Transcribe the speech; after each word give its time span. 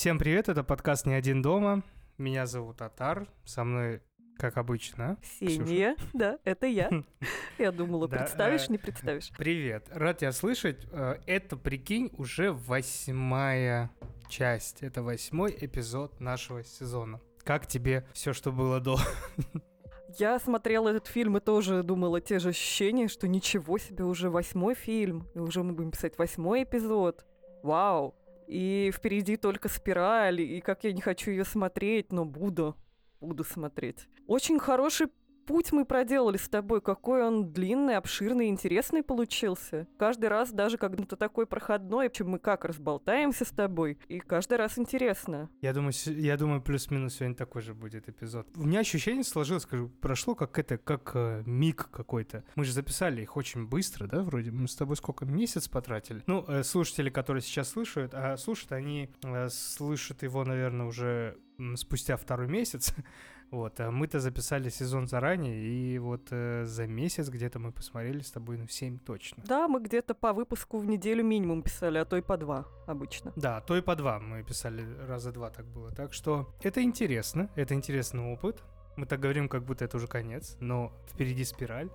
Всем 0.00 0.18
привет, 0.18 0.48
это 0.48 0.64
подкаст 0.64 1.04
«Не 1.04 1.12
один 1.12 1.42
дома». 1.42 1.82
Меня 2.16 2.46
зовут 2.46 2.80
Атар, 2.80 3.28
со 3.44 3.64
мной, 3.64 4.00
как 4.38 4.56
обычно, 4.56 5.18
Ксения, 5.20 5.94
да, 6.14 6.38
это 6.44 6.66
я. 6.66 6.90
Я 7.58 7.70
думала, 7.70 8.06
представишь, 8.08 8.70
э, 8.70 8.72
не 8.72 8.78
представишь. 8.78 9.30
Привет, 9.36 9.88
рад 9.90 10.16
тебя 10.16 10.32
слышать. 10.32 10.86
Э, 10.90 11.16
Это, 11.26 11.58
прикинь, 11.58 12.10
уже 12.16 12.50
восьмая 12.50 13.90
часть. 14.30 14.82
Это 14.82 15.02
восьмой 15.02 15.54
эпизод 15.60 16.18
нашего 16.18 16.64
сезона. 16.64 17.20
Как 17.44 17.66
тебе 17.66 18.06
все, 18.14 18.32
что 18.32 18.52
было 18.52 18.80
до? 18.80 18.96
Я 20.18 20.38
смотрела 20.38 20.88
этот 20.88 21.08
фильм 21.08 21.36
и 21.36 21.40
тоже 21.40 21.82
думала 21.82 22.22
те 22.22 22.38
же 22.38 22.48
ощущения, 22.48 23.06
что 23.06 23.28
ничего 23.28 23.76
себе, 23.76 24.04
уже 24.04 24.30
восьмой 24.30 24.74
фильм, 24.74 25.28
и 25.34 25.40
уже 25.40 25.62
мы 25.62 25.74
будем 25.74 25.90
писать 25.90 26.16
восьмой 26.16 26.62
эпизод. 26.62 27.26
Вау! 27.62 28.14
И 28.50 28.90
впереди 28.92 29.36
только 29.36 29.68
спираль, 29.68 30.40
и 30.40 30.60
как 30.60 30.82
я 30.82 30.92
не 30.92 31.00
хочу 31.00 31.30
ее 31.30 31.44
смотреть, 31.44 32.10
но 32.10 32.24
буду, 32.24 32.76
буду 33.20 33.44
смотреть. 33.44 34.08
Очень 34.26 34.58
хороший 34.58 35.06
путь 35.50 35.72
мы 35.72 35.84
проделали 35.84 36.36
с 36.36 36.48
тобой, 36.48 36.80
какой 36.80 37.24
он 37.24 37.52
длинный, 37.52 37.96
обширный, 37.96 38.50
интересный 38.50 39.02
получился. 39.02 39.88
Каждый 39.98 40.26
раз, 40.26 40.52
даже 40.52 40.78
когда 40.78 41.02
ты 41.02 41.16
такой 41.16 41.44
проходной, 41.44 42.08
чем 42.08 42.30
мы 42.30 42.38
как 42.38 42.64
разболтаемся 42.64 43.44
с 43.44 43.50
тобой, 43.50 43.98
и 44.06 44.20
каждый 44.20 44.58
раз 44.58 44.78
интересно. 44.78 45.50
Я 45.60 45.72
думаю, 45.72 45.92
я 46.06 46.36
думаю, 46.36 46.62
плюс-минус 46.62 47.14
сегодня 47.14 47.34
такой 47.34 47.62
же 47.62 47.74
будет 47.74 48.08
эпизод. 48.08 48.46
У 48.54 48.62
меня 48.64 48.78
ощущение 48.78 49.24
сложилось, 49.24 49.64
скажу, 49.64 49.88
прошло 50.00 50.36
как 50.36 50.56
это, 50.56 50.78
как 50.78 51.10
э, 51.14 51.42
миг 51.44 51.88
какой-то. 51.90 52.44
Мы 52.54 52.62
же 52.62 52.72
записали 52.72 53.22
их 53.22 53.36
очень 53.36 53.66
быстро, 53.66 54.06
да, 54.06 54.22
вроде. 54.22 54.52
Мы 54.52 54.68
с 54.68 54.76
тобой 54.76 54.94
сколько, 54.94 55.24
месяц 55.24 55.66
потратили? 55.66 56.22
Ну, 56.28 56.44
э, 56.46 56.62
слушатели, 56.62 57.10
которые 57.10 57.42
сейчас 57.42 57.70
слушают, 57.70 58.14
а 58.14 58.36
слушают, 58.36 58.70
они 58.70 59.10
э, 59.24 59.48
слышат 59.48 60.22
его, 60.22 60.44
наверное, 60.44 60.86
уже 60.86 61.36
спустя 61.74 62.16
второй 62.16 62.46
месяц. 62.46 62.94
Вот, 63.50 63.80
а 63.80 63.90
мы-то 63.90 64.20
записали 64.20 64.68
сезон 64.68 65.08
заранее, 65.08 65.56
и 65.60 65.98
вот 65.98 66.28
э, 66.30 66.64
за 66.66 66.86
месяц 66.86 67.28
где-то 67.28 67.58
мы 67.58 67.72
посмотрели 67.72 68.20
с 68.20 68.30
тобой, 68.30 68.56
ну, 68.56 68.68
7 68.68 68.98
точно. 68.98 69.42
Да, 69.46 69.66
мы 69.66 69.80
где-то 69.80 70.14
по 70.14 70.32
выпуску 70.32 70.78
в 70.78 70.86
неделю 70.86 71.24
минимум 71.24 71.62
писали, 71.62 71.98
а 71.98 72.04
то 72.04 72.16
и 72.16 72.22
по 72.22 72.36
два 72.36 72.66
обычно. 72.86 73.32
Да, 73.34 73.60
то 73.60 73.76
и 73.76 73.80
по 73.80 73.96
два 73.96 74.20
мы 74.20 74.44
писали, 74.44 74.86
раза 75.06 75.32
два 75.32 75.50
так 75.50 75.66
было. 75.66 75.90
Так 75.90 76.12
что 76.12 76.54
это 76.62 76.80
интересно, 76.82 77.50
это 77.56 77.74
интересный 77.74 78.32
опыт. 78.32 78.62
Мы 78.96 79.06
так 79.06 79.18
говорим, 79.18 79.48
как 79.48 79.64
будто 79.64 79.84
это 79.84 79.96
уже 79.96 80.06
конец, 80.06 80.56
но 80.60 80.92
впереди 81.08 81.44
спираль. 81.44 81.90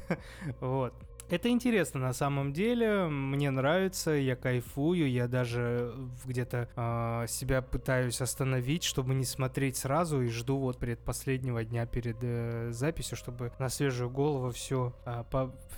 Вот. 0.60 0.94
Это 1.32 1.48
интересно 1.48 1.98
на 1.98 2.12
самом 2.12 2.52
деле, 2.52 3.06
мне 3.06 3.50
нравится, 3.50 4.10
я 4.10 4.36
кайфую, 4.36 5.10
я 5.10 5.28
даже 5.28 5.94
в- 5.96 6.28
где-то 6.28 6.68
а, 6.76 7.26
себя 7.26 7.62
пытаюсь 7.62 8.20
остановить, 8.20 8.82
чтобы 8.82 9.14
не 9.14 9.24
смотреть 9.24 9.78
сразу 9.78 10.20
и 10.20 10.28
жду 10.28 10.58
вот 10.58 10.76
предпоследнего 10.76 11.64
дня 11.64 11.86
перед 11.86 12.18
э, 12.20 12.68
записью, 12.72 13.16
чтобы 13.16 13.50
на 13.58 13.70
свежую 13.70 14.10
голову 14.10 14.50
все, 14.50 14.94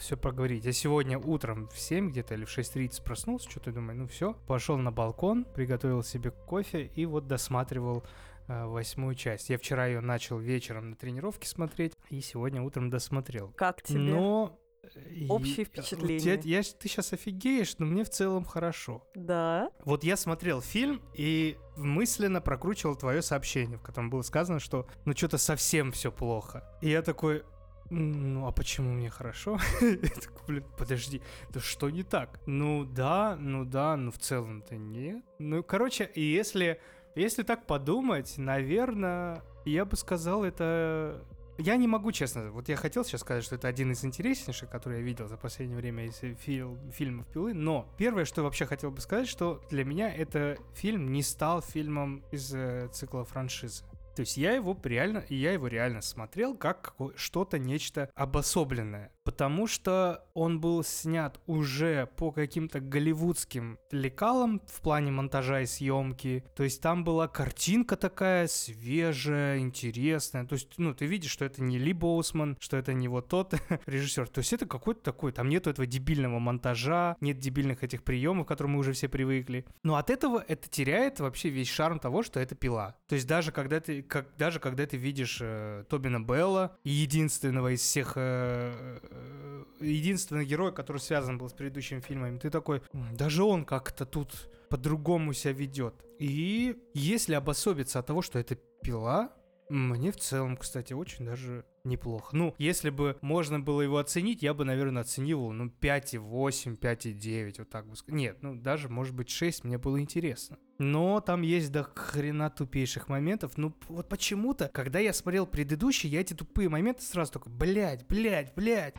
все 0.00 0.16
проговорить. 0.16 0.64
Я 0.64 0.72
сегодня 0.72 1.20
утром 1.20 1.68
в 1.68 1.79
7 1.79 2.11
где-то 2.11 2.34
или 2.34 2.45
в 2.45 2.48
6.30 2.48 3.05
проснулся, 3.05 3.48
что-то 3.48 3.70
думаю, 3.70 3.96
ну 3.96 4.06
все, 4.08 4.34
пошел 4.48 4.77
на 4.77 4.90
балкон, 4.90 5.45
приготовил 5.45 6.02
себе 6.02 6.33
кофе 6.33 6.90
и 6.96 7.06
вот 7.06 7.29
досматривал 7.29 8.02
э, 8.48 8.64
восьмую 8.64 9.14
часть. 9.14 9.50
Я 9.50 9.58
вчера 9.58 9.86
ее 9.86 10.00
начал 10.00 10.36
вечером 10.36 10.90
на 10.90 10.96
тренировке 10.96 11.46
смотреть 11.46 11.92
и 12.11 12.20
сегодня 12.20 12.61
утром 12.61 12.90
досмотрел. 12.90 13.52
Как 13.55 13.84
тебе? 13.84 14.00
Но 14.00 14.58
Общее 15.28 15.62
э, 15.62 15.67
впечатление. 15.67 16.40
Я, 16.45 16.58
я- 16.58 16.62
ты 16.62 16.89
сейчас 16.89 17.12
офигеешь, 17.12 17.77
но 17.78 17.86
мне 17.86 18.05
в 18.05 18.11
целом 18.11 18.45
хорошо. 18.45 19.06
Да. 19.14 19.70
Вот 19.84 20.05
я 20.05 20.17
смотрел 20.17 20.61
фильм 20.61 21.02
и 21.14 21.56
мысленно 21.77 22.40
прокручивал 22.40 22.96
твое 22.96 23.23
сообщение, 23.23 23.78
в 23.78 23.83
котором 23.83 24.11
было 24.11 24.23
сказано, 24.23 24.61
что 24.61 24.86
ну 25.05 25.14
что-то 25.17 25.39
совсем 25.39 25.92
все 25.92 26.11
плохо. 26.12 26.64
И 26.83 26.89
я 26.89 27.02
такой, 27.02 27.42
«М, 27.90 28.34
ну 28.34 28.46
а 28.46 28.52
почему 28.52 28.92
мне 28.92 29.11
хорошо? 29.11 29.58
Я 29.80 29.96
такой, 30.20 30.46
блин, 30.46 30.64
подожди, 30.78 31.20
да 31.50 31.61
что 31.61 31.90
не 31.90 32.02
так? 32.02 32.40
Ну 32.46 32.84
да, 32.84 33.36
ну 33.39 33.64
да, 33.64 33.96
ну 33.96 34.11
в 34.11 34.18
целом-то 34.18 34.77
нет. 34.77 35.23
Ну, 35.39 35.62
короче, 35.62 36.11
если, 36.14 36.80
если 37.14 37.42
так 37.42 37.67
подумать, 37.67 38.34
наверное, 38.39 39.42
я 39.67 39.84
бы 39.84 39.96
сказал, 39.96 40.44
это 40.44 41.23
я 41.59 41.77
не 41.77 41.87
могу, 41.87 42.13
честно. 42.13 42.51
Вот 42.51 42.69
я 42.69 42.77
хотел 42.77 43.05
сейчас 43.05 43.20
сказать, 43.20 43.45
что 43.45 43.55
это 43.55 43.69
один 43.69 43.92
из 43.92 44.05
интереснейших, 44.05 44.69
который 44.70 44.98
я 44.98 45.05
видел 45.05 45.29
за 45.29 45.37
последнее 45.37 45.79
время 45.79 46.07
из 46.07 46.19
фил- 46.45 46.79
фильмов 46.92 47.27
Пилы. 47.29 47.55
Но 47.55 47.89
первое, 47.97 48.25
что 48.25 48.42
вообще 48.42 48.67
хотел 48.67 48.91
бы 48.91 49.01
сказать, 49.01 49.29
что 49.29 49.63
для 49.70 49.85
меня 49.85 50.13
это 50.13 50.59
фильм 50.75 51.13
не 51.13 51.23
стал 51.23 51.63
фильмом 51.63 52.23
из 52.31 52.53
э, 52.55 52.89
цикла 52.92 53.25
франшизы. 53.25 53.85
То 54.14 54.20
есть 54.20 54.36
я 54.36 54.52
его 54.52 54.79
реально, 54.85 55.25
я 55.29 55.52
его 55.52 55.67
реально 55.67 56.01
смотрел 56.01 56.57
как 56.57 56.95
что-то, 57.17 57.58
нечто 57.58 58.11
обособленное. 58.14 59.11
Потому 59.25 59.67
что 59.67 60.25
он 60.35 60.61
был 60.61 60.85
снят 60.85 61.41
уже 61.47 62.08
по 62.17 62.30
каким-то 62.30 62.80
голливудским 62.80 63.79
лекалам 63.91 64.61
в 64.67 64.83
плане 64.83 65.13
монтажа 65.13 65.63
и 65.63 65.67
съемки. 65.67 66.45
То 66.55 66.63
есть 66.63 66.83
там 66.83 67.05
была 67.05 67.27
картинка 67.27 67.97
такая 67.97 68.47
свежая, 68.48 69.58
интересная. 69.58 70.45
То 70.45 70.55
есть, 70.55 70.74
ну, 70.77 70.95
ты 70.95 71.07
видишь, 71.07 71.30
что 71.30 71.47
это 71.47 71.63
не 71.63 71.79
Ли 71.79 71.95
Боусман, 71.95 72.58
что 72.61 72.77
это 72.77 72.92
не 72.92 73.08
вот 73.08 73.29
тот 73.29 73.55
режиссер. 73.86 74.29
То 74.29 74.41
есть 74.41 74.53
это 74.53 74.67
какой-то 74.67 75.01
такой, 75.01 75.33
там 75.33 75.48
нету 75.48 75.70
этого 75.70 75.86
дебильного 75.86 76.39
монтажа, 76.39 77.17
нет 77.20 77.39
дебильных 77.39 77.83
этих 77.83 78.05
приемов, 78.05 78.45
к 78.45 78.48
которым 78.48 78.73
мы 78.73 78.80
уже 78.80 78.92
все 78.92 79.08
привыкли. 79.08 79.64
Но 79.83 79.97
от 79.97 80.11
этого 80.11 80.45
это 80.47 80.69
теряет 80.69 81.20
вообще 81.20 81.48
весь 81.48 81.69
шарм 81.69 81.98
того, 81.98 82.23
что 82.23 82.41
это 82.41 82.55
пила. 82.55 82.97
То 83.08 83.14
есть 83.14 83.27
даже 83.27 83.53
когда 83.53 83.80
ты, 83.80 84.03
как, 84.09 84.27
даже 84.37 84.61
когда 84.61 84.87
ты 84.87 84.97
видишь 84.97 85.39
э, 85.41 85.85
Тобина 85.89 86.20
Белла, 86.20 86.77
единственного 86.85 87.75
из 87.75 87.81
всех, 87.81 88.13
э, 88.17 89.01
э, 89.11 89.63
единственного 89.81 90.45
героя, 90.45 90.73
который 90.73 90.98
связан 90.98 91.39
был 91.39 91.48
с 91.48 91.53
предыдущими 91.53 92.01
фильмами, 92.01 92.39
ты 92.39 92.51
такой, 92.51 92.83
«М, 92.92 93.17
даже 93.17 93.42
он 93.42 93.65
как-то 93.65 94.07
тут 94.07 94.48
по-другому 94.69 95.33
себя 95.33 95.53
ведет. 95.53 95.95
И 96.19 96.77
если 96.95 97.35
обособиться 97.35 97.98
от 97.98 98.07
того, 98.07 98.23
что 98.23 98.39
это 98.39 98.57
пила, 98.83 99.33
мне 99.69 100.13
в 100.13 100.17
целом, 100.17 100.57
кстати, 100.57 100.92
очень 100.92 101.25
даже 101.25 101.64
неплохо. 101.85 102.36
Ну, 102.36 102.55
если 102.58 102.91
бы 102.91 103.17
можно 103.20 103.61
было 103.61 103.83
его 103.83 103.98
оценить, 103.98 104.42
я 104.42 104.55
бы, 104.55 104.64
наверное, 104.64 105.02
оценил 105.02 105.51
ну, 105.52 105.67
5,8, 105.80 106.79
5,9, 106.79 107.55
вот 107.58 107.70
так 107.70 107.89
бы 107.89 107.97
сказать. 107.97 108.19
Нет, 108.19 108.39
ну, 108.42 108.55
даже, 108.55 108.89
может 108.89 109.14
быть, 109.14 109.30
6, 109.30 109.64
мне 109.64 109.79
было 109.79 110.01
интересно. 110.01 110.58
Но 110.79 111.20
там 111.20 111.42
есть 111.42 111.70
до 111.70 111.85
хрена 111.85 112.51
тупейших 112.51 113.08
моментов. 113.08 113.57
Ну, 113.57 113.74
вот 113.89 114.08
почему-то, 114.08 114.69
когда 114.69 114.98
я 114.98 115.13
смотрел 115.13 115.47
предыдущий, 115.47 116.08
я 116.08 116.20
эти 116.20 116.35
тупые 116.35 116.69
моменты 116.69 117.03
сразу 117.03 117.33
такой, 117.33 117.53
блядь, 117.53 118.07
блядь, 118.07 118.55
блядь. 118.55 118.95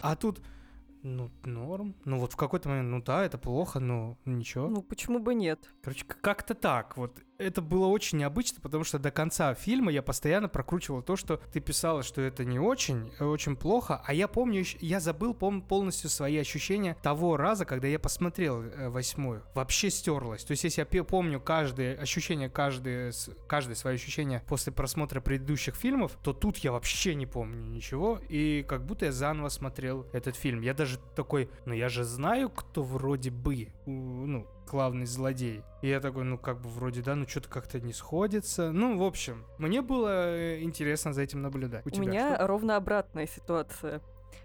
А 0.00 0.16
тут, 0.16 0.40
ну, 1.02 1.30
норм. 1.44 1.94
Ну, 2.04 2.18
вот 2.18 2.32
в 2.32 2.36
какой-то 2.36 2.68
момент, 2.68 2.90
ну 2.90 3.02
да, 3.02 3.24
это 3.24 3.38
плохо, 3.38 3.80
но 3.80 4.16
ничего. 4.24 4.68
Ну, 4.68 4.82
почему 4.82 5.18
бы 5.18 5.34
нет? 5.34 5.70
Короче, 5.82 6.04
как-то 6.04 6.54
так. 6.54 6.96
Вот 6.96 7.20
это 7.40 7.62
было 7.62 7.86
очень 7.86 8.18
необычно, 8.18 8.60
потому 8.60 8.84
что 8.84 8.98
до 8.98 9.10
конца 9.10 9.54
фильма 9.54 9.90
я 9.90 10.02
постоянно 10.02 10.48
прокручивал 10.48 11.02
то, 11.02 11.16
что 11.16 11.40
ты 11.52 11.60
писала, 11.60 12.02
что 12.02 12.20
это 12.20 12.44
не 12.44 12.58
очень, 12.58 13.12
э, 13.18 13.24
очень 13.24 13.56
плохо. 13.56 14.02
А 14.04 14.12
я 14.12 14.28
помню, 14.28 14.64
я 14.80 15.00
забыл 15.00 15.32
пом- 15.32 15.66
полностью 15.66 16.10
свои 16.10 16.36
ощущения 16.36 16.96
того 17.02 17.36
раза, 17.36 17.64
когда 17.64 17.88
я 17.88 17.98
посмотрел 17.98 18.62
э, 18.62 18.88
восьмую. 18.88 19.42
Вообще 19.54 19.90
стерлось. 19.90 20.44
То 20.44 20.52
есть, 20.52 20.64
если 20.64 20.86
я 20.90 21.04
помню 21.04 21.40
каждое 21.40 21.96
ощущение, 21.96 22.50
каждое, 22.50 23.12
каждое 23.46 23.74
свое 23.74 23.94
ощущение 23.94 24.42
после 24.46 24.72
просмотра 24.72 25.20
предыдущих 25.20 25.74
фильмов, 25.74 26.18
то 26.22 26.32
тут 26.32 26.58
я 26.58 26.72
вообще 26.72 27.14
не 27.14 27.26
помню 27.26 27.70
ничего. 27.70 28.20
И 28.28 28.64
как 28.68 28.84
будто 28.84 29.06
я 29.06 29.12
заново 29.12 29.48
смотрел 29.48 30.06
этот 30.12 30.36
фильм. 30.36 30.60
Я 30.60 30.74
даже 30.74 30.98
такой, 31.16 31.48
ну 31.64 31.74
я 31.74 31.88
же 31.88 32.04
знаю, 32.04 32.50
кто 32.50 32.82
вроде 32.82 33.30
бы, 33.30 33.68
ну, 33.86 34.46
главный 34.70 35.06
злодей. 35.06 35.62
И 35.82 35.88
я 35.88 36.00
такой, 36.00 36.24
ну 36.24 36.38
как 36.38 36.60
бы 36.60 36.68
вроде, 36.68 37.02
да, 37.02 37.14
ну 37.16 37.26
что-то 37.26 37.48
как-то 37.48 37.80
не 37.80 37.92
сходится. 37.92 38.70
Ну, 38.70 38.96
в 38.98 39.02
общем, 39.02 39.44
мне 39.58 39.82
было 39.82 40.36
э, 40.36 40.60
интересно 40.62 41.12
за 41.12 41.22
этим 41.22 41.42
наблюдать. 41.42 41.84
У, 41.84 41.88
У 41.88 41.90
тебя 41.90 42.06
меня 42.06 42.34
что? 42.36 42.46
ровно 42.46 42.76
обратная 42.76 43.26
ситуация. 43.26 44.00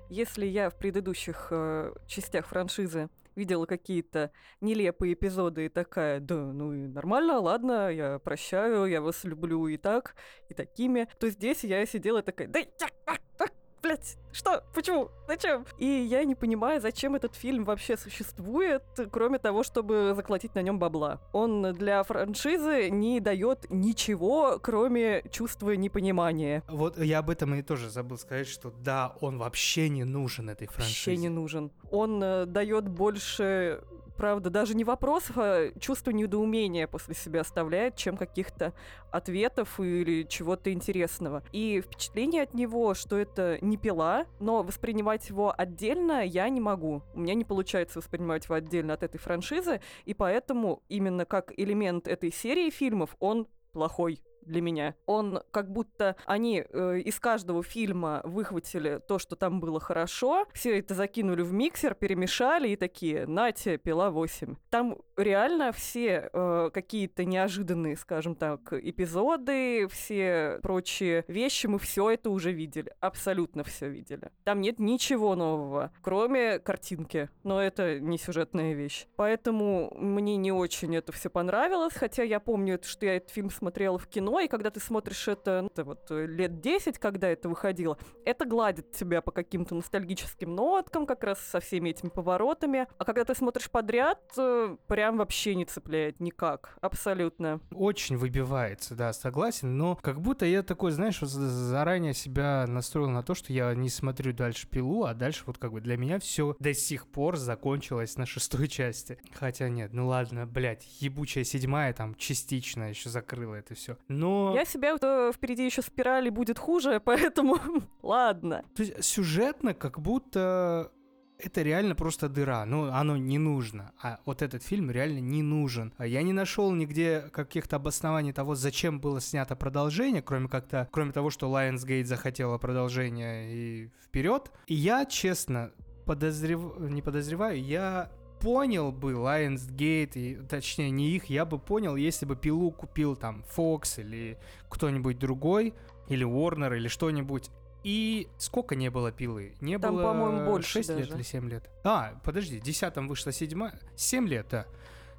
Если 0.09 0.45
я 0.45 0.69
в 0.69 0.75
предыдущих 0.77 1.47
э, 1.51 1.93
частях 2.07 2.47
франшизы 2.47 3.09
видела 3.35 3.65
какие-то 3.65 4.31
нелепые 4.61 5.13
эпизоды 5.13 5.65
и 5.65 5.69
такая, 5.69 6.19
да, 6.19 6.35
ну 6.35 6.73
и 6.73 6.87
нормально, 6.87 7.39
ладно, 7.39 7.89
я 7.91 8.17
прощаю, 8.19 8.85
я 8.85 9.01
вас 9.01 9.23
люблю 9.25 9.67
и 9.67 9.77
так, 9.77 10.15
и 10.49 10.53
такими, 10.53 11.07
то 11.19 11.29
здесь 11.29 11.63
я 11.65 11.85
сидела 11.85 12.21
такая, 12.21 12.47
да, 12.47 12.59
я- 12.59 12.67
а, 13.05 13.15
а, 13.39 13.45
блядь, 13.85 14.17
что? 14.31 14.63
Почему? 14.73 15.11
Зачем? 15.27 15.65
И 15.77 15.85
я 15.85 16.23
не 16.23 16.33
понимаю, 16.33 16.81
зачем 16.81 17.15
этот 17.15 17.35
фильм 17.35 17.65
вообще 17.65 17.95
существует, 17.97 18.83
кроме 19.11 19.37
того, 19.37 19.61
чтобы 19.63 20.13
заколотить 20.15 20.55
на 20.55 20.63
нем 20.63 20.79
бабла. 20.79 21.21
Он 21.33 21.73
для 21.73 22.01
франшизы 22.03 22.89
не 22.89 23.19
дает 23.19 23.69
ничего, 23.69 24.57
кроме 24.59 25.23
чувства 25.29 25.71
непонимания. 25.71 26.63
Вот 26.67 26.97
я 26.97 27.19
об 27.19 27.29
этом 27.29 27.53
и 27.53 27.61
тоже 27.61 27.91
забыл 27.91 28.17
сказать, 28.17 28.47
что 28.47 28.71
да, 28.71 29.15
он 29.21 29.37
вообще 29.37 29.87
не 29.87 30.03
нужен 30.03 30.49
этой 30.49 30.67
франшизе. 30.67 31.11
Вообще 31.11 31.17
не 31.17 31.29
нужен. 31.29 31.71
Он 31.91 32.23
э, 32.23 32.45
дает 32.47 32.87
больше, 32.87 33.83
правда, 34.15 34.49
даже 34.49 34.75
не 34.75 34.83
вопросов, 34.83 35.37
а 35.37 35.71
чувство 35.79 36.11
недоумения 36.11 36.87
после 36.87 37.15
себя 37.15 37.41
оставляет, 37.41 37.95
чем 37.95 38.17
каких-то 38.17 38.73
ответов 39.11 39.79
или 39.79 40.23
чего-то 40.23 40.71
интересного. 40.71 41.43
И 41.51 41.81
впечатление 41.81 42.43
от 42.43 42.53
него, 42.53 42.93
что 42.93 43.17
это 43.17 43.57
не 43.61 43.77
пила, 43.77 44.25
но 44.39 44.63
воспринимать 44.63 45.29
его 45.29 45.53
отдельно 45.55 46.25
я 46.25 46.49
не 46.49 46.61
могу. 46.61 47.01
У 47.13 47.19
меня 47.19 47.33
не 47.33 47.45
получается 47.45 47.99
воспринимать 47.99 48.45
его 48.45 48.55
отдельно 48.55 48.93
от 48.93 49.03
этой 49.03 49.17
франшизы, 49.17 49.81
и 50.05 50.13
поэтому 50.13 50.83
именно 50.89 51.25
как 51.25 51.53
элемент 51.57 52.07
этой 52.07 52.31
серии 52.31 52.69
фильмов 52.69 53.15
он 53.19 53.47
плохой 53.71 54.21
для 54.45 54.61
меня. 54.61 54.95
Он 55.05 55.41
как 55.51 55.71
будто 55.71 56.15
они 56.25 56.65
э, 56.67 56.99
из 56.99 57.19
каждого 57.19 57.63
фильма 57.63 58.21
выхватили 58.23 59.01
то, 59.07 59.19
что 59.19 59.35
там 59.35 59.59
было 59.59 59.79
хорошо, 59.79 60.47
все 60.53 60.79
это 60.79 60.93
закинули 60.93 61.41
в 61.41 61.53
миксер, 61.53 61.95
перемешали 61.95 62.69
и 62.69 62.75
такие, 62.75 63.25
нате, 63.25 63.77
пила 63.77 64.11
8. 64.11 64.55
Там 64.69 64.97
реально 65.17 65.71
все 65.71 66.29
э, 66.31 66.69
какие-то 66.73 67.25
неожиданные, 67.25 67.95
скажем 67.95 68.35
так, 68.35 68.73
эпизоды, 68.73 69.87
все 69.87 70.59
прочие 70.61 71.25
вещи, 71.27 71.67
мы 71.67 71.79
все 71.79 72.11
это 72.11 72.29
уже 72.29 72.51
видели. 72.51 72.93
Абсолютно 72.99 73.63
все 73.63 73.89
видели. 73.89 74.31
Там 74.43 74.61
нет 74.61 74.79
ничего 74.79 75.35
нового, 75.35 75.91
кроме 76.01 76.59
картинки. 76.59 77.29
Но 77.43 77.61
это 77.61 77.99
не 77.99 78.17
сюжетная 78.17 78.73
вещь. 78.73 79.07
Поэтому 79.15 79.93
мне 79.95 80.37
не 80.37 80.51
очень 80.51 80.95
это 80.95 81.11
все 81.11 81.29
понравилось, 81.29 81.93
хотя 81.93 82.23
я 82.23 82.39
помню, 82.39 82.79
что 82.83 83.05
я 83.05 83.17
этот 83.17 83.29
фильм 83.31 83.49
смотрела 83.49 83.97
в 83.97 84.07
кино, 84.07 84.34
и 84.39 84.47
когда 84.47 84.69
ты 84.69 84.79
смотришь 84.79 85.27
это, 85.27 85.61
ну, 85.61 85.67
это 85.67 85.83
вот 85.83 86.11
э, 86.11 86.25
лет 86.25 86.59
10, 86.59 86.99
когда 86.99 87.27
это 87.29 87.49
выходило, 87.49 87.97
это 88.25 88.45
гладит 88.45 88.91
тебя 88.91 89.21
по 89.21 89.31
каким-то 89.31 89.75
ностальгическим 89.75 90.53
ноткам, 90.53 91.05
как 91.05 91.23
раз 91.23 91.39
со 91.39 91.59
всеми 91.59 91.89
этими 91.89 92.09
поворотами. 92.09 92.87
А 92.97 93.05
когда 93.05 93.25
ты 93.25 93.35
смотришь 93.35 93.69
подряд, 93.69 94.19
э, 94.37 94.77
прям 94.87 95.17
вообще 95.17 95.55
не 95.55 95.65
цепляет 95.65 96.19
никак. 96.19 96.77
Абсолютно. 96.81 97.59
Очень 97.71 98.17
выбивается, 98.17 98.95
да, 98.95 99.13
согласен, 99.13 99.77
но 99.77 99.95
как 99.95 100.21
будто 100.21 100.45
я 100.45 100.63
такой, 100.63 100.91
знаешь, 100.91 101.19
заранее 101.19 102.13
себя 102.13 102.65
настроил 102.67 103.09
на 103.09 103.23
то, 103.23 103.35
что 103.35 103.53
я 103.53 103.73
не 103.73 103.89
смотрю 103.89 104.33
дальше 104.33 104.67
пилу, 104.67 105.03
а 105.05 105.13
дальше 105.13 105.43
вот 105.45 105.57
как 105.57 105.71
бы 105.71 105.81
для 105.81 105.97
меня 105.97 106.19
все 106.19 106.55
до 106.59 106.73
сих 106.73 107.07
пор 107.07 107.37
закончилось 107.37 108.17
на 108.17 108.25
шестой 108.25 108.67
части. 108.67 109.19
Хотя 109.33 109.69
нет, 109.69 109.93
ну 109.93 110.07
ладно, 110.07 110.45
блядь, 110.45 110.85
ебучая 111.01 111.43
седьмая 111.43 111.93
там 111.93 112.15
частично 112.15 112.89
еще 112.89 113.09
закрыла 113.09 113.55
это 113.55 113.75
все. 113.75 113.97
Но 114.07 114.24
Я 114.53 114.65
себя 114.65 114.95
э, 115.01 115.31
впереди 115.33 115.65
еще 115.65 115.81
спирали 115.81 116.29
будет 116.29 116.59
хуже, 116.59 116.99
поэтому 117.05 117.57
ладно. 118.01 118.63
То 118.75 118.83
есть 118.83 119.03
сюжетно 119.03 119.73
как 119.73 119.99
будто 119.99 120.91
это 121.37 121.61
реально 121.61 121.95
просто 121.95 122.29
дыра. 122.29 122.65
Ну, 122.65 122.89
оно 122.91 123.17
не 123.17 123.37
нужно. 123.37 123.91
А 124.01 124.19
вот 124.25 124.41
этот 124.41 124.63
фильм 124.63 124.89
реально 124.89 125.19
не 125.19 125.41
нужен. 125.41 125.93
А 125.97 126.07
Я 126.07 126.21
не 126.23 126.33
нашел 126.33 126.71
нигде 126.71 127.29
каких-то 127.31 127.75
обоснований 127.75 128.33
того, 128.33 128.55
зачем 128.55 128.99
было 128.99 129.19
снято 129.19 129.55
продолжение, 129.55 130.21
кроме 130.21 130.47
как-то, 130.47 130.87
кроме 130.91 131.11
того, 131.11 131.29
что 131.29 131.47
Lionsgate 131.47 132.05
захотела 132.05 132.57
продолжение 132.57 133.53
и 133.53 133.91
вперед. 134.01 134.51
И 134.67 134.75
я, 134.75 135.05
честно, 135.05 135.71
подозрев... 136.05 136.79
не 136.79 137.01
подозреваю, 137.01 137.61
я 137.61 138.11
понял 138.45 138.91
бы 138.91 139.13
Lionsgate, 139.13 140.11
и, 140.13 140.35
точнее 140.35 140.91
не 140.91 141.15
их, 141.15 141.31
я 141.31 141.45
бы 141.45 141.57
понял, 141.57 141.95
если 141.95 142.27
бы 142.27 142.35
пилу 142.35 142.69
купил 142.69 143.15
там 143.15 143.43
Fox 143.57 143.99
или 143.99 144.37
кто-нибудь 144.69 145.17
другой, 145.17 145.73
или 146.09 146.23
Warner, 146.23 146.77
или 146.77 146.87
что-нибудь. 146.87 147.49
И 147.83 148.27
сколько 148.37 148.75
не 148.75 148.91
было 148.91 149.11
пилы? 149.11 149.55
Не 149.61 149.79
Там, 149.79 149.95
было 149.95 150.03
по-моему, 150.03 150.45
больше 150.45 150.69
6 150.73 150.89
лет 150.89 150.97
даже. 150.99 151.15
или 151.15 151.23
7 151.23 151.49
лет? 151.49 151.67
А, 151.83 152.21
подожди, 152.23 152.59
в 152.59 152.63
10 152.63 152.95
вышла 153.07 153.31
седьмая. 153.31 153.79
7 153.95 154.27
лет, 154.27 154.45
да. 154.51 154.67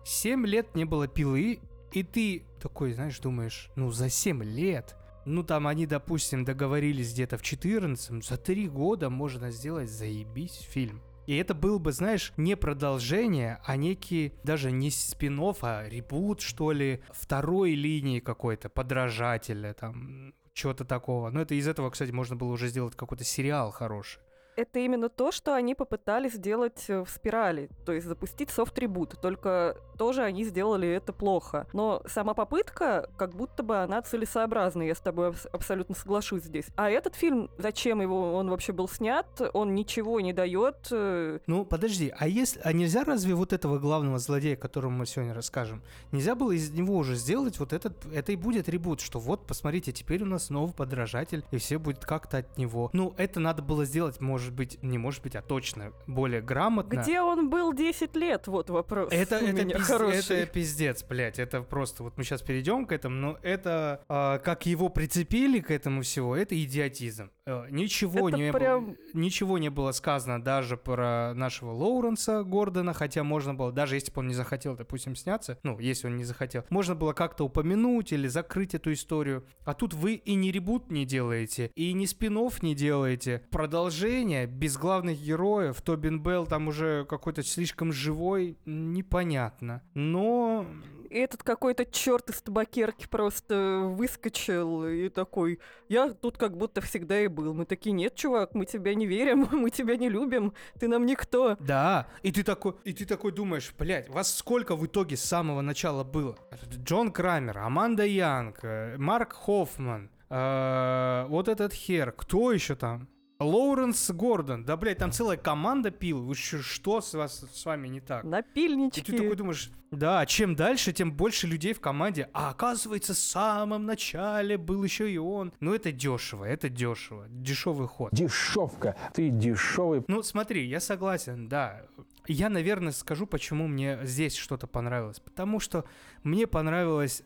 7 0.04 0.46
лет 0.46 0.76
не 0.76 0.84
было 0.84 1.08
пилы, 1.08 1.58
и 1.90 2.04
ты 2.04 2.44
такой, 2.62 2.92
знаешь, 2.92 3.18
думаешь, 3.18 3.70
ну 3.74 3.90
за 3.90 4.08
7 4.08 4.40
лет, 4.44 4.94
ну 5.24 5.42
там 5.42 5.66
они, 5.66 5.86
допустим, 5.86 6.44
договорились 6.44 7.12
где-то 7.12 7.38
в 7.38 7.42
14 7.42 8.24
за 8.24 8.36
3 8.36 8.68
года 8.68 9.10
можно 9.10 9.50
сделать 9.50 9.90
заебись 9.90 10.60
фильм. 10.70 11.02
И 11.26 11.36
это 11.36 11.54
был 11.54 11.78
бы, 11.78 11.92
знаешь, 11.92 12.32
не 12.36 12.56
продолжение, 12.56 13.60
а 13.64 13.76
некий 13.76 14.32
даже 14.44 14.70
не 14.70 14.90
спин 14.90 15.36
а 15.60 15.88
ребут, 15.88 16.40
что 16.40 16.72
ли, 16.72 17.02
второй 17.10 17.74
линии 17.74 18.20
какой-то, 18.20 18.68
подражателя, 18.68 19.74
там, 19.74 20.32
чего-то 20.54 20.84
такого. 20.84 21.30
Но 21.30 21.40
это 21.40 21.54
из 21.54 21.68
этого, 21.68 21.90
кстати, 21.90 22.10
можно 22.10 22.36
было 22.36 22.52
уже 22.52 22.68
сделать 22.68 22.96
какой-то 22.96 23.24
сериал 23.24 23.70
хороший. 23.70 24.20
Это 24.56 24.78
именно 24.78 25.08
то, 25.08 25.32
что 25.32 25.54
они 25.54 25.74
попытались 25.74 26.32
сделать 26.32 26.84
э, 26.88 27.04
в 27.04 27.08
спирали, 27.10 27.68
то 27.84 27.92
есть 27.92 28.06
запустить 28.06 28.50
софт-ребут, 28.50 29.16
только 29.20 29.76
тоже 29.98 30.22
они 30.22 30.44
сделали 30.44 30.88
это 30.88 31.12
плохо. 31.12 31.66
Но 31.72 32.02
сама 32.06 32.34
попытка, 32.34 33.08
как 33.16 33.34
будто 33.34 33.62
бы 33.62 33.76
она 33.78 34.00
целесообразная, 34.02 34.86
я 34.86 34.94
с 34.94 35.00
тобой 35.00 35.28
абс- 35.28 35.46
абсолютно 35.52 35.94
соглашусь 35.94 36.44
здесь. 36.44 36.66
А 36.76 36.90
этот 36.90 37.14
фильм, 37.14 37.50
зачем 37.58 38.00
его 38.00 38.34
он 38.34 38.48
вообще 38.50 38.72
был 38.72 38.88
снят, 38.88 39.26
он 39.52 39.74
ничего 39.74 40.20
не 40.20 40.32
дает. 40.32 40.88
э, 40.90 41.38
Ну, 41.46 41.64
подожди, 41.64 42.12
а 42.16 42.26
если, 42.26 42.60
а 42.64 42.72
нельзя 42.72 43.04
разве 43.04 43.34
вот 43.34 43.52
этого 43.52 43.78
главного 43.78 44.18
злодея, 44.18 44.56
которому 44.56 44.98
мы 44.98 45.06
сегодня 45.06 45.34
расскажем, 45.34 45.82
нельзя 46.12 46.34
было 46.34 46.52
из 46.52 46.70
него 46.70 46.96
уже 46.96 47.14
сделать 47.14 47.58
вот 47.58 47.72
этот, 47.72 48.06
это 48.12 48.32
и 48.32 48.36
будет 48.36 48.68
ребут, 48.68 49.00
что 49.00 49.18
вот, 49.18 49.46
посмотрите, 49.46 49.92
теперь 49.92 50.22
у 50.22 50.26
нас 50.26 50.50
новый 50.50 50.72
подражатель, 50.74 51.44
и 51.50 51.58
все 51.58 51.78
будет 51.78 52.04
как-то 52.04 52.38
от 52.38 52.56
него. 52.58 52.90
Ну, 52.92 53.14
это 53.18 53.40
надо 53.40 53.62
было 53.62 53.84
сделать, 53.84 54.20
может 54.20 54.45
быть, 54.54 54.82
не 54.82 54.98
может 54.98 55.22
быть, 55.22 55.34
а 55.36 55.42
точно, 55.42 55.92
более 56.06 56.40
грамотно. 56.40 57.00
Где 57.00 57.20
он 57.20 57.50
был 57.50 57.72
10 57.72 58.14
лет? 58.16 58.46
Вот 58.46 58.70
вопрос. 58.70 59.12
Это, 59.12 59.36
это, 59.36 59.78
хороший. 59.80 60.38
это 60.38 60.46
пиздец, 60.46 61.04
блядь. 61.04 61.38
Это 61.38 61.62
просто, 61.62 62.02
вот 62.02 62.16
мы 62.16 62.24
сейчас 62.24 62.42
перейдем 62.42 62.86
к 62.86 62.92
этому, 62.92 63.16
но 63.16 63.38
это, 63.42 64.04
а, 64.08 64.38
как 64.38 64.66
его 64.66 64.88
прицепили 64.88 65.60
к 65.60 65.70
этому 65.70 66.02
всего, 66.02 66.36
это 66.36 66.60
идиотизм. 66.60 67.30
Э, 67.46 67.66
ничего, 67.70 68.28
Это 68.28 68.38
не 68.38 68.52
прям- 68.52 68.86
было, 68.86 68.96
ничего 69.14 69.58
не 69.58 69.68
было 69.68 69.92
сказано 69.92 70.42
даже 70.42 70.76
про 70.76 71.32
нашего 71.34 71.70
Лоуренса 71.70 72.42
Гордона, 72.42 72.92
хотя 72.92 73.22
можно 73.22 73.54
было, 73.54 73.72
даже 73.72 73.94
если 73.94 74.12
бы 74.12 74.20
он 74.20 74.28
не 74.28 74.34
захотел, 74.34 74.76
допустим, 74.76 75.14
сняться, 75.14 75.58
ну, 75.62 75.78
если 75.78 76.08
он 76.08 76.16
не 76.16 76.24
захотел, 76.24 76.64
можно 76.70 76.94
было 76.94 77.12
как-то 77.12 77.44
упомянуть 77.44 78.12
или 78.12 78.26
закрыть 78.26 78.74
эту 78.74 78.92
историю. 78.92 79.46
А 79.64 79.74
тут 79.74 79.94
вы 79.94 80.14
и 80.14 80.34
не 80.34 80.50
ребут 80.50 80.90
не 80.90 81.04
делаете, 81.04 81.70
и 81.74 81.92
не 81.92 82.06
спин 82.06 82.36
не 82.62 82.74
делаете. 82.74 83.42
Продолжение 83.50 84.35
без 84.44 84.76
главных 84.76 85.18
героев. 85.18 85.80
Тобин 85.80 86.20
Белл 86.20 86.46
там 86.46 86.68
уже 86.68 87.06
какой-то 87.08 87.42
слишком 87.42 87.92
живой, 87.92 88.58
непонятно. 88.66 89.82
Но 89.94 90.66
этот 91.10 91.42
какой-то 91.42 91.84
черт 91.84 92.30
из 92.30 92.42
табакерки 92.42 93.06
просто 93.06 93.82
выскочил 93.84 94.86
и 94.86 95.08
такой, 95.08 95.60
я 95.88 96.10
тут 96.10 96.36
как 96.36 96.56
будто 96.56 96.80
всегда 96.80 97.20
и 97.20 97.28
был. 97.28 97.54
Мы 97.54 97.64
такие, 97.64 97.92
нет, 97.92 98.14
чувак, 98.14 98.54
мы 98.54 98.66
тебя 98.66 98.94
не 98.94 99.06
верим, 99.06 99.48
мы 99.52 99.70
тебя 99.70 99.96
не 99.96 100.08
любим, 100.08 100.52
ты 100.78 100.88
нам 100.88 101.06
никто. 101.06 101.56
Да, 101.60 102.06
и 102.22 102.32
ты 102.32 102.42
такой, 102.42 102.74
и 102.84 102.92
ты 102.92 103.06
такой 103.06 103.32
думаешь, 103.32 103.72
блядь, 103.78 104.08
вас 104.08 104.34
сколько 104.34 104.76
в 104.76 104.86
итоге 104.86 105.16
с 105.16 105.22
самого 105.22 105.60
начала 105.60 106.04
было? 106.04 106.36
Джон 106.84 107.12
Крамер, 107.12 107.58
Аманда 107.58 108.04
Янг, 108.04 108.58
э, 108.62 108.96
Марк 108.98 109.32
Хоффман, 109.32 110.10
э, 110.28 111.26
вот 111.28 111.48
этот 111.48 111.72
хер, 111.72 112.12
кто 112.12 112.52
еще 112.52 112.74
там? 112.74 113.08
Лоуренс 113.38 114.10
Гордон, 114.12 114.64
да, 114.64 114.76
блядь, 114.78 114.98
там 114.98 115.12
целая 115.12 115.36
команда 115.36 115.90
пил, 115.90 116.22
вы 116.22 116.34
чё, 116.34 116.58
что 116.62 117.00
с, 117.02 117.12
вас, 117.12 117.44
с 117.52 117.64
вами 117.66 117.88
не 117.88 118.00
так? 118.00 118.24
И 118.24 118.28
Напильнички. 118.28 119.02
ты 119.02 119.12
такой 119.18 119.36
думаешь, 119.36 119.70
да, 119.90 120.24
чем 120.24 120.56
дальше, 120.56 120.92
тем 120.92 121.12
больше 121.12 121.46
людей 121.46 121.74
в 121.74 121.80
команде. 121.80 122.30
А 122.32 122.50
оказывается, 122.50 123.12
в 123.12 123.18
самом 123.18 123.84
начале 123.84 124.56
был 124.56 124.82
еще 124.82 125.10
и 125.12 125.18
он. 125.18 125.52
Ну, 125.60 125.74
это 125.74 125.92
дешево, 125.92 126.44
это 126.44 126.70
дешево. 126.70 127.26
Дешевый 127.28 127.86
ход. 127.88 128.10
Дешевка. 128.12 128.96
Ты 129.12 129.28
дешевый 129.28 130.02
Ну, 130.08 130.22
смотри, 130.22 130.66
я 130.66 130.80
согласен, 130.80 131.46
да. 131.48 131.82
Я, 132.26 132.48
наверное, 132.48 132.92
скажу, 132.92 133.26
почему 133.26 133.68
мне 133.68 133.98
здесь 134.02 134.34
что-то 134.34 134.66
понравилось. 134.66 135.20
Потому 135.20 135.60
что 135.60 135.84
мне 136.24 136.46
понравилось... 136.46 137.22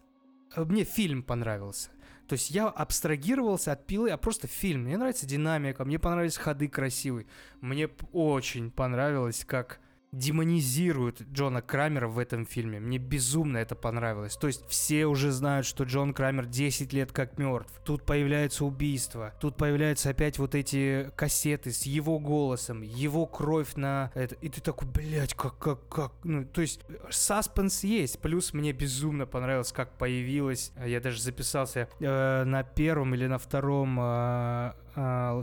э, 0.57 0.65
Мне 0.65 0.85
фильм 0.85 1.23
понравился. 1.23 1.91
То 2.31 2.35
есть 2.35 2.53
я 2.53 2.69
абстрагировался 2.69 3.73
от 3.73 3.89
пилы, 3.89 4.11
а 4.11 4.17
просто 4.17 4.47
фильм. 4.47 4.83
Мне 4.85 4.97
нравится 4.97 5.27
динамика, 5.27 5.85
мне 5.85 5.99
понравились 5.99 6.37
ходы 6.37 6.69
красивые. 6.69 7.27
Мне 7.61 7.91
очень 8.13 8.71
понравилось, 8.71 9.45
как 9.45 9.81
демонизируют 10.13 11.23
Джона 11.33 11.63
Крамера 11.63 12.09
в 12.09 12.19
этом 12.19 12.45
фильме. 12.47 12.81
Мне 12.81 12.99
безумно 12.99 13.59
это 13.59 13.75
понравилось. 13.75 14.37
То 14.37 14.47
есть 14.49 14.67
все 14.69 15.07
уже 15.07 15.31
знают, 15.31 15.67
что 15.67 15.85
Джон 15.85 16.13
Крамер 16.13 16.47
10 16.47 16.93
лет 16.93 17.13
как 17.13 17.39
мертв. 17.39 17.73
Тут 17.85 18.05
появляется 18.05 18.65
убийство. 18.65 19.33
Тут 19.41 19.57
появляются 19.57 20.11
опять 20.11 20.39
вот 20.39 20.55
эти 20.55 21.11
кассеты 21.17 21.71
с 21.71 21.85
его 21.85 22.19
голосом, 22.19 22.83
его 22.83 23.27
кровь 23.27 23.75
на 23.77 24.11
это. 24.15 24.35
И 24.37 24.49
ты 24.49 24.61
такой, 24.61 24.89
блядь, 24.89 25.35
как, 25.35 25.59
как, 25.59 25.89
как. 25.89 26.13
Ну, 26.25 26.45
то 26.45 26.61
есть 26.61 26.81
саспенс 27.11 27.85
есть. 27.85 28.21
Плюс 28.21 28.53
мне 28.53 28.73
безумно 28.73 29.27
понравилось, 29.27 29.73
как 29.73 29.97
появилась. 29.97 30.73
Я 30.85 31.01
даже 31.01 31.21
записался 31.23 31.89
э, 32.01 32.45
на 32.45 32.63
первом 32.65 33.15
или 33.15 33.27
на 33.27 33.39
втором 33.39 33.99
э, 34.01 34.73
э, 34.90 34.90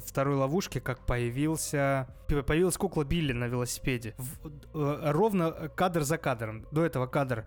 второй 0.05 0.35
ловушке, 0.35 0.79
как 0.81 0.99
появился 1.05 2.07
появилась 2.27 2.77
кукла 2.77 3.03
Билли 3.05 3.31
на 3.33 3.45
велосипеде. 3.45 4.13
В- 4.17 4.47
э, 4.73 5.11
ровно 5.11 5.69
кадр 5.75 6.01
за 6.03 6.17
кадром. 6.17 6.65
До 6.71 6.83
этого 6.83 7.07
кадр 7.07 7.45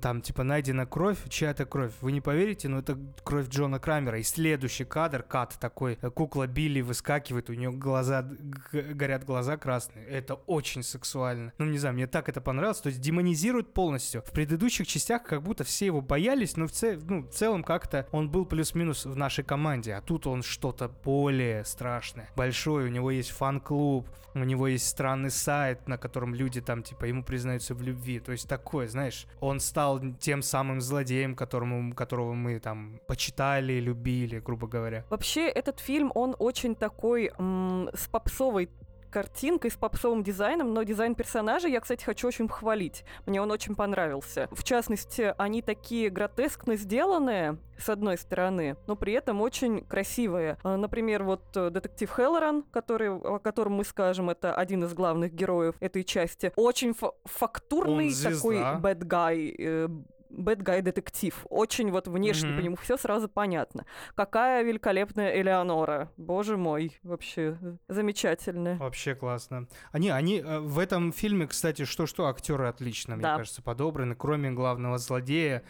там 0.00 0.20
типа 0.20 0.42
найдена 0.44 0.86
кровь, 0.86 1.18
чья-то 1.28 1.64
кровь. 1.66 1.92
Вы 2.00 2.12
не 2.12 2.20
поверите, 2.20 2.68
но 2.68 2.78
это 2.78 2.98
кровь 3.24 3.48
Джона 3.48 3.78
Крамера. 3.78 4.18
И 4.18 4.22
следующий 4.22 4.84
кадр, 4.84 5.22
кат 5.22 5.56
такой, 5.60 5.98
э, 6.00 6.10
кукла 6.10 6.46
Билли 6.46 6.80
выскакивает, 6.80 7.50
у 7.50 7.54
нее 7.54 7.70
глаза, 7.72 8.28
горят 8.72 9.24
глаза 9.24 9.56
красные. 9.56 10.06
Это 10.06 10.34
очень 10.34 10.82
сексуально. 10.82 11.52
Ну, 11.58 11.66
не 11.66 11.78
знаю, 11.78 11.94
мне 11.94 12.06
так 12.06 12.28
это 12.28 12.40
понравилось. 12.40 12.80
То 12.80 12.88
есть 12.88 13.00
демонизирует 13.00 13.72
полностью. 13.74 14.22
В 14.22 14.30
предыдущих 14.32 14.86
частях 14.86 15.22
как 15.24 15.42
будто 15.42 15.64
все 15.64 15.86
его 15.86 16.00
боялись, 16.00 16.56
но 16.56 16.66
в, 16.66 16.70
це- 16.72 16.98
ну, 17.08 17.22
в 17.22 17.30
целом 17.30 17.62
как-то 17.64 18.06
он 18.12 18.30
был 18.30 18.46
плюс-минус 18.46 19.06
в 19.06 19.16
нашей 19.16 19.44
команде. 19.44 19.94
А 19.94 20.00
тут 20.00 20.26
он 20.26 20.42
что-то 20.42 20.88
более 21.04 21.64
страшное. 21.64 22.28
Большой, 22.36 22.84
у 22.84 22.88
него 22.88 23.10
есть 23.10 23.30
фан-клуб, 23.30 24.08
у 24.34 24.44
него 24.44 24.66
есть 24.66 24.88
странный 24.88 25.30
сайт, 25.30 25.88
на 25.88 25.98
котором 25.98 26.34
люди 26.34 26.60
там, 26.60 26.82
типа, 26.82 27.04
ему 27.04 27.22
признаются 27.22 27.74
в 27.74 27.82
любви. 27.82 28.20
То 28.20 28.32
есть 28.32 28.48
такое, 28.48 28.88
знаешь, 28.88 29.26
он 29.40 29.60
стал 29.60 30.00
тем 30.20 30.42
самым 30.42 30.80
злодеем, 30.80 31.34
которому, 31.34 31.94
которого 31.94 32.34
мы 32.34 32.58
там 32.58 33.00
почитали, 33.06 33.74
любили, 33.74 34.40
грубо 34.40 34.66
говоря. 34.66 35.04
Вообще, 35.10 35.48
этот 35.48 35.80
фильм, 35.80 36.10
он 36.14 36.34
очень 36.38 36.74
такой 36.74 37.30
м, 37.38 37.88
с 37.94 38.08
попсовой 38.08 38.68
картинкой, 39.14 39.70
с 39.70 39.76
попсовым 39.76 40.24
дизайном, 40.24 40.74
но 40.74 40.82
дизайн 40.82 41.14
персонажей 41.14 41.70
я, 41.70 41.80
кстати, 41.80 42.02
хочу 42.04 42.26
очень 42.26 42.48
похвалить. 42.48 43.04
Мне 43.26 43.40
он 43.40 43.48
очень 43.52 43.76
понравился. 43.76 44.48
В 44.50 44.64
частности, 44.64 45.32
они 45.38 45.62
такие 45.62 46.10
гротескно 46.10 46.74
сделанные, 46.74 47.58
с 47.78 47.88
одной 47.88 48.18
стороны, 48.18 48.76
но 48.88 48.96
при 48.96 49.12
этом 49.12 49.40
очень 49.40 49.84
красивые. 49.84 50.58
А, 50.64 50.76
Например, 50.76 51.22
вот 51.22 51.42
э, 51.56 51.70
детектив 51.70 52.10
Хеллоран, 52.10 52.64
который, 52.72 53.10
о 53.10 53.38
котором 53.38 53.74
мы 53.74 53.84
скажем, 53.84 54.30
это 54.30 54.52
один 54.54 54.82
из 54.84 54.92
главных 54.94 55.32
героев 55.32 55.76
этой 55.80 56.02
части, 56.02 56.52
очень 56.56 56.92
фа- 56.92 57.12
фактурный 57.24 58.10
такой 58.34 58.56
guy, 59.04 59.54
э, 59.58 59.88
bad 60.36 60.62
guy 60.62 60.82
детектив. 60.82 61.46
Очень 61.50 61.90
вот 61.90 62.08
внешне 62.08 62.48
Мгм. 62.50 62.58
по 62.58 62.62
нему 62.62 62.76
все 62.76 62.96
сразу 62.96 63.28
понятно. 63.28 63.86
Какая 64.14 64.62
великолепная 64.62 65.40
Элеонора. 65.40 66.10
Боже 66.16 66.56
мой, 66.56 66.98
вообще 67.02 67.56
замечательная. 67.88 68.76
Вообще 68.76 69.14
классно. 69.14 69.66
Они, 69.92 70.10
они 70.10 70.40
э, 70.40 70.58
в 70.60 70.78
этом 70.78 71.12
фильме, 71.12 71.46
кстати, 71.46 71.84
что-что, 71.84 72.26
актеры 72.26 72.66
отлично, 72.66 73.14
мне 73.16 73.22
Да. 73.22 73.36
кажется, 73.38 73.62
подобраны, 73.62 74.14
кроме 74.14 74.50
главного 74.50 74.98
злодея. 74.98 75.62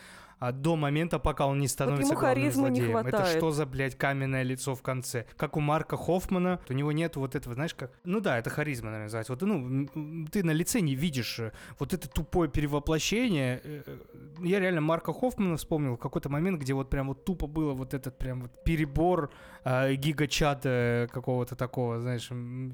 А, 0.44 0.52
до 0.52 0.76
момента, 0.76 1.18
пока 1.18 1.46
он 1.46 1.58
не 1.58 1.68
становится 1.68 2.12
ему 2.12 2.20
главным 2.20 2.42
харизмы 2.42 2.70
не 2.70 2.80
злодеем. 2.80 2.96
Это 2.98 3.08
хватает. 3.08 3.38
что 3.38 3.50
за, 3.50 3.64
блядь, 3.64 3.96
каменное 3.96 4.42
лицо 4.42 4.74
в 4.74 4.82
конце? 4.82 5.24
Как 5.38 5.56
у 5.56 5.60
Марка 5.60 5.96
Хоффмана, 5.96 6.60
у 6.68 6.72
него 6.74 6.92
нет 6.92 7.16
вот 7.16 7.34
этого, 7.34 7.54
знаешь, 7.54 7.74
как... 7.74 7.92
Ну 8.04 8.20
да, 8.20 8.38
это 8.38 8.50
харизма, 8.50 8.90
наверное, 8.90 9.04
называется. 9.04 9.32
Вот, 9.32 9.42
ну, 9.42 10.26
ты 10.30 10.44
на 10.44 10.50
лице 10.50 10.80
не 10.80 10.94
видишь 10.94 11.38
э, 11.40 11.52
вот 11.78 11.94
это 11.94 12.10
тупое 12.10 12.50
перевоплощение. 12.50 13.60
Э, 13.64 13.82
э, 13.86 13.98
Я 14.42 14.60
реально 14.60 14.82
Марка 14.82 15.14
Хоффмана 15.14 15.56
вспомнил 15.56 15.96
в 15.96 15.98
какой-то 15.98 16.28
момент, 16.28 16.60
где 16.60 16.74
вот 16.74 16.90
прям 16.90 17.08
вот 17.08 17.24
тупо 17.24 17.46
было 17.46 17.72
вот 17.72 17.94
этот 17.94 18.18
прям 18.18 18.42
вот 18.42 18.64
перебор 18.64 19.30
э, 19.64 19.94
гигачата 19.94 21.08
какого-то 21.10 21.56
такого, 21.56 22.00
знаешь, 22.00 22.28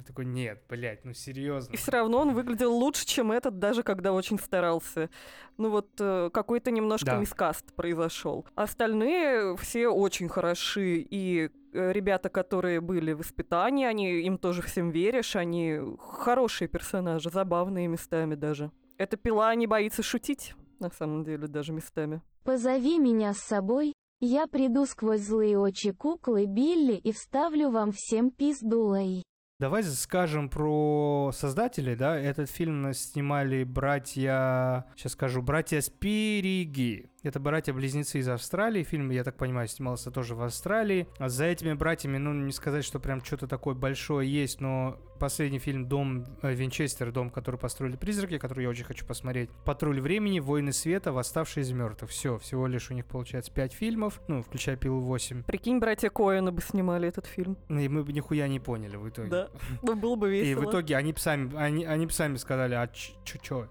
такой, 0.07 0.25
нет, 0.25 0.61
блядь, 0.69 1.05
ну 1.05 1.15
серьезно. 1.15 1.73
И 1.73 1.77
все 1.77 1.93
равно 1.93 2.19
он 2.19 2.35
выглядел 2.35 2.75
лучше, 2.75 3.07
чем 3.07 3.31
этот, 3.31 3.61
даже 3.61 3.85
когда 3.85 4.13
очень 4.13 4.41
старался. 4.41 5.09
Ну 5.57 5.71
вот 5.71 5.89
э, 6.01 6.31
какой-то 6.33 6.71
немножко 6.71 7.07
Да. 7.07 7.19
Мискаст 7.61 7.75
произошел. 7.75 8.47
Остальные 8.55 9.57
все 9.57 9.89
очень 9.89 10.29
хороши. 10.29 10.99
И 10.99 11.51
э, 11.73 11.93
ребята, 11.93 12.29
которые 12.29 12.81
были 12.81 13.13
в 13.13 13.21
испытании, 13.23 13.87
они 13.87 14.21
им 14.23 14.39
тоже 14.39 14.63
всем 14.63 14.91
веришь, 14.91 15.37
они 15.37 15.79
хорошие 15.99 16.69
персонажи, 16.69 17.31
забавные 17.31 17.89
местами 17.89 18.35
даже. 18.35 18.71
Эта 18.99 19.17
пила 19.17 19.55
не 19.55 19.67
боится 19.67 20.03
шутить, 20.03 20.55
на 20.79 20.91
самом 20.91 21.25
деле, 21.25 21.47
даже 21.47 21.73
местами. 21.73 22.21
Позови 22.45 22.99
меня 22.99 23.33
с 23.33 23.39
собой, 23.39 23.93
я 24.21 24.47
приду 24.47 24.87
сквозь 24.87 25.21
злые 25.21 25.59
очи 25.59 25.93
куклы 25.93 26.47
Билли 26.47 26.95
и 26.95 27.13
вставлю 27.13 27.71
вам 27.71 27.93
всем 27.93 28.31
пиздулой. 28.31 29.23
Давай 29.61 29.83
скажем 29.83 30.49
про 30.49 31.33
создателей, 31.35 31.95
да. 31.95 32.19
Этот 32.19 32.49
фильм 32.49 32.95
снимали 32.95 33.63
братья, 33.65 34.87
сейчас 34.97 35.13
скажу, 35.13 35.43
братья 35.43 35.83
Спириги. 35.83 37.10
Это 37.23 37.39
братья-близнецы 37.39 38.21
из 38.21 38.29
Австралии. 38.29 38.83
Фильм, 38.83 39.11
я 39.11 39.25
так 39.25 39.37
понимаю, 39.37 39.69
снимался 39.69 40.11
тоже 40.11 40.35
в 40.35 40.43
Австралии. 40.43 41.07
А 41.19 41.29
за 41.29 41.45
этими 41.45 41.75
братьями, 41.75 42.17
ну, 42.17 42.33
не 42.33 42.53
сказать, 42.53 42.83
что 42.83 42.99
прям 42.99 43.23
что-то 43.23 43.47
такое 43.47 43.75
большое 43.75 44.27
есть, 44.31 44.63
но 44.63 44.99
последний 45.19 45.59
фильм 45.59 45.87
«Дом 45.87 46.25
э, 46.41 46.55
Винчестер», 46.55 47.13
дом, 47.13 47.29
который 47.29 47.61
построили 47.61 47.97
призраки, 47.97 48.39
который 48.39 48.63
я 48.63 48.71
очень 48.71 48.85
хочу 48.85 49.05
посмотреть. 49.05 49.51
«Патруль 49.67 50.01
времени», 50.01 50.41
«Войны 50.41 50.73
света», 50.73 51.13
«Восставшие 51.13 51.63
из 51.63 51.73
мертвых». 51.73 52.11
Все, 52.11 52.39
всего 52.39 52.67
лишь 52.67 52.91
у 52.91 52.95
них 52.95 53.05
получается 53.05 53.53
5 53.53 53.75
фильмов, 53.75 54.23
ну, 54.27 54.43
включая 54.43 54.77
«Пилу 54.77 55.03
8». 55.03 55.43
Прикинь, 55.45 55.79
братья 55.79 56.09
Коэна 56.09 56.53
бы 56.53 56.63
снимали 56.63 57.07
этот 57.07 57.27
фильм. 57.27 57.59
И 57.69 57.87
мы 57.89 58.03
бы 58.03 58.15
нихуя 58.15 58.49
не 58.49 58.61
поняли 58.61 58.97
в 58.97 59.07
итоге. 59.07 59.29
Да. 59.29 59.49
Ну, 59.83 59.95
было 59.95 60.17
бы 60.17 60.35
И 60.35 60.41
весело. 60.41 60.63
в 60.63 60.71
итоге 60.71 60.97
они 60.97 61.13
б 61.13 61.19
сами, 61.19 61.55
они, 61.55 61.85
они 61.85 62.09
сами 62.09 62.37
сказали, 62.37 62.73
а 62.75 62.89
чё, 62.89 63.13
чё, 63.43 63.69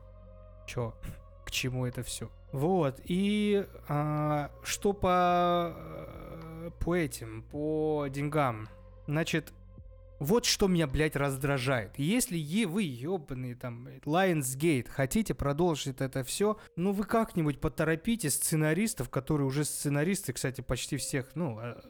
чё, 0.68 0.94
к 1.50 1.52
чему 1.52 1.88
это 1.88 2.04
все? 2.04 2.30
Вот, 2.52 3.02
и 3.06 3.66
а, 3.88 4.52
что 4.62 4.94
по, 4.94 5.74
э, 5.76 6.70
по 6.80 6.96
этим, 6.96 7.42
по 7.42 8.06
деньгам? 8.08 8.70
Значит, 9.08 9.52
вот 10.20 10.46
что 10.46 10.68
меня, 10.68 10.86
блядь, 10.86 11.16
раздражает. 11.16 11.98
Если 11.98 12.38
е- 12.38 12.68
вы, 12.68 12.84
ебаные 12.84 13.56
там, 13.56 13.88
Lionsgate, 14.06 14.90
хотите 14.90 15.34
продолжить 15.34 16.02
это 16.02 16.24
все, 16.24 16.60
ну 16.76 16.92
вы 16.92 17.04
как-нибудь 17.06 17.60
поторопите 17.60 18.30
сценаристов, 18.30 19.10
которые 19.10 19.48
уже 19.48 19.66
сценаристы, 19.66 20.34
кстати, 20.34 20.62
почти 20.62 20.98
всех, 20.98 21.32
ну, 21.34 21.58
а, 21.60 21.82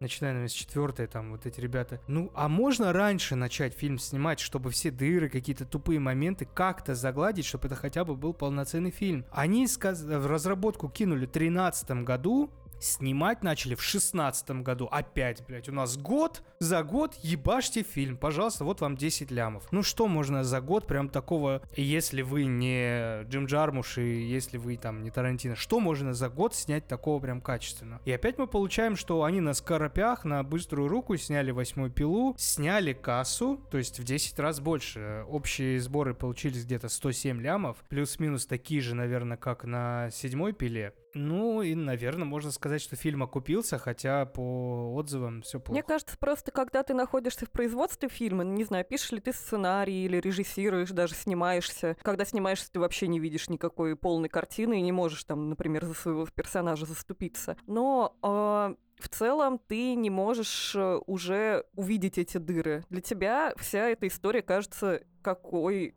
начиная, 0.00 0.32
наверное, 0.32 0.48
с 0.48 0.52
четвертой, 0.52 1.06
там, 1.06 1.30
вот 1.32 1.46
эти 1.46 1.60
ребята. 1.60 2.00
Ну, 2.06 2.30
а 2.34 2.48
можно 2.48 2.92
раньше 2.92 3.34
начать 3.36 3.74
фильм 3.74 3.98
снимать, 3.98 4.40
чтобы 4.40 4.70
все 4.70 4.90
дыры, 4.90 5.28
какие-то 5.28 5.64
тупые 5.64 6.00
моменты 6.00 6.46
как-то 6.52 6.94
загладить, 6.94 7.46
чтобы 7.46 7.66
это 7.66 7.76
хотя 7.76 8.04
бы 8.04 8.14
был 8.14 8.34
полноценный 8.34 8.90
фильм. 8.90 9.24
Они 9.30 9.66
сказ- 9.66 10.02
в 10.02 10.26
разработку 10.26 10.88
кинули 10.88 11.26
в 11.26 11.30
13 11.30 12.04
году, 12.04 12.50
Снимать 12.80 13.42
начали 13.42 13.74
в 13.74 13.82
шестнадцатом 13.82 14.62
году. 14.62 14.86
Опять, 14.90 15.44
блядь, 15.46 15.68
у 15.68 15.72
нас 15.72 15.96
год. 15.96 16.42
За 16.58 16.82
год 16.82 17.14
ебашьте 17.22 17.82
фильм. 17.82 18.16
Пожалуйста, 18.16 18.64
вот 18.64 18.80
вам 18.80 18.96
10 18.96 19.30
лямов. 19.30 19.64
Ну 19.70 19.82
что 19.82 20.08
можно 20.08 20.44
за 20.44 20.60
год 20.60 20.86
прям 20.86 21.08
такого, 21.08 21.62
если 21.76 22.22
вы 22.22 22.44
не 22.44 23.24
Джим 23.24 23.46
Джармуш 23.46 23.98
и 23.98 24.22
если 24.22 24.56
вы 24.58 24.76
там 24.76 25.02
не 25.02 25.10
Тарантино, 25.10 25.56
что 25.56 25.80
можно 25.80 26.14
за 26.14 26.28
год 26.28 26.54
снять 26.54 26.86
такого 26.86 27.20
прям 27.20 27.40
качественно? 27.40 28.00
И 28.04 28.12
опять 28.12 28.38
мы 28.38 28.46
получаем, 28.46 28.96
что 28.96 29.24
они 29.24 29.40
на 29.40 29.54
скоропях, 29.54 30.24
на 30.24 30.42
быструю 30.42 30.88
руку 30.88 31.16
сняли 31.16 31.50
восьмую 31.50 31.90
пилу, 31.90 32.34
сняли 32.38 32.92
кассу, 32.92 33.60
то 33.70 33.78
есть 33.78 33.98
в 34.00 34.04
10 34.04 34.38
раз 34.38 34.60
больше. 34.60 35.24
Общие 35.28 35.80
сборы 35.80 36.14
получились 36.14 36.64
где-то 36.64 36.88
107 36.88 37.40
лямов, 37.40 37.78
плюс-минус 37.88 38.46
такие 38.46 38.80
же, 38.80 38.94
наверное, 38.94 39.36
как 39.36 39.64
на 39.64 40.10
седьмой 40.10 40.52
пиле. 40.52 40.94
Ну 41.16 41.62
и, 41.62 41.74
наверное, 41.74 42.26
можно 42.26 42.50
сказать, 42.50 42.82
что 42.82 42.94
фильм 42.94 43.22
окупился, 43.22 43.78
хотя 43.78 44.26
по 44.26 44.92
отзывам 44.94 45.40
все 45.40 45.58
плохо. 45.58 45.72
Мне 45.72 45.82
кажется, 45.82 46.14
просто 46.18 46.52
когда 46.52 46.82
ты 46.82 46.92
находишься 46.92 47.46
в 47.46 47.50
производстве 47.50 48.10
фильма, 48.10 48.44
не 48.44 48.64
знаю, 48.64 48.84
пишешь 48.84 49.12
ли 49.12 49.20
ты 49.20 49.32
сценарий 49.32 50.04
или 50.04 50.18
режиссируешь, 50.18 50.90
даже 50.90 51.14
снимаешься. 51.14 51.96
Когда 52.02 52.26
снимаешься, 52.26 52.70
ты 52.70 52.80
вообще 52.80 53.08
не 53.08 53.18
видишь 53.18 53.48
никакой 53.48 53.96
полной 53.96 54.28
картины 54.28 54.78
и 54.78 54.82
не 54.82 54.92
можешь 54.92 55.24
там, 55.24 55.48
например, 55.48 55.86
за 55.86 55.94
своего 55.94 56.26
персонажа 56.26 56.84
заступиться. 56.84 57.56
Но 57.66 58.14
а, 58.20 58.74
в 58.98 59.08
целом 59.08 59.58
ты 59.58 59.94
не 59.94 60.10
можешь 60.10 60.74
э, 60.76 61.00
уже 61.06 61.64
увидеть 61.74 62.18
эти 62.18 62.36
дыры. 62.36 62.84
Для 62.90 63.00
тебя 63.00 63.54
вся 63.56 63.88
эта 63.88 64.06
история 64.06 64.42
кажется 64.42 65.02
какой 65.22 65.94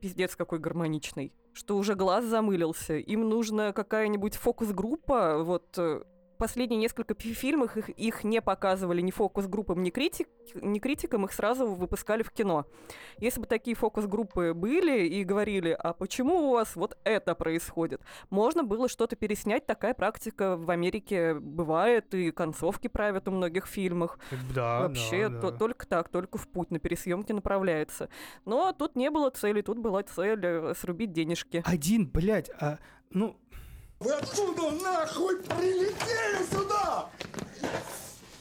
пиздец 0.00 0.34
какой 0.34 0.58
гармоничный, 0.58 1.34
что 1.52 1.76
уже 1.76 1.94
глаз 1.94 2.24
замылился. 2.24 2.96
Им 2.96 3.28
нужна 3.28 3.72
какая-нибудь 3.72 4.36
фокус-группа, 4.36 5.42
вот 5.42 5.78
э, 5.78 6.02
последние 6.40 6.80
несколько 6.80 7.14
фильмов 7.14 7.76
их, 7.76 7.90
их 7.90 8.24
не 8.24 8.40
показывали 8.42 9.00
ни 9.02 9.12
фокус-группам, 9.12 9.82
ни, 9.82 9.90
критик, 9.90 10.26
ни 10.54 10.78
критикам, 10.80 11.24
их 11.26 11.32
сразу 11.32 11.66
выпускали 11.68 12.22
в 12.24 12.32
кино. 12.32 12.66
Если 13.18 13.40
бы 13.40 13.46
такие 13.46 13.76
фокус-группы 13.76 14.54
были 14.54 15.06
и 15.06 15.22
говорили, 15.22 15.70
а 15.78 15.92
почему 15.92 16.48
у 16.48 16.52
вас 16.52 16.74
вот 16.74 16.98
это 17.04 17.34
происходит, 17.34 18.00
можно 18.30 18.64
было 18.64 18.88
что-то 18.88 19.14
переснять, 19.14 19.66
такая 19.66 19.94
практика 19.94 20.56
в 20.56 20.70
Америке 20.70 21.34
бывает, 21.34 22.12
и 22.14 22.30
концовки 22.32 22.88
правят 22.88 23.28
у 23.28 23.30
многих 23.30 23.66
фильмах. 23.66 24.18
Да, 24.54 24.80
Вообще 24.80 25.28
да, 25.28 25.40
то- 25.40 25.50
да. 25.50 25.58
только 25.58 25.86
так, 25.86 26.08
только 26.08 26.38
в 26.38 26.48
путь, 26.48 26.70
на 26.70 26.78
пересъемки 26.78 27.32
направляется. 27.32 28.08
Но 28.46 28.72
тут 28.72 28.96
не 28.96 29.10
было 29.10 29.30
цели, 29.30 29.60
тут 29.60 29.78
была 29.78 30.02
цель 30.02 30.40
э, 30.42 30.74
срубить 30.74 31.12
денежки. 31.12 31.62
Один, 31.66 32.08
блядь, 32.08 32.50
а, 32.58 32.78
ну, 33.10 33.36
Вы 34.00 34.12
откуда 34.12 34.70
нахуй 34.70 35.42
прилетели 35.42 36.42
сюда? 36.50 37.10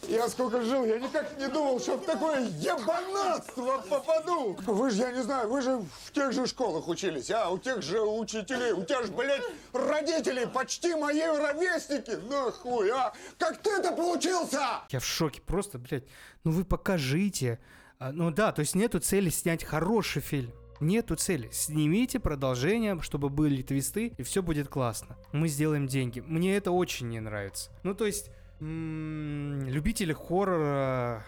Я 0.07 0.29
сколько 0.29 0.61
жил, 0.61 0.85
я 0.85 0.97
никак 0.97 1.37
не 1.37 1.49
думал, 1.49 1.81
что 1.81 1.97
в 1.97 2.05
такое 2.05 2.47
ебанатство 2.47 3.83
попаду. 3.89 4.57
Вы 4.65 4.89
же, 4.89 5.01
я 5.01 5.11
не 5.11 5.21
знаю, 5.21 5.49
вы 5.49 5.61
же 5.61 5.83
в 6.05 6.13
тех 6.13 6.31
же 6.31 6.47
школах 6.47 6.87
учились, 6.87 7.29
а? 7.29 7.49
У 7.49 7.57
тех 7.57 7.81
же 7.81 7.99
учителей, 8.01 8.71
у 8.71 8.85
тебя 8.85 9.03
же, 9.03 9.11
блядь, 9.11 9.43
родители 9.73 10.45
почти 10.45 10.95
мои 10.95 11.23
ровесники. 11.23 12.11
Нахуй, 12.29 12.89
а? 12.91 13.13
Как 13.37 13.61
ты 13.61 13.69
это 13.69 13.91
получился? 13.91 14.61
я 14.89 14.99
в 15.01 15.05
шоке, 15.05 15.41
просто, 15.41 15.77
блядь, 15.77 16.05
ну 16.45 16.51
вы 16.51 16.63
покажите. 16.63 17.59
А, 17.99 18.13
ну 18.13 18.31
да, 18.31 18.53
то 18.53 18.61
есть 18.61 18.75
нету 18.75 18.99
цели 18.99 19.29
снять 19.29 19.65
хороший 19.65 20.21
фильм. 20.21 20.53
Нету 20.79 21.15
цели. 21.15 21.50
Снимите 21.51 22.19
продолжение, 22.19 23.00
чтобы 23.01 23.29
были 23.29 23.62
твисты, 23.62 24.13
и 24.17 24.24
все 24.24 24.41
будет 24.41 24.69
классно. 24.69 25.17
Мы 25.31 25.48
сделаем 25.48 25.88
деньги. 25.88 26.21
Мне 26.21 26.55
это 26.55 26.71
очень 26.71 27.09
не 27.09 27.19
нравится. 27.19 27.71
Ну, 27.83 27.93
то 27.93 28.05
есть, 28.05 28.31
любители 28.59 30.13
хоррора, 30.13 31.24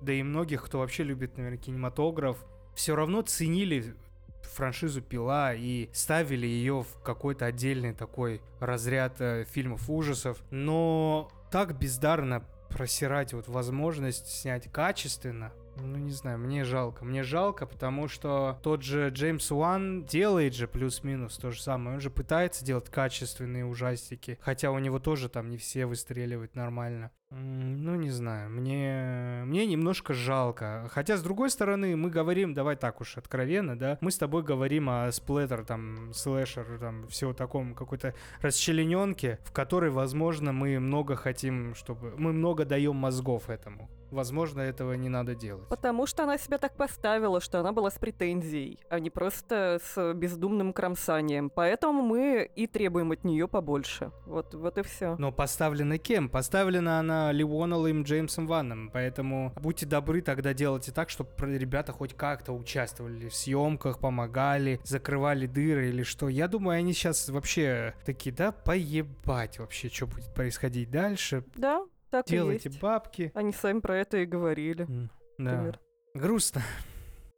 да 0.00 0.12
и 0.12 0.22
многих, 0.22 0.64
кто 0.64 0.78
вообще 0.78 1.04
любит, 1.04 1.36
наверное, 1.36 1.58
кинематограф, 1.58 2.44
все 2.74 2.96
равно 2.96 3.22
ценили 3.22 3.94
франшизу 4.42 5.00
«Пила» 5.02 5.54
и 5.54 5.88
ставили 5.92 6.46
ее 6.46 6.82
в 6.82 7.02
какой-то 7.02 7.46
отдельный 7.46 7.94
такой 7.94 8.40
разряд 8.58 9.20
э, 9.20 9.44
фильмов 9.44 9.88
ужасов. 9.88 10.42
Но 10.50 11.30
так 11.50 11.78
бездарно 11.78 12.44
просирать 12.68 13.32
вот 13.32 13.48
возможность 13.48 14.28
снять 14.28 14.70
качественно, 14.72 15.52
ну, 15.76 15.96
не 15.96 16.10
знаю, 16.10 16.38
мне 16.38 16.64
жалко. 16.64 17.04
Мне 17.04 17.22
жалко, 17.22 17.66
потому 17.66 18.08
что 18.08 18.58
тот 18.62 18.82
же 18.82 19.10
Джеймс 19.10 19.50
Уан 19.52 20.04
делает 20.04 20.54
же 20.54 20.68
плюс-минус 20.68 21.36
то 21.38 21.50
же 21.50 21.62
самое. 21.62 21.96
Он 21.96 22.00
же 22.00 22.10
пытается 22.10 22.64
делать 22.64 22.88
качественные 22.90 23.64
ужастики. 23.64 24.38
Хотя 24.40 24.70
у 24.70 24.78
него 24.78 24.98
тоже 24.98 25.28
там 25.28 25.50
не 25.50 25.56
все 25.56 25.86
выстреливают 25.86 26.54
нормально. 26.54 27.10
М, 27.32 27.84
Ну, 27.84 27.94
не 27.96 28.10
знаю, 28.10 28.50
мне, 28.50 29.42
мне 29.46 29.64
немножко 29.66 30.12
жалко. 30.14 30.88
Хотя, 30.90 31.16
с 31.16 31.22
другой 31.22 31.50
стороны, 31.50 31.96
мы 31.96 32.10
говорим, 32.10 32.54
давай 32.54 32.76
так 32.76 33.00
уж 33.00 33.16
откровенно, 33.16 33.78
да, 33.78 33.98
мы 34.00 34.10
с 34.10 34.18
тобой 34.18 34.42
говорим 34.42 34.88
о 34.90 35.10
сплеттер, 35.12 35.64
там, 35.64 36.12
слэшер, 36.12 36.78
там, 36.78 37.06
всего 37.08 37.32
таком, 37.32 37.74
какой-то 37.74 38.14
расчлененке, 38.42 39.38
в 39.44 39.52
которой, 39.52 39.90
возможно, 39.90 40.52
мы 40.52 40.78
много 40.80 41.14
хотим, 41.16 41.74
чтобы... 41.74 42.14
Мы 42.16 42.32
много 42.32 42.64
даем 42.64 42.96
мозгов 42.96 43.48
этому. 43.48 43.88
Возможно, 44.10 44.60
этого 44.60 44.94
не 44.94 45.08
надо 45.08 45.36
делать. 45.36 45.68
Потому 45.68 46.04
что 46.06 46.24
она 46.24 46.36
себя 46.36 46.58
так 46.58 46.76
поставила, 46.76 47.40
что 47.40 47.60
она 47.60 47.70
была 47.72 47.90
с 47.90 47.98
претензией, 47.98 48.80
а 48.88 48.98
не 48.98 49.08
просто 49.08 49.78
с 49.84 50.14
бездумным 50.14 50.72
кромсанием. 50.72 51.48
Поэтому 51.48 52.02
мы 52.02 52.50
и 52.56 52.66
требуем 52.66 53.12
от 53.12 53.22
нее 53.22 53.46
побольше. 53.46 54.10
Вот, 54.26 54.52
вот 54.54 54.78
и 54.78 54.82
все. 54.82 55.14
Но 55.16 55.30
поставлена 55.30 55.98
кем? 55.98 56.28
Поставлена 56.28 56.98
она 56.98 57.19
Ливонеллом 57.32 58.02
Джеймсом 58.04 58.46
Ванном, 58.46 58.90
поэтому 58.92 59.52
будьте 59.60 59.84
добры, 59.86 60.22
тогда 60.22 60.54
делайте 60.54 60.92
так, 60.92 61.10
чтобы 61.10 61.30
ребята 61.40 61.92
хоть 61.92 62.14
как-то 62.14 62.52
участвовали 62.52 63.28
в 63.28 63.34
съемках, 63.34 63.98
помогали, 64.00 64.80
закрывали 64.84 65.46
дыры 65.46 65.88
или 65.90 66.02
что. 66.02 66.28
Я 66.28 66.48
думаю, 66.48 66.78
они 66.78 66.92
сейчас 66.92 67.28
вообще 67.28 67.94
такие, 68.04 68.34
да, 68.34 68.52
поебать 68.52 69.58
вообще, 69.58 69.88
что 69.88 70.06
будет 70.06 70.32
происходить 70.34 70.90
дальше. 70.90 71.44
Да, 71.56 71.84
так 72.10 72.26
Делайте 72.26 72.68
и 72.68 72.72
есть. 72.72 72.80
бабки. 72.82 73.30
Они 73.34 73.52
сами 73.52 73.80
про 73.80 73.98
это 73.98 74.16
и 74.18 74.24
говорили. 74.24 74.82
М, 74.84 75.10
Да. 75.38 75.44
например. 75.52 75.80
Грустно. 76.14 76.62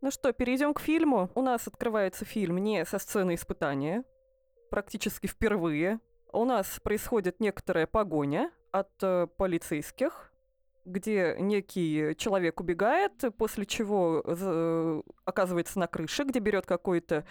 Ну 0.00 0.10
что, 0.10 0.32
перейдем 0.32 0.74
к 0.74 0.80
фильму. 0.80 1.30
У 1.34 1.42
нас 1.42 1.66
открывается 1.68 2.24
фильм 2.24 2.58
не 2.58 2.84
со 2.84 2.98
сцены 2.98 3.34
испытания, 3.36 4.02
практически 4.70 5.26
впервые. 5.26 6.00
У 6.32 6.44
нас 6.44 6.80
происходит 6.82 7.40
некоторая 7.40 7.86
погоня 7.86 8.50
от 8.72 8.90
э, 9.02 9.28
полицейских, 9.36 10.32
где 10.84 11.36
некий 11.38 12.16
человек 12.16 12.60
убегает, 12.60 13.12
после 13.38 13.66
чего 13.66 14.22
э, 14.24 15.02
оказывается 15.24 15.78
на 15.78 15.86
крыше, 15.86 16.24
где 16.24 16.40
берет 16.40 16.66
какое-то 16.66 17.24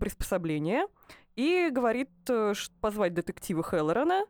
приспособление 0.00 0.86
и 1.34 1.68
говорит 1.70 2.10
э, 2.30 2.54
позвать 2.80 3.12
детектива 3.12 3.62
Хеллорана, 3.62 4.24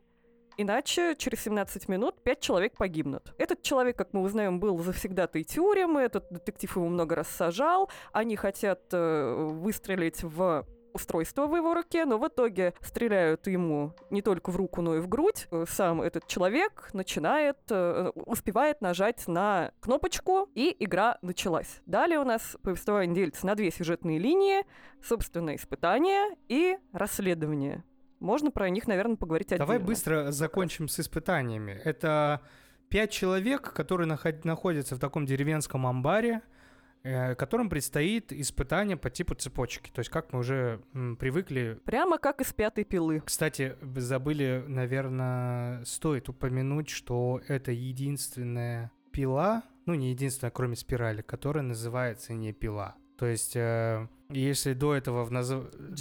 Иначе 0.59 1.15
через 1.15 1.43
17 1.43 1.87
минут 1.87 2.23
5 2.23 2.39
человек 2.39 2.77
погибнут. 2.77 3.31
Этот 3.37 3.61
человек, 3.61 3.95
как 3.95 4.13
мы 4.13 4.21
узнаем, 4.21 4.59
был 4.59 4.79
завсегдатой 4.79 5.43
тюрем, 5.43 5.99
этот 5.99 6.25
детектив 6.31 6.77
его 6.77 6.87
много 6.87 7.13
раз 7.13 7.27
сажал. 7.27 7.91
Они 8.11 8.35
хотят 8.35 8.91
выстрелить 8.91 10.23
в 10.23 10.65
устройство 10.97 11.47
в 11.47 11.55
его 11.55 11.73
руке, 11.73 12.05
но 12.05 12.17
в 12.17 12.27
итоге 12.27 12.73
стреляют 12.81 13.47
ему 13.47 13.93
не 14.09 14.21
только 14.21 14.51
в 14.51 14.55
руку, 14.57 14.81
но 14.81 14.95
и 14.95 14.99
в 14.99 15.07
грудь. 15.07 15.47
Э, 15.51 15.63
Сам 15.69 16.01
этот 16.01 16.27
человек 16.27 16.89
начинает, 16.93 17.57
э, 17.69 18.11
успевает 18.15 18.81
нажать 18.81 19.27
на 19.27 19.71
кнопочку, 19.79 20.49
и 20.55 20.75
игра 20.79 21.17
началась. 21.21 21.81
Далее 21.85 22.19
у 22.19 22.23
нас 22.25 22.57
повествование 22.61 23.15
делится 23.15 23.45
на 23.45 23.55
две 23.55 23.71
сюжетные 23.71 24.19
линии, 24.19 24.65
собственно, 25.01 25.55
испытания 25.55 26.35
и 26.49 26.77
расследование. 26.91 27.83
Можно 28.19 28.51
про 28.51 28.69
них, 28.69 28.87
наверное, 28.87 29.15
поговорить 29.15 29.47
отдельно. 29.51 29.65
Давай 29.65 29.79
быстро 29.79 30.31
закончим 30.31 30.87
с 30.87 30.99
испытаниями. 30.99 31.79
Это 31.83 32.41
пять 32.89 33.11
человек, 33.11 33.73
которые 33.73 34.07
наход- 34.07 34.43
находятся 34.43 34.95
в 34.95 34.99
таком 34.99 35.25
деревенском 35.25 35.85
амбаре, 35.85 36.41
которым 37.03 37.69
предстоит 37.69 38.31
испытание 38.33 38.97
по 38.97 39.09
типу 39.09 39.35
цепочки. 39.35 39.89
То 39.91 39.99
есть, 39.99 40.09
как 40.09 40.33
мы 40.33 40.39
уже 40.39 40.81
привыкли. 41.19 41.79
Прямо 41.85 42.17
как 42.17 42.41
из 42.41 42.53
пятой 42.53 42.83
пилы. 42.83 43.21
Кстати, 43.25 43.75
забыли, 43.95 44.63
наверное, 44.67 45.83
стоит 45.85 46.29
упомянуть, 46.29 46.89
что 46.89 47.41
это 47.47 47.71
единственная 47.71 48.91
пила, 49.11 49.63
ну 49.85 49.95
не 49.95 50.11
единственная, 50.11 50.51
кроме 50.51 50.75
спирали, 50.75 51.21
которая 51.21 51.63
называется 51.63 52.33
не 52.33 52.53
пила. 52.53 52.95
То 53.17 53.25
есть, 53.25 53.55
э, 53.55 54.07
если 54.29 54.73
до 54.73 54.93
этого 54.93 55.23
в 55.23 55.31
наз... 55.31 55.51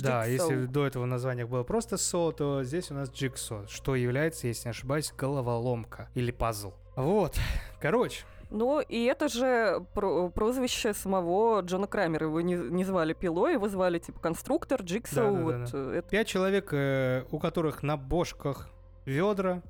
да, 0.02 0.26
если 0.26 0.66
до 0.66 0.86
этого 0.86 1.04
в 1.04 1.06
названиях 1.06 1.48
было 1.48 1.62
просто 1.62 1.96
со, 1.96 2.30
то 2.30 2.62
здесь 2.62 2.90
у 2.90 2.94
нас 2.94 3.10
джиксо, 3.10 3.66
что 3.68 3.96
является, 3.96 4.48
если 4.48 4.68
не 4.68 4.70
ошибаюсь, 4.70 5.12
головоломка 5.16 6.10
или 6.14 6.30
пазл. 6.30 6.74
Вот, 6.94 7.38
короче, 7.80 8.24
Ну, 8.50 8.80
и 8.80 9.04
это 9.04 9.28
же 9.28 9.84
про- 9.94 10.28
прозвище 10.30 10.94
самого 10.94 11.60
Джона 11.62 11.86
Крамера. 11.86 12.26
Его 12.26 12.40
не, 12.40 12.54
не 12.54 12.84
звали 12.84 13.12
пилой, 13.12 13.54
его 13.54 13.68
звали 13.68 13.98
типа 13.98 14.20
конструктор, 14.20 14.82
Джиксоу. 14.82 15.32
Да-да-да-да. 15.36 15.58
вот, 15.58 15.70
э, 15.74 15.98
это 15.98 16.08
пять 16.08 16.28
человек, 16.28 16.68
э, 16.72 17.24
у 17.30 17.38
которых 17.38 17.82
на 17.82 17.96
бошках 17.96 18.68
ведра 19.04 19.62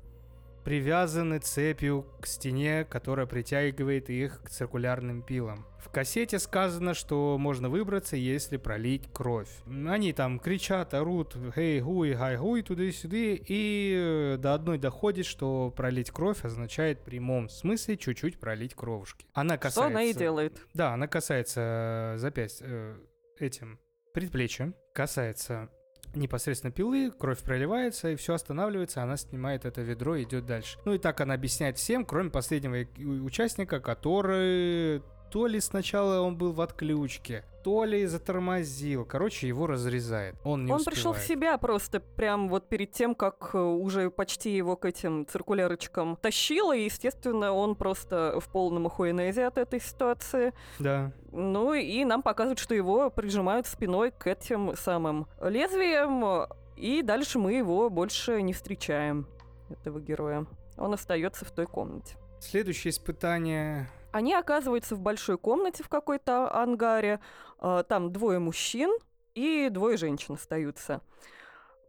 привязаны 0.63 1.39
цепью 1.39 2.05
к 2.21 2.27
стене, 2.27 2.85
которая 2.85 3.25
притягивает 3.25 4.09
их 4.09 4.41
к 4.43 4.49
циркулярным 4.49 5.21
пилам. 5.21 5.65
В 5.87 5.89
кассете 5.89 6.37
сказано, 6.37 6.93
что 6.93 7.37
можно 7.37 7.69
выбраться, 7.69 8.17
если 8.17 8.57
пролить 8.57 9.09
кровь. 9.13 9.47
Они 9.65 10.11
там 10.11 10.37
кричат, 10.37 10.93
орут, 10.93 11.37
хей, 11.55 11.79
гуй, 11.79 12.13
гай, 12.13 12.35
гуй, 12.35 12.61
туды-сюды, 12.61 13.41
и 13.47 13.95
э, 13.97 14.37
до 14.37 14.53
одной 14.53 14.79
доходит, 14.79 15.25
что 15.25 15.73
пролить 15.73 16.11
кровь 16.11 16.43
означает 16.43 16.99
в 16.99 17.03
прямом 17.03 17.47
смысле 17.47 17.95
чуть-чуть 17.95 18.37
пролить 18.37 18.75
кровушки. 18.75 19.25
Она 19.31 19.53
Что 19.55 19.61
касается... 19.61 19.87
она 19.87 20.03
и 20.03 20.13
делает. 20.13 20.61
Да, 20.73 20.93
она 20.93 21.07
касается 21.07 22.15
э, 22.15 22.17
запястья 22.17 22.65
э, 22.67 22.95
этим 23.39 23.79
предплечьем, 24.13 24.75
касается 24.93 25.69
непосредственно 26.15 26.71
пилы, 26.71 27.11
кровь 27.17 27.39
проливается, 27.39 28.09
и 28.09 28.15
все 28.17 28.33
останавливается, 28.33 29.03
она 29.03 29.15
снимает 29.15 29.63
это 29.63 29.81
ведро 29.81 30.17
и 30.17 30.23
идет 30.23 30.45
дальше. 30.45 30.79
Ну 30.83 30.93
и 30.95 30.97
так 30.97 31.21
она 31.21 31.33
объясняет 31.33 31.77
всем, 31.77 32.05
кроме 32.05 32.29
последнего 32.29 32.85
участника, 33.23 33.79
который 33.79 35.01
то 35.31 35.47
ли 35.47 35.59
сначала 35.59 36.21
он 36.21 36.37
был 36.37 36.51
в 36.53 36.61
отключке, 36.61 37.43
то 37.63 37.83
ли 37.83 38.05
затормозил. 38.05 39.05
Короче, 39.05 39.47
его 39.47 39.67
разрезает. 39.67 40.35
Он 40.43 40.65
не 40.65 40.71
Он 40.71 40.83
пришел 40.83 41.11
в 41.13 41.17
успевает. 41.17 41.27
себя 41.41 41.57
просто 41.57 41.99
прям 41.99 42.47
вот 42.49 42.69
перед 42.69 42.91
тем, 42.91 43.13
как 43.13 43.51
э, 43.53 43.57
уже 43.59 44.09
почти 44.09 44.55
его 44.55 44.77
к 44.77 44.85
этим 44.85 45.25
циркулярочкам 45.27 46.17
тащило, 46.21 46.75
и, 46.75 46.85
естественно, 46.85 47.51
он 47.51 47.75
просто 47.75 48.39
в 48.39 48.47
полном 48.49 48.85
охуенезе 48.87 49.45
от 49.47 49.57
этой 49.57 49.81
ситуации. 49.81 50.53
Да. 50.79 51.11
Ну 51.33 51.73
и 51.73 52.05
нам 52.05 52.21
показывают, 52.23 52.59
что 52.59 52.73
его 52.73 53.09
прижимают 53.09 53.67
спиной 53.67 54.11
к 54.11 54.27
этим 54.27 54.75
самым 54.77 55.27
лезвиям, 55.41 56.47
и 56.77 57.01
дальше 57.01 57.37
мы 57.37 57.53
его 57.53 57.89
больше 57.89 58.41
не 58.41 58.53
встречаем, 58.53 59.27
этого 59.69 59.99
героя. 59.99 60.45
он 60.77 60.93
остается 60.93 61.43
в 61.43 61.51
той 61.51 61.65
комнате. 61.65 62.15
Следующее 62.39 62.91
испытание. 62.91 63.89
Они 64.17 64.33
оказываются 64.33 64.95
в 64.95 64.99
большой 64.99 65.37
комнате 65.37 65.83
в 65.83 65.89
какой-то 65.89 66.51
ангаре. 66.51 67.19
а, 67.59 67.83
Там 67.83 68.11
двое 68.11 68.39
мужчин 68.39 68.89
и 69.35 69.69
двое 69.69 69.95
женщин 69.95 70.33
остаются. 70.33 71.01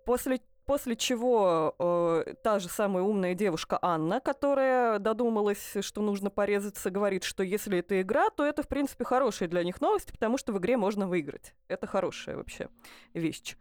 После, 0.04 0.42
после 0.66 0.94
чего 0.94 1.74
э, 1.78 2.34
та 2.42 2.58
же 2.58 2.68
самая 2.68 3.02
умная 3.02 3.32
девушка 3.32 3.78
Анна, 3.80 4.20
которая 4.20 4.98
додумалась, 4.98 5.78
что 5.80 6.02
нужно 6.02 6.28
порезаться, 6.28 6.90
говорит, 6.90 7.24
что 7.24 7.42
если 7.42 7.78
это 7.78 7.98
игра, 8.02 8.28
то 8.28 8.44
это, 8.44 8.62
в 8.62 8.68
принципе, 8.68 9.04
хорошая 9.04 9.48
для 9.48 9.64
них 9.64 9.80
новость, 9.80 10.12
потому 10.12 10.36
что 10.36 10.52
в 10.52 10.58
игре 10.58 10.76
можно 10.76 11.08
выиграть. 11.08 11.54
Это 11.66 11.86
хорошая 11.86 12.36
вообще 12.36 12.68
вещь. 13.14 13.56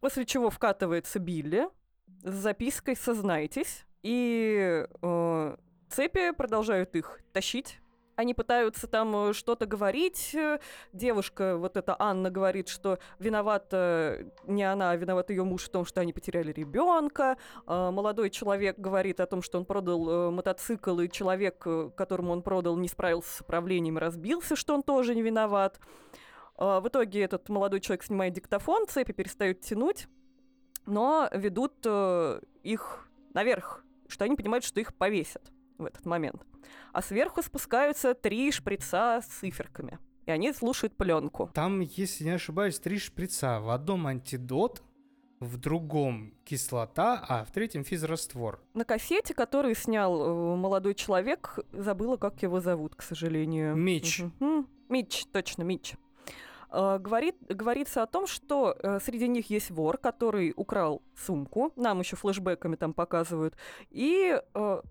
После 0.00 0.24
чего 0.24 0.48
вкатывается 0.48 1.18
Билли 1.18 1.68
с 2.22 2.32
запиской 2.32 2.96
«Сознайтесь», 2.96 3.84
и 4.02 4.86
э, 5.02 5.56
цепи 5.90 6.30
продолжают 6.30 6.94
их 6.96 7.20
тащить. 7.32 7.79
Они 8.20 8.34
пытаются 8.34 8.86
там 8.86 9.30
э, 9.30 9.32
что-то 9.32 9.64
говорить. 9.64 10.34
Э, 10.34 10.58
Девушка, 10.92 11.56
вот 11.56 11.78
эта 11.78 11.96
Анна, 11.98 12.30
говорит, 12.30 12.68
что 12.68 12.98
виновата 13.18 14.26
не 14.46 14.62
она, 14.62 14.90
а 14.90 14.96
виноват 14.96 15.30
ее 15.30 15.42
муж 15.42 15.62
в 15.64 15.70
том, 15.70 15.86
что 15.86 16.02
они 16.02 16.12
потеряли 16.12 16.52
ребенка. 16.52 17.38
Молодой 17.66 18.28
человек 18.28 18.78
говорит 18.78 19.20
о 19.20 19.26
том, 19.26 19.40
что 19.40 19.56
он 19.56 19.64
продал 19.64 20.10
э, 20.10 20.30
мотоцикл, 20.30 21.00
и 21.00 21.08
человек, 21.08 21.62
э, 21.64 21.90
которому 21.96 22.32
он 22.32 22.42
продал, 22.42 22.76
не 22.76 22.88
справился 22.88 23.38
с 23.38 23.40
управлением 23.40 23.96
разбился, 23.96 24.54
что 24.54 24.74
он 24.74 24.82
тоже 24.82 25.14
не 25.14 25.22
виноват. 25.22 25.80
А, 26.56 26.80
В 26.80 26.88
итоге 26.88 27.22
этот 27.22 27.48
молодой 27.48 27.80
человек 27.80 28.04
снимает 28.04 28.34
диктофон, 28.34 28.86
цепи 28.86 29.12
перестают 29.12 29.62
тянуть, 29.62 30.08
но 30.84 31.26
ведут 31.32 31.72
э, 31.86 32.42
их 32.62 33.08
наверх, 33.32 33.82
что 34.08 34.26
они 34.26 34.36
понимают, 34.36 34.62
что 34.62 34.78
их 34.78 34.94
повесят 34.94 35.50
в 35.78 35.86
этот 35.86 36.04
момент. 36.04 36.42
А 36.92 37.02
сверху 37.02 37.42
спускаются 37.42 38.14
три 38.14 38.50
шприца 38.52 39.20
с 39.22 39.26
циферками. 39.26 39.98
И 40.26 40.30
они 40.30 40.52
слушают 40.52 40.96
пленку. 40.96 41.50
Там, 41.54 41.80
если 41.80 42.24
не 42.24 42.30
ошибаюсь, 42.30 42.78
три 42.78 42.98
шприца. 42.98 43.60
В 43.60 43.70
одном 43.70 44.06
антидот, 44.06 44.82
в 45.40 45.56
другом 45.56 46.34
кислота, 46.44 47.24
а 47.26 47.44
в 47.44 47.50
третьем 47.50 47.82
физраствор. 47.84 48.60
На 48.74 48.84
кассете, 48.84 49.32
который 49.34 49.74
снял 49.74 50.20
э, 50.20 50.56
молодой 50.56 50.94
человек, 50.94 51.58
забыла, 51.72 52.16
как 52.18 52.42
его 52.42 52.60
зовут, 52.60 52.94
к 52.94 53.02
сожалению. 53.02 53.74
Мич. 53.74 54.20
М, 54.40 54.68
Мич, 54.90 55.24
точно, 55.32 55.62
Мич. 55.62 55.94
Э, 56.70 56.98
Говорит, 56.98 57.36
говорится 57.48 58.02
о 58.02 58.06
том, 58.06 58.26
что 58.26 58.76
э, 58.78 59.00
среди 59.00 59.28
них 59.28 59.48
есть 59.48 59.70
вор, 59.70 59.96
который 59.96 60.52
украл 60.56 61.00
сумку. 61.16 61.72
Нам 61.76 62.00
еще 62.00 62.16
флешбеками 62.16 62.76
там 62.76 62.92
показывают. 62.92 63.56
И 63.90 64.38
э, 64.54 64.82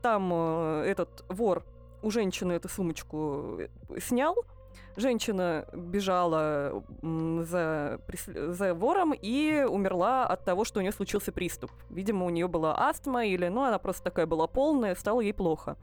там 0.00 0.30
э, 0.32 0.84
этот 0.86 1.24
вор 1.28 1.64
у 2.02 2.10
женщины 2.10 2.52
эту 2.52 2.68
сумочку 2.68 3.58
э, 3.58 3.68
снял. 4.00 4.36
Женщина 4.96 5.66
бежала 5.72 6.84
за, 7.02 8.00
за 8.34 8.74
вором 8.74 9.12
и 9.12 9.64
умерла 9.68 10.26
от 10.26 10.44
того, 10.44 10.64
что 10.64 10.80
у 10.80 10.82
нее 10.82 10.92
случился 10.92 11.32
приступ. 11.32 11.70
Видимо, 11.90 12.26
у 12.26 12.30
нее 12.30 12.48
была 12.48 12.76
астма 12.88 13.24
или, 13.24 13.48
ну, 13.48 13.62
она 13.62 13.78
просто 13.78 14.04
такая 14.04 14.26
была 14.26 14.46
полная, 14.46 14.94
стало 14.94 15.20
ей 15.20 15.32
плохо. 15.32 15.76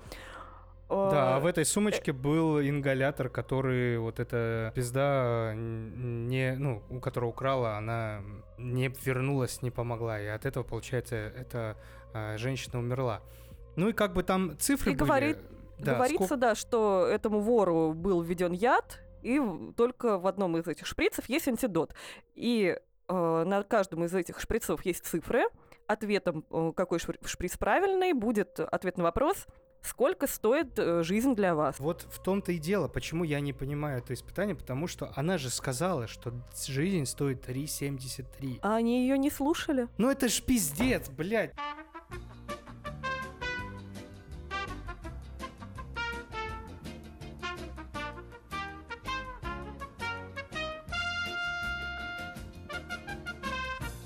Да, 0.90 1.36
а 1.36 1.38
Э, 1.38 1.42
в 1.42 1.46
этой 1.46 1.66
сумочке 1.66 2.14
был 2.14 2.62
ингалятор, 2.62 3.30
который 3.30 3.98
вот 3.98 4.20
эта 4.20 4.72
пизда 4.74 5.54
не, 5.56 6.56
ну, 6.58 6.82
у 6.90 7.00
которого 7.00 7.30
украла, 7.30 7.78
она 7.78 8.22
не 8.58 8.88
вернулась, 9.04 9.62
не 9.62 9.72
помогла. 9.72 10.20
И 10.20 10.28
от 10.28 10.46
этого, 10.46 10.64
получается, 10.64 11.16
эта 11.16 11.76
а, 12.14 12.38
женщина 12.38 12.80
умерла. 12.80 13.22
Ну 13.78 13.88
и 13.90 13.94
как 13.94 14.14
бы 14.14 14.24
там 14.24 14.58
цифры 14.60 14.92
И 14.92 14.96
были. 14.96 15.08
говорит- 15.08 15.38
да, 15.80 15.94
Говорится, 15.96 16.26
сколько- 16.26 16.36
да, 16.38 16.56
что 16.56 17.06
этому 17.10 17.40
вору 17.40 17.94
был 17.94 18.22
введен 18.22 18.52
яд, 18.52 19.00
и 19.22 19.40
только 19.78 20.18
в 20.18 20.28
одном 20.28 20.58
из 20.58 20.68
этих 20.68 20.86
шприцев 20.88 21.30
есть 21.30 21.48
антидот. 21.48 21.94
И 22.36 22.78
э, 23.10 23.44
на 23.46 23.64
каждом 23.64 24.04
из 24.04 24.14
этих 24.14 24.40
шприцов 24.42 24.86
есть 24.86 25.06
цифры. 25.06 25.44
Ответом, 25.88 26.44
э, 26.52 26.72
какой 26.76 26.98
шпри- 26.98 27.26
шприц 27.26 27.56
правильный, 27.58 28.12
будет 28.12 28.60
ответ 28.60 28.98
на 28.98 29.04
вопрос, 29.06 29.46
сколько 29.82 30.28
стоит 30.28 30.78
э, 30.78 31.04
жизнь 31.04 31.34
для 31.34 31.56
вас. 31.56 31.80
Вот 31.80 32.02
в 32.10 32.22
том-то 32.22 32.52
и 32.52 32.58
дело, 32.58 32.90
почему 32.90 33.24
я 33.24 33.40
не 33.40 33.54
понимаю 33.54 34.00
это 34.00 34.14
испытание, 34.14 34.56
потому 34.56 34.88
что 34.88 35.14
она 35.16 35.38
же 35.38 35.50
сказала, 35.50 36.08
что 36.08 36.34
жизнь 36.68 37.06
стоит 37.06 37.48
3,73. 37.48 38.60
А 38.62 38.76
они 38.76 39.04
ее 39.08 39.18
не 39.18 39.30
слушали? 39.30 39.88
Ну 39.98 40.10
это 40.10 40.28
ж 40.28 40.42
пиздец, 40.42 41.10
блядь. 41.10 41.54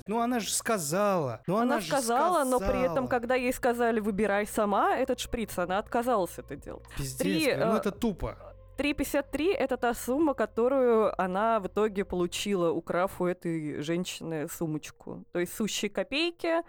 Ну 0.06 0.20
она 0.20 0.40
же 0.40 0.50
сказала. 0.50 1.42
Ну 1.46 1.56
она, 1.56 1.74
Она, 1.74 1.80
же 1.80 1.88
сказала, 1.88 2.44
но 2.44 2.58
при 2.58 2.80
этом, 2.80 3.06
сказала. 3.06 3.08
когда 3.08 3.34
ей 3.34 3.52
сказали 3.52 4.00
«выбирай 4.00 4.46
сама 4.46 4.96
этот 4.96 5.20
шприц», 5.20 5.58
она 5.58 5.78
отказалась 5.78 6.38
это 6.38 6.56
делать. 6.56 6.84
Пиздец, 6.96 7.18
три, 7.18 7.54
ну 7.56 7.74
э, 7.74 7.76
это 7.78 7.90
тупо. 7.92 8.36
3,53 8.78 9.52
это 9.52 9.76
та 9.76 9.94
сумма, 9.94 10.34
которую 10.34 11.12
она 11.20 11.60
в 11.60 11.66
итоге 11.66 12.04
получила, 12.04 12.70
украв 12.70 13.20
у 13.20 13.26
этой 13.26 13.80
женщины 13.82 14.48
сумочку. 14.48 15.24
То 15.32 15.38
есть 15.40 15.54
сущие 15.54 15.90
копейки, 15.90 16.62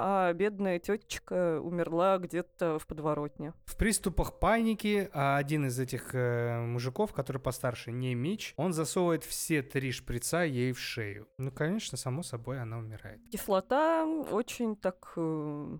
а 0.00 0.32
бедная 0.32 0.78
тетечка 0.78 1.60
умерла 1.60 2.18
где-то 2.18 2.78
в 2.78 2.86
подворотне. 2.86 3.52
В 3.66 3.76
приступах 3.76 4.38
паники 4.38 5.10
а 5.12 5.36
один 5.36 5.66
из 5.66 5.78
этих 5.78 6.14
э, 6.14 6.60
мужиков, 6.60 7.12
который 7.12 7.40
постарше, 7.40 7.92
не 7.92 8.14
Мич, 8.14 8.54
он 8.56 8.72
засовывает 8.72 9.24
все 9.24 9.62
три 9.62 9.92
шприца 9.92 10.42
ей 10.42 10.72
в 10.72 10.78
шею. 10.78 11.28
Ну, 11.38 11.52
конечно, 11.52 11.98
само 11.98 12.22
собой, 12.22 12.60
она 12.60 12.78
умирает. 12.78 13.20
Кислота 13.30 14.06
очень 14.06 14.74
так 14.76 15.12
э, 15.16 15.78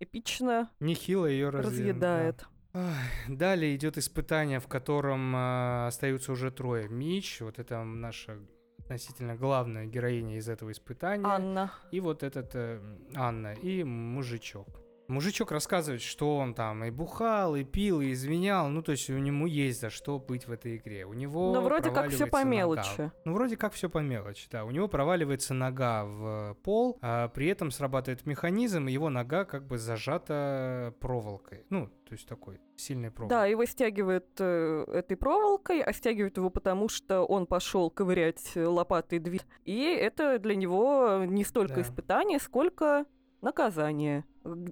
эпично 0.00 0.70
Нехило 0.80 1.26
ее 1.26 1.50
разъедает. 1.50 2.46
Далее 3.28 3.74
идет 3.74 3.98
испытание, 3.98 4.60
в 4.60 4.68
котором 4.68 5.32
а, 5.34 5.88
остаются 5.88 6.32
уже 6.32 6.50
трое. 6.50 6.88
Мич, 6.88 7.40
вот 7.40 7.58
это 7.58 7.82
наша 7.82 8.38
относительно 8.88 9.36
главная 9.36 9.84
героиня 9.84 10.38
из 10.38 10.48
этого 10.48 10.72
испытания. 10.72 11.26
Анна. 11.26 11.70
И 11.90 12.00
вот 12.00 12.22
этот 12.22 12.54
э, 12.54 12.80
Анна, 13.14 13.52
и 13.52 13.84
мужичок. 13.84 14.66
Мужичок 15.08 15.52
рассказывает, 15.52 16.02
что 16.02 16.36
он 16.36 16.52
там 16.54 16.84
и 16.84 16.90
бухал, 16.90 17.56
и 17.56 17.64
пил, 17.64 18.00
и 18.02 18.12
изменял. 18.12 18.68
Ну, 18.68 18.82
то 18.82 18.92
есть 18.92 19.08
у 19.08 19.16
него 19.18 19.46
есть 19.46 19.80
за 19.80 19.88
что 19.90 20.18
быть 20.18 20.46
в 20.46 20.52
этой 20.52 20.76
игре. 20.76 21.06
У 21.06 21.14
него 21.14 21.52
Но 21.52 21.62
вроде 21.62 21.90
как 21.90 22.10
все 22.10 22.26
по 22.26 22.38
нога. 22.38 22.50
мелочи. 22.50 23.10
Ну, 23.24 23.32
вроде 23.32 23.56
как 23.56 23.72
все 23.72 23.88
по 23.88 23.98
мелочи, 23.98 24.48
да. 24.50 24.64
У 24.64 24.70
него 24.70 24.86
проваливается 24.86 25.54
нога 25.54 26.04
в 26.04 26.56
пол, 26.62 26.98
а 27.00 27.28
при 27.28 27.46
этом 27.48 27.70
срабатывает 27.70 28.26
механизм, 28.26 28.86
и 28.86 28.92
его 28.92 29.08
нога 29.08 29.44
как 29.44 29.66
бы 29.66 29.78
зажата 29.78 30.94
проволокой. 31.00 31.64
Ну, 31.70 31.86
то 31.88 32.12
есть 32.12 32.26
такой 32.28 32.60
сильной 32.76 33.10
проволокой. 33.10 33.36
Да, 33.36 33.46
его 33.46 33.64
стягивают 33.64 34.26
э, 34.38 34.84
этой 34.92 35.16
проволокой, 35.16 35.80
а 35.80 35.92
стягивают 35.92 36.36
его 36.36 36.50
потому, 36.50 36.88
что 36.88 37.22
он 37.24 37.46
пошел 37.46 37.90
ковырять 37.90 38.52
э, 38.54 38.64
лопатой 38.66 39.18
дверь. 39.18 39.42
И 39.64 39.80
это 39.82 40.38
для 40.38 40.54
него 40.54 41.24
не 41.26 41.44
столько 41.44 41.76
Да. 41.76 41.80
испытание, 41.82 42.38
сколько 42.38 43.04
наказание. 43.40 44.24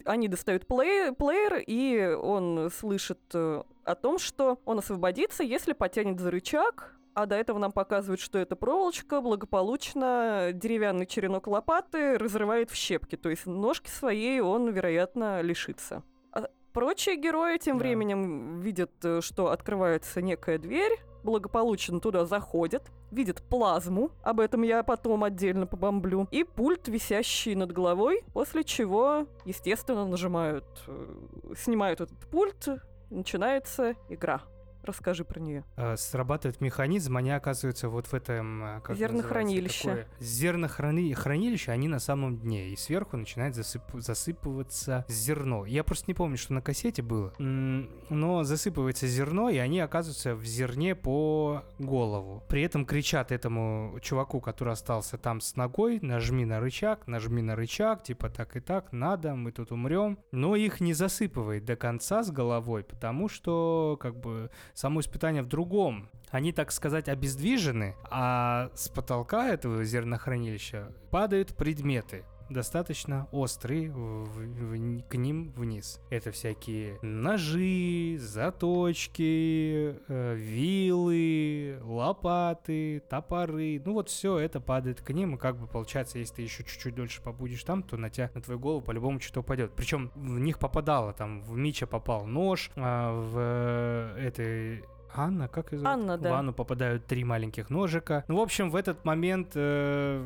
Они 0.05 0.29
достают 0.29 0.65
плей- 0.67 1.13
плеер, 1.13 1.63
и 1.67 2.15
он 2.15 2.71
слышит 2.71 3.21
э, 3.35 3.63
о 3.85 3.95
том, 3.95 4.19
что 4.19 4.59
он 4.65 4.79
освободится, 4.79 5.43
если 5.43 5.73
потянет 5.73 6.19
за 6.21 6.31
рычаг, 6.31 6.97
а 7.15 7.27
до 7.27 7.35
этого 7.37 7.59
нам 7.59 7.73
показывают, 7.73 8.21
что 8.21 8.39
эта 8.39 8.57
проволочка 8.57 9.21
благополучно 9.21 10.51
деревянный 10.53 11.07
черенок 11.07 11.47
лопаты 11.47 12.19
разрывает 12.19 12.71
в 12.71 12.75
щепки. 12.75 13.17
То 13.17 13.31
есть 13.31 13.47
ножки 13.47 13.89
своей 13.89 14.41
он, 14.41 14.69
вероятно, 14.71 15.41
лишится. 15.41 16.03
А 16.33 16.49
прочие 16.73 17.17
герои 17.17 17.57
тем 17.59 17.79
Да. 17.79 17.85
временем 17.85 18.61
видят, 18.61 18.93
э, 19.03 19.21
что 19.23 19.51
открывается 19.51 20.21
некая 20.21 20.59
дверь, 20.59 20.99
благополучно 21.27 22.01
туда 22.01 22.25
заходят, 22.25 22.91
видят 23.11 23.43
плазму, 23.43 24.11
об 24.23 24.41
этом 24.41 24.63
я 24.63 24.83
потом 24.83 25.25
отдельно 25.25 25.67
побомблю, 25.67 26.27
и 26.31 26.45
пульт, 26.45 26.89
висящий 26.89 27.55
над 27.55 27.73
головой, 27.73 28.23
после 28.33 28.65
чего, 28.65 29.27
естественно, 29.45 30.07
нажимают, 30.07 30.65
э, 30.87 31.55
снимают 31.59 32.01
этот 32.01 32.19
пульт, 32.31 32.69
начинается 33.11 33.95
игра. 34.09 34.41
Расскажи 34.87 35.25
про 35.25 35.41
нее. 35.41 35.65
э, 35.77 35.97
срабатывает 35.97 36.61
механизм, 36.61 37.17
они 37.17 37.31
оказываются 37.31 37.89
вот 37.89 38.07
в 38.07 38.15
этом... 38.15 38.63
э, 38.65 38.81
как 38.83 38.97
Зернохранилище. 38.97 40.07
Зернохранилище, 40.21 41.73
они 41.73 41.89
на 41.89 41.99
самом 41.99 42.39
дне, 42.39 42.69
и 42.69 42.77
сверху 42.77 43.17
начинает 43.17 43.55
засып- 43.57 44.01
засыпываться 44.01 45.05
зерно. 45.09 45.65
Я 45.67 45.85
просто 45.85 46.05
не 46.09 46.15
помню, 46.15 46.37
что 46.37 46.55
на 46.55 46.63
кассете 46.63 47.03
было, 47.03 47.33
но 47.39 48.45
засыпывается 48.45 49.07
зерно, 49.07 49.49
и 49.51 49.57
они 49.59 49.81
оказываются 49.81 50.35
в 50.35 50.45
зерне 50.45 50.95
по 50.95 51.63
голову. 51.79 52.43
При 52.49 52.63
этом 52.63 52.87
кричат 52.87 53.33
этому 53.33 53.99
чуваку, 54.01 54.41
который 54.41 54.73
остался 54.73 55.19
там 55.19 55.41
с 55.41 55.57
ногой, 55.57 55.99
нажми 56.01 56.45
на 56.45 56.61
рычаг, 56.61 57.07
нажми 57.07 57.43
на 57.43 57.57
рычаг, 57.57 58.03
типа 58.03 58.29
так 58.31 58.57
и 58.57 58.61
так, 58.61 58.93
надо, 58.93 59.35
мы 59.35 59.53
тут 59.53 59.73
умрем. 59.73 60.19
Но 60.33 60.57
их 60.57 60.81
не 60.81 60.95
засыпывает 60.95 61.65
до 61.65 61.77
конца 61.77 62.23
с 62.23 62.31
головой, 62.31 62.85
потому 62.85 63.29
что, 63.29 63.99
как 64.01 64.19
бы, 64.19 64.51
само 64.77 65.01
испытание 65.01 65.43
в 65.43 65.49
другом. 65.49 66.11
Они, 66.31 66.53
так 66.53 66.71
сказать, 66.71 67.09
обездвижены, 67.09 67.97
а 68.11 68.71
с 68.75 68.89
потолка 68.89 69.49
этого 69.49 69.83
зернохранилища 69.85 70.93
падают 71.11 71.57
предметы 71.57 72.25
достаточно 72.51 73.27
острые 73.33 73.91
в- 73.91 74.25
в- 74.25 75.03
к 75.09 75.15
ним 75.17 75.53
вниз. 75.57 76.01
Это 76.11 76.31
всякие 76.31 76.99
ножи, 77.03 78.17
заточки, 78.19 79.97
э, 80.09 80.35
вилы, 80.35 81.79
лопаты, 81.83 83.01
топоры. 83.09 83.81
Ну 83.85 83.95
вот 83.95 84.09
все 84.09 84.39
это 84.39 84.61
падает 84.61 85.01
к 85.01 85.11
ним, 85.11 85.35
и 85.35 85.39
как 85.39 85.57
бы 85.59 85.67
получается, 85.67 86.19
если 86.19 86.37
ты 86.37 86.43
еще 86.43 86.65
чуть-чуть 86.65 86.95
дольше 86.95 87.23
побудешь 87.23 87.65
там, 87.65 87.83
то 87.83 87.97
на 87.97 88.11
тебя, 88.11 88.31
на 88.35 88.41
твою 88.41 88.59
голову 88.61 88.81
по-любому 88.81 89.21
что-то 89.21 89.41
упадет. 89.41 89.73
Причем 89.75 90.11
в 90.15 90.39
них 90.39 90.59
попадало, 90.59 91.13
там 91.13 91.43
в 91.43 91.57
Мича 91.57 91.87
попал 91.87 92.27
нож, 92.27 92.71
а 92.77 93.13
в 93.13 93.37
э, 93.39 94.27
этой 94.27 94.85
Анна, 95.15 95.49
как 95.49 95.73
ее 95.73 95.79
зовут? 95.79 95.93
Анна, 96.01 96.19
да. 96.19 96.31
В 96.31 96.35
Анну 96.35 96.53
попадают 96.53 97.07
три 97.07 97.25
маленьких 97.25 97.71
ножика. 97.71 98.25
Ну, 98.29 98.37
в 98.37 98.41
общем, 98.41 98.71
в 98.71 98.77
этот 98.77 99.05
момент 99.05 99.53
э, 99.55 100.23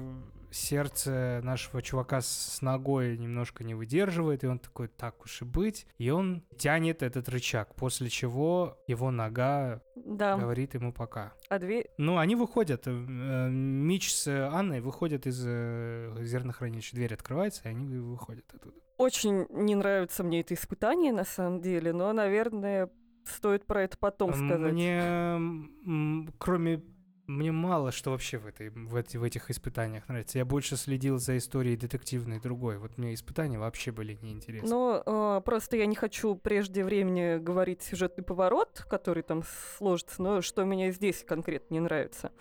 сердце 0.50 1.40
нашего 1.42 1.82
чувака 1.82 2.20
с 2.20 2.60
ногой 2.62 3.16
немножко 3.16 3.64
не 3.64 3.74
выдерживает, 3.74 4.44
и 4.44 4.46
он 4.46 4.58
такой, 4.58 4.88
так 4.88 5.22
уж 5.24 5.42
и 5.42 5.44
быть. 5.44 5.86
И 5.98 6.10
он 6.10 6.42
тянет 6.56 7.02
этот 7.02 7.28
рычаг, 7.28 7.74
после 7.74 8.08
чего 8.08 8.78
его 8.86 9.10
нога 9.10 9.82
Да, 9.96 10.36
говорит 10.36 10.74
ему 10.74 10.92
пока. 10.92 11.32
а 11.48 11.58
дверь... 11.58 11.88
Ну, 11.98 12.18
они 12.18 12.36
выходят, 12.36 12.82
э, 12.86 12.90
Мич 13.50 14.12
с 14.12 14.26
Анной 14.52 14.80
выходят 14.80 15.26
из 15.26 15.42
э, 15.46 16.14
зернохранилища, 16.20 16.96
дверь 16.96 17.14
открывается, 17.14 17.62
и 17.64 17.68
они 17.68 17.84
вы- 17.86 18.02
выходят 18.12 18.44
оттуда. 18.52 18.76
Очень 18.98 19.46
не 19.50 19.74
нравится 19.74 20.22
мне 20.22 20.40
это 20.40 20.54
испытание, 20.54 21.12
на 21.12 21.24
самом 21.24 21.60
деле, 21.62 21.92
но, 21.92 22.12
наверное, 22.12 22.90
стоит 23.24 23.64
про 23.66 23.82
это 23.84 23.96
потом 23.98 24.34
сказать. 24.34 24.72
Мне, 24.72 26.30
кроме 26.38 26.82
мне 27.30 27.52
мало 27.52 27.92
что 27.92 28.10
вообще 28.10 28.38
в, 28.38 28.46
этой, 28.46 28.70
в, 28.70 28.94
эти- 28.96 29.16
в 29.16 29.22
этих 29.22 29.50
испытаниях 29.50 30.08
нравится. 30.08 30.38
Я 30.38 30.44
больше 30.44 30.76
следил 30.76 31.18
за 31.18 31.36
историей 31.36 31.76
детективной 31.76 32.40
другой. 32.40 32.78
Вот 32.78 32.98
мне 32.98 33.14
испытания 33.14 33.58
вообще 33.58 33.92
были 33.92 34.18
неинтересны. 34.20 34.68
Но 34.68 35.02
э, 35.04 35.40
просто 35.44 35.76
я 35.76 35.86
не 35.86 35.94
хочу 35.94 36.34
прежде 36.34 36.84
времени 36.84 37.38
говорить 37.38 37.82
сюжетный 37.82 38.24
поворот, 38.24 38.84
который 38.88 39.22
там 39.22 39.42
сложится, 39.76 40.22
но 40.22 40.42
что 40.42 40.64
мне 40.64 40.90
здесь 40.92 41.24
конкретно 41.24 41.74
не 41.74 41.80
нравится. 41.80 42.32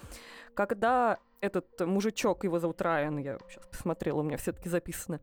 Когда 0.56 1.20
этот 1.42 1.68
мужичок, 1.82 2.44
его 2.44 2.60
зовут 2.60 2.82
Райан, 2.82 3.18
я 3.18 3.38
сейчас 3.50 3.66
посмотрела, 3.68 4.20
у 4.20 4.24
меня 4.24 4.38
все-таки 4.38 4.68
записано, 4.70 5.22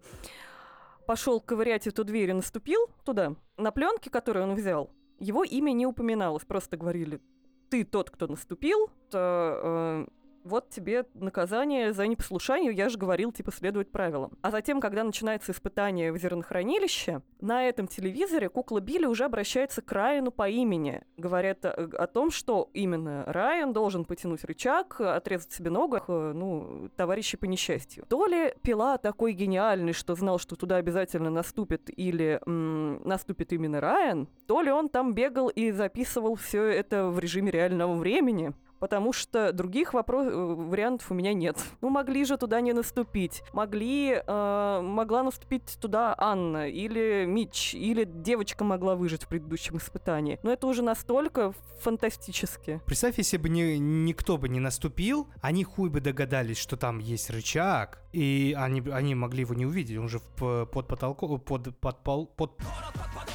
пошел 1.06 1.40
ковырять 1.40 1.86
эту 1.86 2.04
дверь 2.04 2.30
и 2.30 2.32
наступил 2.32 2.88
туда, 3.04 3.34
на 3.56 3.70
пленке, 3.70 4.10
которую 4.10 4.44
он 4.48 4.54
взял, 4.54 4.90
его 5.18 5.44
имя 5.44 5.72
не 5.72 5.86
упоминалось, 5.86 6.44
просто 6.44 6.76
говорили, 6.76 7.20
ты 7.68 7.84
тот, 7.84 8.10
кто 8.10 8.26
наступил, 8.26 8.90
то, 9.10 9.60
э, 9.62 10.06
вот 10.46 10.70
тебе 10.70 11.04
наказание 11.14 11.92
за 11.92 12.06
непослушание, 12.06 12.72
я 12.72 12.88
же 12.88 12.98
говорил, 12.98 13.32
типа, 13.32 13.52
следовать 13.52 13.90
правилам. 13.90 14.32
А 14.42 14.50
затем, 14.50 14.80
когда 14.80 15.04
начинается 15.04 15.52
испытание 15.52 16.12
в 16.12 16.18
зернохранилище, 16.18 17.22
на 17.40 17.68
этом 17.68 17.86
телевизоре 17.86 18.48
кукла 18.48 18.80
Билли 18.80 19.06
уже 19.06 19.24
обращается 19.24 19.82
к 19.82 19.92
Райану 19.92 20.30
по 20.30 20.48
имени. 20.48 21.02
Говорят 21.16 21.64
о, 21.64 21.70
о 21.70 22.06
том, 22.06 22.30
что 22.30 22.70
именно 22.72 23.24
Райан 23.26 23.72
должен 23.72 24.04
потянуть 24.04 24.44
рычаг, 24.44 25.00
отрезать 25.00 25.52
себе 25.52 25.70
ногу, 25.70 25.98
э, 26.06 26.32
ну, 26.34 26.90
товарищи 26.96 27.36
по 27.36 27.44
несчастью. 27.44 28.04
То 28.08 28.26
ли 28.26 28.54
пила 28.62 28.98
такой 28.98 29.32
гениальный, 29.32 29.92
что 29.92 30.14
знал, 30.14 30.38
что 30.38 30.56
туда 30.56 30.76
обязательно 30.76 31.30
наступит, 31.30 31.90
или 31.96 32.40
м, 32.46 33.02
наступит 33.04 33.52
именно 33.52 33.80
Райан, 33.80 34.28
то 34.46 34.62
ли 34.62 34.70
он 34.70 34.88
там 34.88 35.14
бегал 35.14 35.48
и 35.48 35.70
записывал 35.72 36.36
все 36.36 36.64
это 36.64 37.08
в 37.08 37.18
режиме 37.18 37.50
реального 37.50 37.94
времени, 37.94 38.52
потому 38.78 39.12
что 39.12 39.52
других 39.52 39.94
вопрос... 39.94 40.26
э, 40.26 40.30
вариантов 40.34 41.10
у 41.10 41.14
меня 41.14 41.32
нет. 41.34 41.56
Ну, 41.80 41.90
могли 41.90 42.24
же 42.24 42.36
туда 42.36 42.60
не 42.60 42.72
наступить. 42.72 43.42
Могли... 43.52 44.20
э, 44.26 44.80
могла 44.82 45.22
наступить 45.22 45.78
туда 45.80 46.14
Анна 46.18 46.68
или 46.68 47.24
Мич, 47.26 47.74
или 47.74 48.04
девочка 48.04 48.64
могла 48.64 48.94
выжить 48.96 49.24
в 49.24 49.28
предыдущем 49.28 49.76
испытании. 49.76 50.38
Но 50.42 50.50
это 50.52 50.66
уже 50.66 50.82
настолько 50.82 51.52
фантастически. 51.80 52.80
Представь, 52.86 53.18
если 53.18 53.36
бы 53.36 53.48
ни- 53.48 53.76
никто 53.76 54.36
бы 54.38 54.48
не 54.48 54.60
наступил, 54.60 55.28
они 55.40 55.64
хуй 55.64 55.88
бы 55.90 56.00
догадались, 56.00 56.58
что 56.58 56.76
там 56.76 56.98
есть 56.98 57.30
рычаг, 57.30 58.00
и 58.12 58.54
они, 58.58 58.80
бы- 58.80 58.92
они 58.92 59.14
могли 59.14 59.40
его 59.40 59.54
не 59.54 59.66
увидеть, 59.66 59.98
он 59.98 60.08
же 60.08 60.18
в 60.18 60.24
п- 60.36 60.66
под 60.66 60.88
потолком, 60.88 61.38
под, 61.40 61.78
под, 61.78 62.02
пол- 62.02 62.26
под... 62.26 62.56
Блять, 62.58 62.94
под 62.94 63.28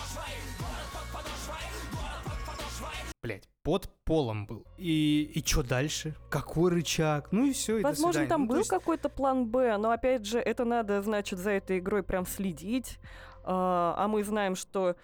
полом 4.04 4.46
был. 4.46 4.66
И, 4.78 5.32
и 5.36 5.46
что 5.46 5.64
дальше? 5.64 6.16
Какой 6.30 6.72
рычаг? 6.72 7.32
Ну 7.32 7.46
и 7.46 7.54
все, 7.54 7.78
и 7.78 7.82
до 7.82 7.90
Возможно, 7.90 8.26
там 8.28 8.42
Ну, 8.42 8.48
был 8.48 8.58
есть- 8.58 8.70
какой-то 8.70 9.10
план 9.10 9.46
Б, 9.46 9.78
но 9.78 9.92
опять 9.92 10.26
же, 10.26 10.40
это 10.40 10.66
надо, 10.66 11.02
значит, 11.02 11.40
за 11.40 11.52
этой 11.52 11.80
игрой 11.80 12.04
прям 12.04 12.26
следить. 12.26 13.00
А 13.44 13.96
а 13.98 14.08
мы 14.08 14.24
знаем, 14.24 14.56
что 14.56 14.96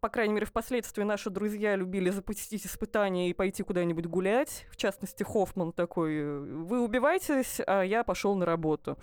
по 0.00 0.10
крайней 0.10 0.34
мере, 0.34 0.44
впоследствии 0.44 1.02
наши 1.02 1.30
друзья 1.30 1.76
любили 1.76 2.10
запустить 2.10 2.66
испытания 2.66 3.30
и 3.30 3.32
пойти 3.32 3.62
куда-нибудь 3.62 4.04
гулять. 4.04 4.66
В 4.70 4.76
частности, 4.76 5.22
Хоффман 5.22 5.72
такой, 5.72 6.40
вы 6.42 6.82
убиваетесь, 6.84 7.58
а 7.66 7.80
я 7.80 8.04
пошел 8.04 8.34
на 8.34 8.44
работу. 8.44 8.98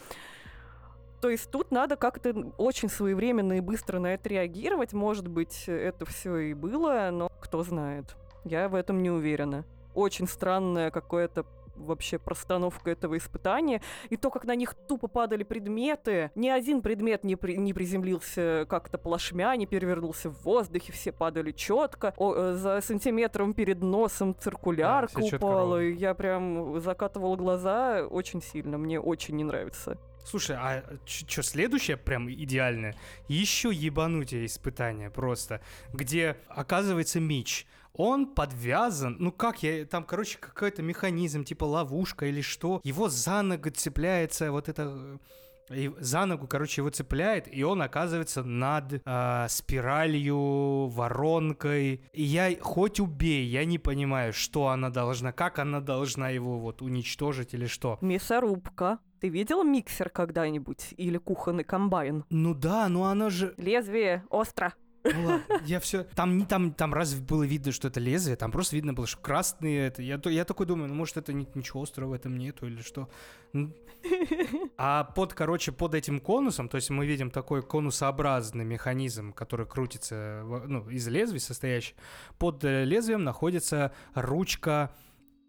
То 1.22 1.30
есть 1.30 1.52
тут 1.52 1.72
надо 1.72 1.96
как-то 1.96 2.52
очень 2.58 2.90
своевременно 2.90 3.54
и 3.54 3.60
быстро 3.60 4.00
на 4.00 4.14
это 4.16 4.28
реагировать. 4.30 4.94
Может 4.94 5.28
быть, 5.28 5.66
это 5.68 6.06
все 6.06 6.36
и 6.38 6.54
было, 6.54 7.10
но 7.12 7.30
кто 7.40 7.64
знает. 7.64 8.16
Я 8.44 8.68
в 8.70 8.76
этом 8.76 9.04
не 9.04 9.12
уверена. 9.12 9.64
Очень 9.94 10.28
странное 10.28 10.90
какое-то 10.90 11.46
вообще 11.76 12.20
простановка 12.20 12.92
этого 12.92 13.18
испытания. 13.18 13.82
И 14.10 14.18
то, 14.18 14.30
как 14.30 14.46
на 14.46 14.56
них 14.56 14.74
тупо 14.88 15.08
падали 15.08 15.44
предметы. 15.44 16.32
Ни 16.36 16.50
один 16.50 16.82
предмет 16.82 17.24
не, 17.24 17.36
при- 17.36 17.56
не 17.56 17.74
приземлился 17.74 18.66
как-то 18.70 18.98
плашмя, 18.98 19.56
не 19.56 19.66
перевернулся 19.66 20.30
в 20.30 20.44
воздухе, 20.44 20.92
все 20.92 21.12
падали 21.12 21.52
четко. 21.52 22.14
за 22.18 22.82
сантиметром 22.82 23.54
перед 23.54 23.82
носом 23.82 24.36
циркулярка 24.40 25.22
Да, 25.22 25.38
упала. 25.38 25.82
и 25.84 25.94
я 25.94 26.14
прям 26.14 26.80
закатывала 26.80 27.36
глаза 27.36 28.06
очень 28.10 28.42
сильно. 28.42 28.78
Мне 28.78 29.00
очень 29.00 29.36
не 29.36 29.44
нравится. 29.44 29.98
Слушай, 30.26 30.56
а 30.60 30.84
что, 31.06 31.44
следующее 31.44 31.98
прям 31.98 32.32
идеальное? 32.32 32.96
Еще 33.28 33.72
ебанутие 33.74 34.46
испытание 34.46 35.10
просто, 35.10 35.62
где 35.94 36.38
оказывается 36.48 37.20
Мич. 37.20 37.66
Он 37.94 38.26
подвязан, 38.26 39.18
ну 39.20 39.32
как 39.32 39.64
я, 39.64 39.86
там, 39.86 40.06
короче, 40.06 40.38
какой-то 40.38 40.82
механизм, 40.82 41.44
типа 41.44 41.66
ловушка 41.66 42.26
или 42.26 42.42
что. 42.42 42.80
Его 42.84 43.10
за 43.10 43.42
ногу 43.42 43.70
цепляется 43.70 44.52
вот 44.52 44.70
это... 44.70 45.20
э, 45.70 45.76
и 45.76 45.92
за 46.00 46.26
ногу, 46.26 46.48
короче, 46.48 46.82
его 46.82 46.90
цепляет, 46.90 47.54
и 47.54 47.64
он 47.64 47.82
оказывается 47.82 48.44
над 48.44 49.02
а, 49.06 49.48
спиралью, 49.50 50.88
воронкой. 50.88 52.04
И 52.14 52.24
я, 52.24 52.56
хоть 52.62 53.00
убей, 53.00 53.46
я 53.48 53.66
не 53.66 53.78
понимаю, 53.78 54.34
что 54.34 54.68
она 54.70 54.90
должна, 54.90 55.32
как 55.32 55.60
она 55.60 55.82
должна 55.82 56.30
его 56.30 56.60
вот 56.60 56.82
уничтожить 56.82 57.54
или 57.54 57.68
что. 57.68 57.98
Мясорубка. 58.02 59.00
Ты 59.22 59.30
видел 59.30 59.64
миксер 59.64 60.10
когда-нибудь? 60.10 60.96
Или 60.98 61.20
кухонный 61.20 61.64
комбайн? 61.64 62.26
Ну 62.32 62.56
да, 62.56 62.90
но 62.90 63.06
она 63.06 63.30
же... 63.30 63.54
Лезвие 63.58 64.24
остро. 64.32 64.74
Ну 65.04 65.26
ладно, 65.26 65.44
я 65.66 65.80
все... 65.80 66.06
Там 66.16 66.40
не 66.40 66.46
там, 66.46 66.74
там 66.74 66.92
разве 66.92 67.22
было 67.22 67.44
видно, 67.44 67.72
что 67.72 67.88
это 67.88 68.00
лезвие? 68.00 68.36
Там 68.36 68.52
просто 68.52 68.76
видно 68.76 68.94
было, 68.94 69.06
что 69.06 69.22
красные 69.22 69.86
это. 69.86 70.02
Я, 70.02 70.20
я 70.26 70.44
такой 70.44 70.66
думаю, 70.66 70.90
ну 70.90 70.96
может 70.96 71.18
это 71.18 71.34
ни- 71.34 71.48
ничего 71.54 71.84
острого 71.84 72.10
в 72.10 72.14
этом 72.14 72.36
нету 72.36 72.66
или 72.66 72.82
что. 72.82 73.10
А 74.78 75.04
под, 75.04 75.36
короче, 75.36 75.72
под 75.72 75.94
этим 75.94 76.20
конусом, 76.20 76.68
то 76.68 76.78
есть 76.78 76.90
мы 76.90 77.06
видим 77.06 77.30
такой 77.30 77.62
конусообразный 77.62 78.66
механизм, 78.66 79.32
который 79.32 79.68
крутится, 79.68 80.42
ну, 80.44 80.90
из 80.90 81.08
лезвий 81.08 81.40
состоящий. 81.40 81.94
Под 82.40 82.64
э, 82.64 82.84
лезвием 82.84 83.24
находится 83.24 83.92
ручка 84.16 84.92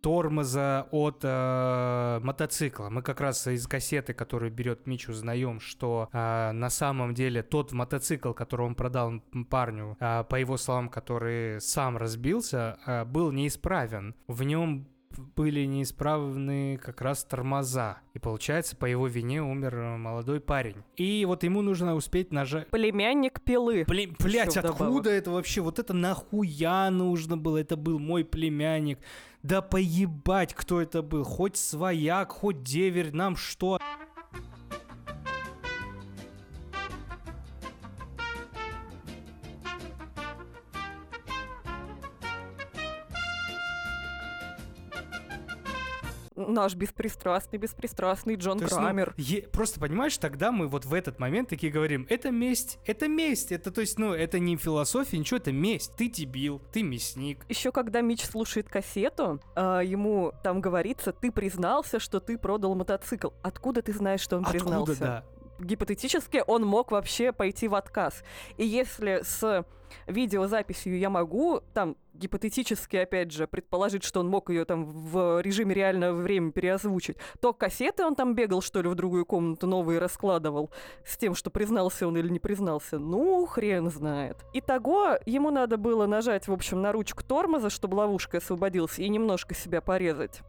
тормоза 0.02 0.88
от 0.90 1.20
э, 1.22 2.20
мотоцикла. 2.22 2.90
Мы 2.90 3.02
как 3.02 3.20
раз 3.20 3.46
из 3.46 3.66
кассеты, 3.66 4.12
которую 4.12 4.50
берет 4.50 4.86
Мич, 4.86 5.08
узнаем, 5.08 5.60
что 5.60 6.08
э, 6.12 6.50
на 6.52 6.70
самом 6.70 7.14
деле 7.14 7.42
тот 7.42 7.72
мотоцикл, 7.72 8.32
который 8.32 8.66
он 8.66 8.74
продал 8.74 9.22
парню, 9.48 9.96
э, 10.00 10.24
по 10.28 10.36
его 10.36 10.56
словам, 10.56 10.88
который 10.88 11.60
сам 11.60 11.96
разбился, 11.96 12.78
э, 12.84 13.04
был 13.04 13.30
неисправен. 13.30 14.14
В 14.26 14.42
нем 14.42 14.88
были 15.18 15.64
неисправны 15.64 16.79
как 16.79 17.01
раз 17.01 17.25
тормоза. 17.25 17.98
И 18.14 18.18
получается, 18.18 18.77
по 18.77 18.87
его 18.87 19.07
вине 19.07 19.42
умер 19.42 19.75
э, 19.75 19.96
молодой 19.96 20.40
парень. 20.40 20.77
И 20.96 21.25
вот 21.27 21.44
ему 21.44 21.62
нужно 21.62 21.94
успеть 21.94 22.33
нажать... 22.33 22.68
Племянник 22.68 23.40
пилы. 23.42 23.85
Блин, 23.87 24.16
блядь, 24.18 24.57
Ещё 24.57 24.68
откуда 24.68 25.11
это 25.11 25.31
вообще? 25.31 25.61
Вот 25.61 25.79
это 25.79 25.92
нахуя 25.94 26.90
нужно 26.90 27.37
было? 27.37 27.59
Это 27.59 27.77
был 27.77 27.98
мой 27.98 28.25
племянник. 28.25 28.98
Да 29.42 29.61
поебать, 29.61 30.55
кто 30.55 30.81
это 30.81 31.03
был. 31.03 31.25
Хоть 31.25 31.57
свояк, 31.57 32.33
хоть 32.33 32.62
деверь, 32.62 33.12
нам 33.12 33.37
что? 33.37 33.79
Наш 46.48 46.74
беспристрастный, 46.74 47.59
беспристрастный 47.59 48.37
Джон 48.37 48.59
То 48.59 48.64
есть, 48.64 48.76
ну, 48.76 48.83
Крамер. 48.83 49.14
е- 49.16 49.42
просто 49.42 49.81
понимаешь, 49.81 50.16
тогда 50.18 50.52
мы 50.52 50.68
вот 50.68 50.85
в 50.85 50.94
этот 50.94 51.18
момент 51.18 51.48
такие 51.48 51.72
говорим, 51.72 52.07
это 52.09 52.31
месть, 52.31 52.78
это 52.87 53.09
месть, 53.09 53.52
это 53.52 53.70
то 53.70 53.81
есть, 53.81 53.98
ну, 53.98 54.12
это 54.12 54.38
не 54.38 54.57
философия, 54.57 55.18
ничего, 55.18 55.38
это 55.38 55.52
месть. 55.52 55.92
Ты 55.96 56.09
дебил, 56.09 56.61
ты 56.72 56.83
мясник. 56.83 57.44
Еще 57.48 57.72
когда 57.72 58.00
Мич 58.00 58.24
слушает 58.24 58.68
кассету, 58.68 59.40
а, 59.55 59.81
ему 59.81 60.33
там 60.42 60.61
говорится, 60.61 61.12
ты 61.12 61.31
признался, 61.33 61.98
что 62.00 62.20
ты 62.20 62.38
продал 62.38 62.74
мотоцикл. 62.74 63.28
Откуда 63.42 63.83
ты 63.83 63.92
знаешь, 63.92 64.20
что 64.20 64.37
он 64.37 64.42
Откуда, 64.42 64.59
признался? 64.64 65.00
да? 65.00 65.24
Гипотетически 65.62 66.42
он 66.46 66.64
мог 66.64 66.90
вообще 66.90 67.33
пойти 67.33 67.68
в 67.68 67.75
отказ. 67.75 68.22
И 68.57 68.66
если 68.66 69.22
с 69.22 69.64
видеозаписью 70.07 70.98
я 70.98 71.11
могу, 71.11 71.61
там, 71.75 71.96
гипотетически, 72.14 72.96
опять 72.96 73.31
же, 73.31 73.46
предположить, 73.46 74.05
что 74.05 74.20
он 74.20 74.29
мог 74.29 74.51
ее 74.51 74.64
там 74.64 74.85
в 74.85 75.40
режиме 75.40 75.75
реального 75.75 76.20
времени 76.20 76.51
переозвучить, 76.51 77.16
то 77.40 77.53
кассеты 77.53 78.05
он 78.05 78.14
там 78.14 78.35
бегал, 78.35 78.62
что 78.62 78.83
ли, 78.83 78.88
в 78.88 78.94
другую 78.94 79.27
комнату 79.27 79.66
новые 79.66 79.98
раскладывал 79.98 80.70
с 81.05 81.16
тем, 81.16 81.35
что 81.35 81.51
признался 81.51 82.07
он 82.09 82.16
или 82.16 82.29
не 82.29 82.40
признался. 82.40 82.98
Ну, 82.98 83.46
хрен 83.46 83.90
знает. 83.90 84.38
Итого, 84.53 85.18
ему 85.27 85.51
надо 85.51 85.77
было 85.77 86.07
нажать, 86.07 86.48
в 86.48 86.53
общем, 86.53 86.83
на 86.83 86.92
ручку 86.92 87.22
тормоза, 87.22 87.70
чтобы 87.70 87.96
ловушка 87.96 88.38
освободилась, 88.38 88.98
и 88.98 89.09
немножко 89.09 89.55
себя 89.55 89.81
порезать. 89.81 90.42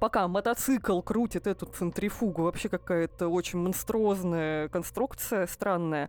Пока 0.00 0.28
мотоцикл 0.28 1.00
крутит 1.00 1.46
эту 1.46 1.66
центрифугу, 1.66 2.42
вообще 2.42 2.68
какая-то 2.68 3.28
очень 3.28 3.58
монструозная 3.58 4.68
конструкция, 4.68 5.46
странная. 5.46 6.08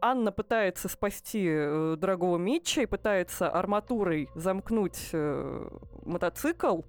Анна 0.00 0.32
пытается 0.32 0.88
спасти 0.88 1.46
э, 1.48 1.96
дорогого 1.98 2.38
Митча 2.38 2.82
и 2.82 2.86
пытается 2.86 3.48
арматурой 3.48 4.30
замкнуть 4.34 5.10
э, 5.12 5.68
мотоцикл, 6.04 6.82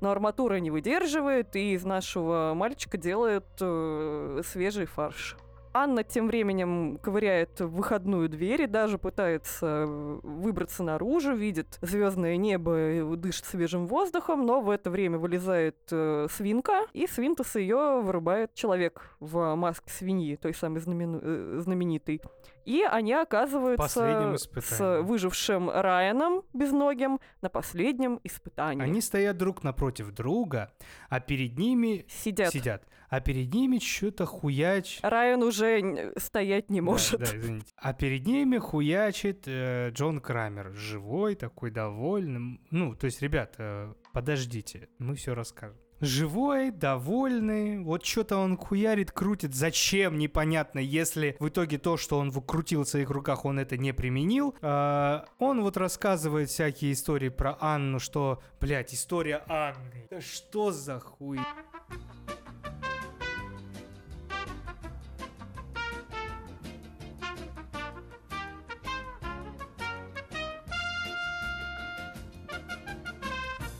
но 0.00 0.10
арматура 0.10 0.56
не 0.56 0.70
выдерживает, 0.70 1.56
и 1.56 1.74
из 1.74 1.84
нашего 1.84 2.52
мальчика 2.54 2.96
делает 2.98 3.46
э, 3.60 4.42
свежий 4.44 4.86
фарш. 4.86 5.36
Анна 5.72 6.02
тем 6.02 6.26
временем 6.26 6.98
ковыряет 7.00 7.60
выходную 7.60 8.28
дверь 8.28 8.62
и 8.62 8.66
даже 8.66 8.98
пытается 8.98 9.86
выбраться 9.86 10.82
наружу, 10.82 11.34
видит 11.34 11.78
звездное 11.80 12.36
небо, 12.36 12.90
и 12.90 13.16
дышит 13.16 13.44
свежим 13.44 13.86
воздухом, 13.86 14.44
но 14.44 14.60
в 14.60 14.70
это 14.70 14.90
время 14.90 15.18
вылезает 15.18 15.76
э, 15.92 16.26
свинка, 16.28 16.86
и 16.92 17.06
свинтус 17.06 17.54
ее 17.54 18.00
вырубает 18.02 18.52
человек 18.54 19.16
в 19.20 19.54
маске 19.54 19.90
свиньи, 19.90 20.34
той 20.34 20.54
самой 20.54 20.80
знамену- 20.80 21.20
э, 21.22 21.60
знаменитой. 21.60 22.20
И 22.64 22.82
они 22.82 23.12
оказываются 23.12 24.38
с 24.60 25.02
выжившим 25.02 25.70
Райаном 25.70 26.42
безногим 26.52 27.20
на 27.42 27.48
последнем 27.48 28.20
испытании. 28.24 28.82
Они 28.82 29.00
стоят 29.00 29.36
друг 29.36 29.62
напротив 29.62 30.12
друга, 30.12 30.72
а 31.08 31.20
перед 31.20 31.58
ними 31.58 32.06
сидят. 32.08 32.52
сидят. 32.52 32.84
А 33.08 33.20
перед 33.20 33.52
ними 33.52 33.78
что-то 33.78 34.24
хуяч... 34.24 35.00
Райан 35.02 35.42
уже 35.42 36.12
стоять 36.16 36.70
не 36.70 36.80
Да, 36.80 36.84
может. 36.86 37.18
Да, 37.18 37.36
извините. 37.36 37.72
А 37.76 37.92
перед 37.92 38.24
ними 38.24 38.58
хуячит 38.58 39.44
э, 39.46 39.90
Джон 39.90 40.20
Крамер. 40.20 40.72
Живой, 40.74 41.34
такой 41.34 41.72
довольный. 41.72 42.60
Ну, 42.70 42.94
то 42.94 43.06
есть, 43.06 43.20
ребят, 43.20 43.56
э, 43.58 43.92
подождите, 44.12 44.88
мы 44.98 45.16
все 45.16 45.34
расскажем. 45.34 45.76
Живой, 46.00 46.70
довольный, 46.70 47.78
вот 47.82 48.04
что-то 48.04 48.38
он 48.38 48.56
хуярит, 48.56 49.12
крутит. 49.12 49.54
Зачем, 49.54 50.18
непонятно, 50.18 50.78
если 50.78 51.36
в 51.38 51.48
итоге 51.48 51.78
то, 51.78 51.96
что 51.96 52.18
он 52.18 52.32
крутил 52.32 52.84
в 52.84 52.88
своих 52.88 53.10
руках, 53.10 53.44
он 53.44 53.58
это 53.58 53.76
не 53.76 53.92
применил. 53.92 54.54
А, 54.62 55.26
он 55.38 55.60
вот 55.60 55.76
рассказывает 55.76 56.48
всякие 56.48 56.92
истории 56.92 57.28
про 57.28 57.56
Анну, 57.60 57.98
что, 57.98 58.42
блядь, 58.60 58.94
история 58.94 59.42
Анны. 59.46 60.06
Да 60.10 60.20
что 60.20 60.72
за 60.72 61.00
хуй? 61.00 61.38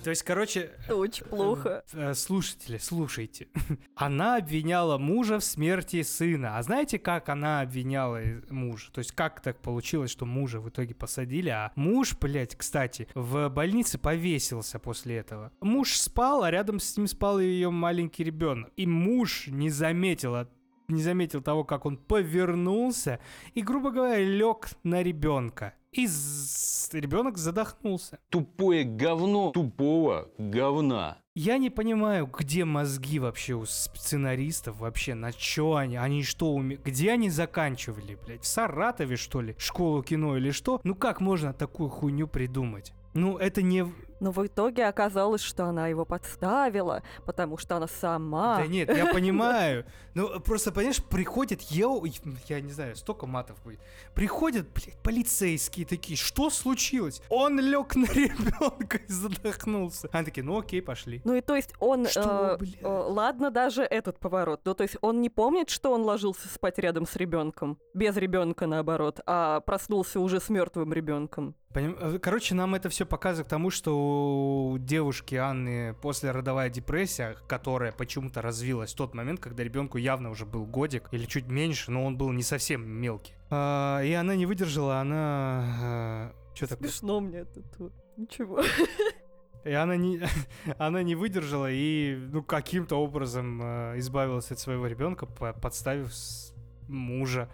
То 0.02 0.10
есть, 0.10 0.22
короче, 0.22 0.70
Это 0.84 0.96
очень 0.96 1.24
плохо. 1.26 1.84
Э, 1.92 2.14
Слушатели, 2.14 2.78
слушайте. 2.78 3.48
Она 3.94 4.36
обвиняла 4.36 4.96
мужа 4.98 5.38
в 5.38 5.44
смерти 5.44 6.02
сына. 6.02 6.56
А 6.56 6.62
знаете, 6.62 6.98
как 6.98 7.28
она 7.28 7.60
обвиняла 7.60 8.22
э, 8.22 8.40
мужа? 8.48 8.90
То 8.92 9.00
есть, 9.00 9.12
как 9.12 9.40
так 9.42 9.60
получилось, 9.60 10.10
что 10.10 10.24
мужа 10.24 10.60
в 10.60 10.68
итоге 10.70 10.94
посадили, 10.94 11.50
а 11.50 11.70
муж, 11.76 12.16
блядь, 12.18 12.56
кстати, 12.56 13.08
в 13.14 13.48
больнице 13.50 13.98
повесился 13.98 14.78
после 14.78 15.16
этого. 15.18 15.52
Муж 15.60 15.92
спал, 15.96 16.44
а 16.44 16.50
рядом 16.50 16.80
с 16.80 16.96
ним 16.96 17.06
спал 17.06 17.38
ее 17.38 17.70
маленький 17.70 18.24
ребенок. 18.24 18.72
И 18.76 18.86
муж 18.86 19.48
не 19.48 19.68
заметил 19.70 20.34
от- 20.36 20.50
не 20.90 21.02
заметил 21.02 21.40
того, 21.40 21.64
как 21.64 21.86
он 21.86 21.96
повернулся 21.96 23.20
и, 23.54 23.62
грубо 23.62 23.90
говоря, 23.90 24.22
лег 24.22 24.68
на 24.82 25.02
ребенка. 25.02 25.74
И 25.92 26.06
ребенок 26.92 27.36
задохнулся. 27.36 28.18
Тупое 28.28 28.84
говно 28.84 29.50
тупого 29.50 30.28
говна. 30.38 31.18
Я 31.34 31.58
не 31.58 31.70
понимаю, 31.70 32.26
где 32.26 32.64
мозги 32.64 33.18
вообще 33.18 33.54
у 33.54 33.64
сценаристов 33.64 34.78
вообще, 34.78 35.14
на 35.14 35.32
чё 35.32 35.74
они, 35.74 35.96
они 35.96 36.22
что 36.22 36.52
уме... 36.52 36.76
Где 36.76 37.12
они 37.12 37.30
заканчивали, 37.30 38.18
блядь? 38.24 38.42
В 38.42 38.46
Саратове, 38.46 39.16
что 39.16 39.40
ли? 39.40 39.54
Школу 39.58 40.02
кино 40.02 40.36
или 40.36 40.50
что? 40.50 40.80
Ну 40.84 40.94
как 40.94 41.20
можно 41.20 41.52
такую 41.52 41.88
хуйню 41.88 42.26
придумать? 42.26 42.92
Ну, 43.14 43.36
это 43.38 43.62
не... 43.62 43.86
Но 44.20 44.32
в 44.32 44.46
итоге 44.46 44.86
оказалось, 44.86 45.40
что 45.40 45.64
она 45.64 45.88
его 45.88 46.04
подставила, 46.04 47.02
потому 47.24 47.56
что 47.56 47.76
она 47.76 47.88
сама... 47.88 48.58
Да 48.58 48.66
нет, 48.66 48.94
я 48.94 49.06
понимаю. 49.12 49.86
Ну, 50.14 50.40
просто, 50.40 50.72
понимаешь, 50.72 51.02
приходит, 51.02 51.62
я, 51.62 51.88
я 52.48 52.60
не 52.60 52.72
знаю, 52.72 52.96
столько 52.96 53.26
матов 53.26 53.62
будет. 53.62 53.80
Приходят, 54.14 54.66
блядь, 54.74 54.98
полицейские 55.02 55.86
такие, 55.86 56.16
что 56.16 56.50
случилось? 56.50 57.22
Он 57.30 57.58
лег 57.58 57.96
на 57.96 58.04
ребенка 58.12 58.98
и 58.98 59.12
задохнулся. 59.12 60.08
Они 60.12 60.24
такие, 60.24 60.44
ну 60.44 60.58
окей, 60.58 60.82
пошли. 60.82 61.22
Ну 61.24 61.34
и 61.34 61.40
то 61.40 61.56
есть 61.56 61.72
он... 61.80 62.06
Что, 62.06 62.58
э, 62.60 62.64
э, 62.80 62.86
ладно, 62.86 63.50
даже 63.50 63.82
этот 63.82 64.18
поворот. 64.18 64.60
Ну 64.64 64.74
то 64.74 64.82
есть 64.82 64.96
он 65.00 65.20
не 65.22 65.30
помнит, 65.30 65.70
что 65.70 65.92
он 65.92 66.02
ложился 66.02 66.48
спать 66.48 66.78
рядом 66.78 67.06
с 67.06 67.16
ребенком. 67.16 67.78
Без 67.94 68.16
ребенка, 68.16 68.66
наоборот. 68.66 69.20
А 69.26 69.60
проснулся 69.60 70.20
уже 70.20 70.40
с 70.40 70.48
мертвым 70.50 70.92
ребенком. 70.92 71.54
Поним- 71.72 71.96
э, 72.00 72.18
Короче, 72.18 72.54
нам 72.54 72.74
это 72.74 72.88
все 72.88 73.06
показывает 73.06 73.46
к 73.46 73.50
тому, 73.50 73.70
что 73.70 74.09
у 74.10 74.78
девушки 74.78 75.34
Анны 75.34 75.94
послеродовая 75.94 76.68
депрессия, 76.70 77.36
которая 77.46 77.92
почему-то 77.92 78.42
развилась 78.42 78.92
в 78.92 78.96
тот 78.96 79.14
момент, 79.14 79.40
когда 79.40 79.62
ребенку 79.64 79.98
явно 79.98 80.30
уже 80.30 80.46
был 80.46 80.66
годик 80.66 81.08
или 81.12 81.24
чуть 81.26 81.46
меньше, 81.48 81.90
но 81.90 82.04
он 82.04 82.16
был 82.16 82.32
не 82.32 82.42
совсем 82.42 82.88
мелкий. 82.88 83.34
А, 83.50 84.00
и 84.02 84.12
она 84.12 84.36
не 84.36 84.46
выдержала, 84.46 85.00
она... 85.00 86.32
что 86.54 86.66
такое? 86.66 86.88
Смешно 86.88 87.20
мне 87.20 87.38
это. 87.38 87.62
тут. 87.76 87.92
Ничего. 88.16 88.62
И 89.64 89.72
она 89.72 89.96
не, 89.96 90.22
она 90.78 91.02
не 91.02 91.14
выдержала 91.14 91.70
и 91.70 92.16
ну, 92.32 92.42
каким-то 92.42 92.96
образом 92.96 93.60
э, 93.62 93.98
избавилась 93.98 94.50
от 94.50 94.58
своего 94.58 94.86
ребенка, 94.86 95.26
по- 95.26 95.52
подставив 95.52 96.12
мужа, 96.88 97.48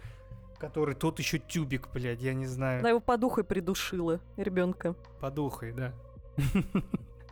который 0.58 0.94
тот 0.94 1.18
еще 1.18 1.38
тюбик, 1.38 1.88
блядь, 1.92 2.22
я 2.22 2.34
не 2.34 2.46
знаю. 2.46 2.80
Она 2.80 2.90
его 2.90 3.00
подухой 3.00 3.44
придушила, 3.44 4.20
ребенка. 4.36 4.94
Подухой, 5.20 5.72
да. 5.72 5.92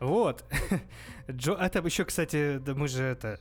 Вот. 0.00 0.44
Джо... 1.30 1.54
Это 1.54 1.78
еще, 1.78 2.04
кстати, 2.04 2.58
да 2.58 2.74
мы 2.74 2.88
же 2.88 3.02
это... 3.04 3.38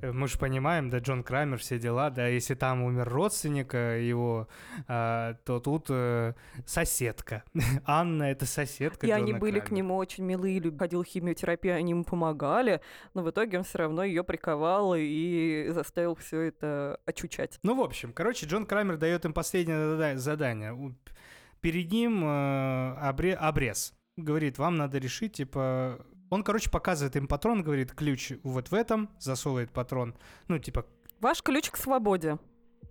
э, 0.00 0.10
Мы 0.10 0.26
же 0.26 0.38
понимаем, 0.38 0.90
да, 0.90 0.98
Джон 0.98 1.22
Крамер, 1.22 1.58
все 1.58 1.78
дела, 1.78 2.10
да, 2.10 2.26
если 2.26 2.54
там 2.54 2.82
умер 2.82 3.08
родственник 3.08 3.74
э, 3.74 4.02
его, 4.02 4.48
а, 4.88 5.34
то 5.44 5.60
тут 5.60 5.86
э, 5.90 6.32
соседка. 6.64 7.44
Анна— 7.84 8.22
это 8.32 8.46
соседка 8.46 9.06
И 9.06 9.10
они 9.10 9.26
Джона 9.32 9.38
были 9.38 9.60
к 9.60 9.64
Крамера. 9.66 9.76
нему 9.76 9.96
очень 9.96 10.24
милые, 10.24 10.60
ходил 10.76 11.04
химиотерапию, 11.04 11.76
они 11.76 11.90
ему 11.90 12.04
помогали, 12.04 12.80
но 13.14 13.22
в 13.22 13.30
итоге 13.30 13.58
он 13.58 13.64
все 13.64 13.78
равно 13.78 14.02
ее 14.02 14.24
приковал 14.24 14.94
и 14.96 15.66
заставил 15.70 16.16
все 16.16 16.40
это 16.40 16.98
очучать. 17.04 17.60
Ну, 17.62 17.76
в 17.76 17.82
общем, 17.82 18.12
короче, 18.12 18.46
Джон 18.46 18.66
Крамер 18.66 18.96
дает 18.96 19.24
им 19.26 19.32
последнее 19.34 19.76
зада- 19.78 20.16
задание. 20.18 20.94
Перед 21.60 21.92
ним 21.92 22.24
э, 22.24 22.28
обре- 23.00 23.34
обрез. 23.34 23.92
Говорит, 24.16 24.58
вам 24.58 24.76
надо 24.76 24.98
решить, 24.98 25.34
типа... 25.34 26.04
Он, 26.28 26.42
короче, 26.42 26.70
показывает 26.70 27.14
им 27.16 27.28
патрон, 27.28 27.62
говорит, 27.62 27.92
ключ 27.92 28.32
вот 28.42 28.70
в 28.70 28.74
этом, 28.74 29.10
засовывает 29.20 29.70
патрон. 29.70 30.16
Ну, 30.48 30.58
типа, 30.58 30.84
Ваш 31.20 31.42
ключ 31.42 31.70
к 31.70 31.76
свободе, 31.76 32.38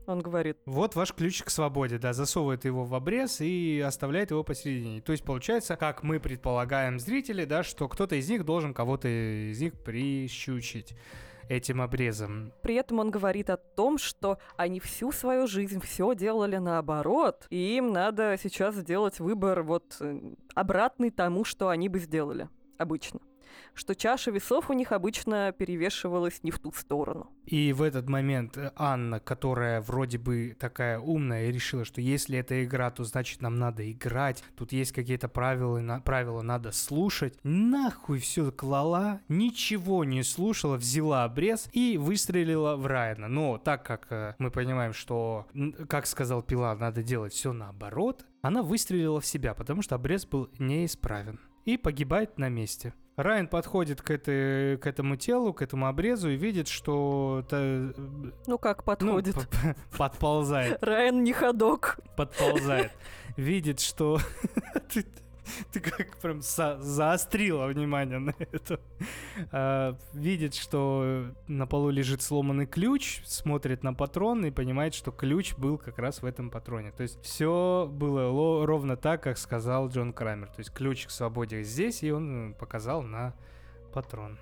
он 0.08 0.22
говорит. 0.22 0.58
вот 0.66 0.96
ваш 0.96 1.14
ключ 1.14 1.44
к 1.44 1.50
свободе, 1.50 1.98
да, 1.98 2.14
засовывает 2.14 2.66
его 2.66 2.86
в 2.86 2.96
обрез 2.96 3.42
и 3.42 3.84
оставляет 3.86 4.32
его 4.32 4.44
посередине. 4.44 5.02
То 5.02 5.12
есть, 5.12 5.24
получается, 5.24 5.76
как 5.76 6.02
мы 6.02 6.20
предполагаем 6.20 7.00
зрители, 7.00 7.46
да, 7.46 7.64
что 7.64 7.88
кто-то 7.88 8.16
из 8.16 8.30
них 8.30 8.46
должен 8.46 8.74
кого-то 8.74 9.08
из 9.08 9.60
них 9.60 9.74
прищучить 9.74 10.96
этим 11.50 11.82
обрезом. 11.82 12.52
При 12.62 12.76
этом 12.76 13.00
он 13.00 13.12
говорит 13.12 13.50
о 13.50 13.58
том, 13.58 13.98
что 13.98 14.40
они 14.58 14.80
всю 14.80 15.12
свою 15.12 15.48
жизнь 15.48 15.82
все 15.82 16.14
делали 16.16 16.58
наоборот, 16.58 17.46
и 17.50 17.78
им 17.78 17.94
надо 17.94 18.38
сейчас 18.42 18.76
сделать 18.76 19.20
выбор 19.20 19.64
вот 19.64 19.98
э, 20.00 20.20
обратный 20.54 21.12
тому, 21.12 21.44
что 21.44 21.70
они 21.70 21.90
бы 21.90 22.00
сделали 22.00 22.50
обычно. 22.78 23.20
Что 23.76 23.94
чаша 23.94 24.32
весов 24.32 24.70
у 24.70 24.74
них 24.74 24.94
обычно 24.94 25.52
перевешивалась 25.52 26.42
не 26.44 26.52
в 26.52 26.60
ту 26.60 26.72
сторону. 26.72 27.30
И 27.46 27.74
в 27.74 27.82
этот 27.82 28.08
момент 28.08 28.58
э, 28.58 28.72
Анна, 28.76 29.20
которая 29.20 29.82
вроде 29.82 30.18
бы 30.18 30.56
такая 30.58 30.98
умная, 30.98 31.52
решила, 31.52 31.84
что 31.84 32.00
если 32.02 32.40
это 32.40 32.64
игра, 32.64 32.90
то 32.90 33.04
значит 33.04 33.42
нам 33.42 33.58
надо 33.58 33.92
играть. 33.92 34.44
Тут 34.56 34.72
есть 34.72 34.94
какие-то 34.94 35.28
правила, 35.28 35.80
на- 35.80 36.00
правила 36.00 36.42
надо 36.42 36.72
слушать. 36.72 37.38
Нахуй 37.44 38.20
все 38.20 38.52
клала, 38.52 39.20
ничего 39.28 40.06
не 40.06 40.24
слушала, 40.24 40.78
взяла 40.78 41.26
обрез 41.26 41.70
и 41.74 41.98
выстрелила 41.98 42.78
в 42.78 42.88
Райана. 42.88 43.28
Но 43.28 43.58
так 43.58 43.86
как 43.86 44.08
э, 44.10 44.36
мы 44.40 44.52
понимаем, 44.52 44.94
что, 44.94 45.48
как 45.90 46.08
сказал 46.08 46.42
Пила, 46.42 46.74
надо 46.76 47.04
делать 47.04 47.34
все 47.34 47.52
наоборот, 47.52 48.26
она 48.42 48.64
выстрелила 48.64 49.20
в 49.20 49.26
себя, 49.26 49.54
потому 49.54 49.82
что 49.82 49.96
обрез 49.96 50.26
был 50.26 50.50
неисправен. 50.60 51.40
И 51.66 51.78
погибает 51.78 52.38
на 52.38 52.48
месте. 52.48 52.94
Райан 53.18 53.48
подходит 53.48 54.02
к, 54.02 54.12
этой, 54.12 54.78
к 54.78 54.86
этому 54.88 55.16
телу, 55.16 55.54
к 55.54 55.62
этому 55.62 55.88
обрезу 55.88 56.30
и 56.30 56.36
видит, 56.36 56.68
что 56.68 57.46
Ну 57.50 58.58
как 58.58 58.80
ну, 58.80 58.84
подходит? 58.84 59.36
п- 59.36 59.76
подползает, 59.98 60.84
Райан 60.84 61.24
не 61.24 61.32
ходок. 61.32 62.00
подползает. 62.18 62.92
Видит, 63.38 63.80
что... 63.80 64.20
Ты, 65.72 65.80
как 65.80 66.18
прям 66.18 66.42
за- 66.42 66.80
заострила 66.82 67.68
внимание 67.68 68.20
на 68.20 68.34
это. 68.40 68.80
А, 69.52 69.96
видит, 70.14 70.56
что 70.56 71.26
на 71.48 71.68
полу 71.68 71.90
лежит 71.90 72.22
сломанный 72.22 72.66
ключ, 72.66 73.22
смотрит 73.26 73.84
на 73.84 73.94
патрон 73.94 74.46
и 74.46 74.52
понимает, 74.52 74.94
что 74.94 75.12
ключ 75.12 75.56
был 75.56 75.78
как 75.78 76.00
раз 76.00 76.22
в 76.22 76.26
этом 76.26 76.50
патроне. 76.50 76.92
То 76.92 77.04
есть 77.04 77.22
все 77.22 77.88
было 77.92 78.30
ло- 78.30 78.66
ровно 78.66 78.98
так, 78.98 79.24
как 79.24 79.38
сказал 79.38 79.90
Джон 79.90 80.14
Крамер. 80.14 80.48
То 80.48 80.60
есть 80.60 80.72
ключ 80.72 81.06
к 81.08 81.12
свободе 81.12 81.64
здесь, 81.64 82.04
и 82.04 82.12
он 82.12 82.52
э, 82.52 82.54
показал 82.56 83.02
на 83.04 83.34
патрон. 83.94 84.38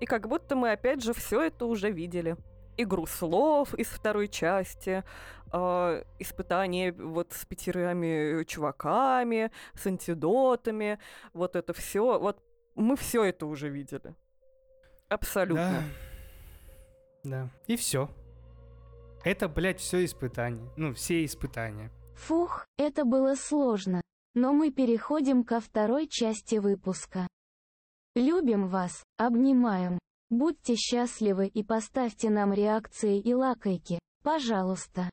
И 0.00 0.06
как 0.06 0.28
будто 0.28 0.56
мы 0.56 0.72
опять 0.72 1.02
же 1.02 1.14
все 1.14 1.40
это 1.42 1.66
уже 1.66 1.90
видели. 1.90 2.36
Игру 2.76 3.06
слов 3.06 3.74
из 3.74 3.86
второй 3.86 4.28
части, 4.28 5.04
а, 5.52 6.02
испытание 6.18 6.92
вот 6.92 7.32
с 7.32 7.44
пятерыми 7.46 8.44
чуваками, 8.44 9.50
с 9.74 9.86
антидотами, 9.86 10.98
вот 11.32 11.56
это 11.56 11.72
все. 11.72 12.18
Вот 12.18 12.42
мы 12.74 12.96
все 12.96 13.24
это 13.24 13.46
уже 13.46 13.68
видели. 13.68 14.14
Абсолютно. 15.08 15.84
Да. 17.22 17.30
Да. 17.30 17.48
И 17.66 17.76
все. 17.76 18.10
Это, 19.24 19.48
блядь, 19.48 19.80
все 19.80 20.04
испытания. 20.04 20.68
Ну, 20.76 20.92
все 20.92 21.24
испытания. 21.24 21.90
Фух, 22.14 22.66
это 22.76 23.04
было 23.04 23.34
сложно. 23.34 24.00
Но 24.34 24.52
мы 24.52 24.70
переходим 24.70 25.44
ко 25.44 25.60
второй 25.60 26.08
части 26.08 26.56
выпуска. 26.56 27.26
Любим 28.14 28.68
вас, 28.68 29.02
обнимаем. 29.16 29.98
Будьте 30.36 30.74
счастливы 30.74 31.46
и 31.46 31.62
поставьте 31.62 32.28
нам 32.28 32.52
реакции 32.52 33.20
и 33.20 33.32
лакайки, 33.32 34.00
пожалуйста. 34.24 35.08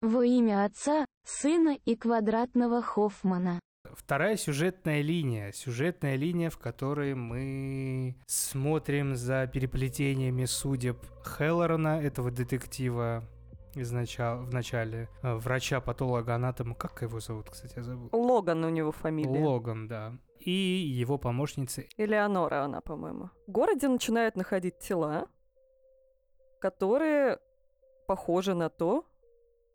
Во 0.00 0.24
имя 0.24 0.64
Отца, 0.64 1.04
Сына 1.26 1.76
и 1.84 1.96
Квадратного 1.96 2.80
Хоффмана. 2.80 3.58
Вторая 3.82 4.36
сюжетная 4.36 5.00
линия. 5.00 5.50
Сюжетная 5.50 6.14
линия, 6.14 6.50
в 6.50 6.58
которой 6.58 7.16
мы 7.16 8.14
смотрим 8.28 9.16
за 9.16 9.48
переплетениями 9.48 10.44
судеб 10.44 11.04
Хеллорана, 11.24 12.00
этого 12.00 12.30
детектива 12.30 13.24
из 13.74 13.90
начала, 13.90 14.36
в 14.36 14.54
начале, 14.54 15.08
э, 15.24 15.34
врача-патолога-анатома. 15.34 16.76
Как 16.76 17.02
его 17.02 17.18
зовут, 17.18 17.50
кстати, 17.50 17.72
я 17.74 17.82
забыл? 17.82 18.08
Логан 18.12 18.62
у 18.62 18.68
него 18.68 18.92
фамилия. 18.92 19.44
Логан, 19.44 19.88
да. 19.88 20.16
И 20.40 20.50
его 20.50 21.18
помощницы 21.18 21.88
Элеонора 21.96 22.64
она, 22.64 22.80
по-моему. 22.80 23.30
В 23.46 23.50
городе 23.50 23.88
начинают 23.88 24.36
находить 24.36 24.78
тела, 24.78 25.26
которые 26.60 27.38
похожи 28.06 28.54
на 28.54 28.68
то, 28.68 29.04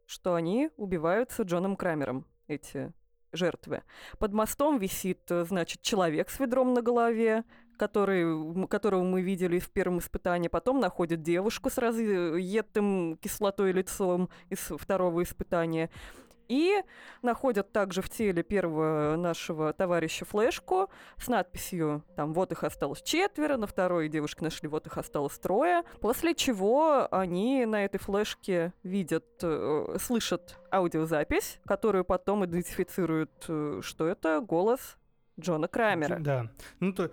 что 0.06 0.36
они 0.36 0.70
убиваются 0.78 1.44
Джоном 1.44 1.76
Крамером, 1.76 2.26
эти 2.48 2.94
жертвы. 3.32 3.84
Под 4.20 4.34
мостом 4.34 4.78
висит, 4.78 5.22
значит, 5.28 5.82
человек 5.82 6.30
с 6.30 6.40
ведром 6.40 6.74
на 6.74 6.82
голове, 6.82 7.44
который, 7.78 8.68
которого 8.68 9.04
мы 9.04 9.22
видели 9.22 9.60
в 9.60 9.70
первом 9.72 10.00
испытании. 10.00 10.48
Потом 10.48 10.80
находят 10.80 11.22
девушку 11.22 11.70
с 11.70 11.78
разъедтым 11.78 13.18
кислотой 13.18 13.72
лицом 13.72 14.30
из 14.50 14.60
второго 14.60 15.24
испытания. 15.24 15.90
И 16.48 16.82
находят 17.22 17.72
также 17.72 18.02
в 18.02 18.10
теле 18.10 18.44
первого 18.44 19.16
нашего 19.16 19.74
товарища 19.74 20.26
флешку 20.26 20.90
с 21.18 21.28
надписью 21.28 22.04
там 22.16 22.34
«Вот 22.34 22.52
их 22.52 22.64
осталось 22.64 23.02
четверо», 23.02 23.58
на 23.58 23.68
второй 23.68 24.10
девушке 24.10 24.44
нашли 24.44 24.68
«Вот 24.68 24.88
их 24.88 24.98
осталось 24.98 25.38
трое», 25.40 25.84
после 26.02 26.36
чего 26.36 27.08
они 27.12 27.66
на 27.66 27.86
этой 27.86 27.98
флешке 27.98 28.74
видят, 28.84 29.26
э, 29.42 29.98
слышат 30.00 30.60
аудиозапись, 30.72 31.60
которую 31.66 32.06
потом 32.06 32.46
идентифицируют, 32.46 33.46
э, 33.48 33.80
что 33.84 34.08
это 34.08 34.42
голос 34.42 34.98
Джона 35.40 35.68
Крамера. 35.68 36.20
Да. 36.20 36.52
Ну, 36.80 36.94
то, 36.94 37.12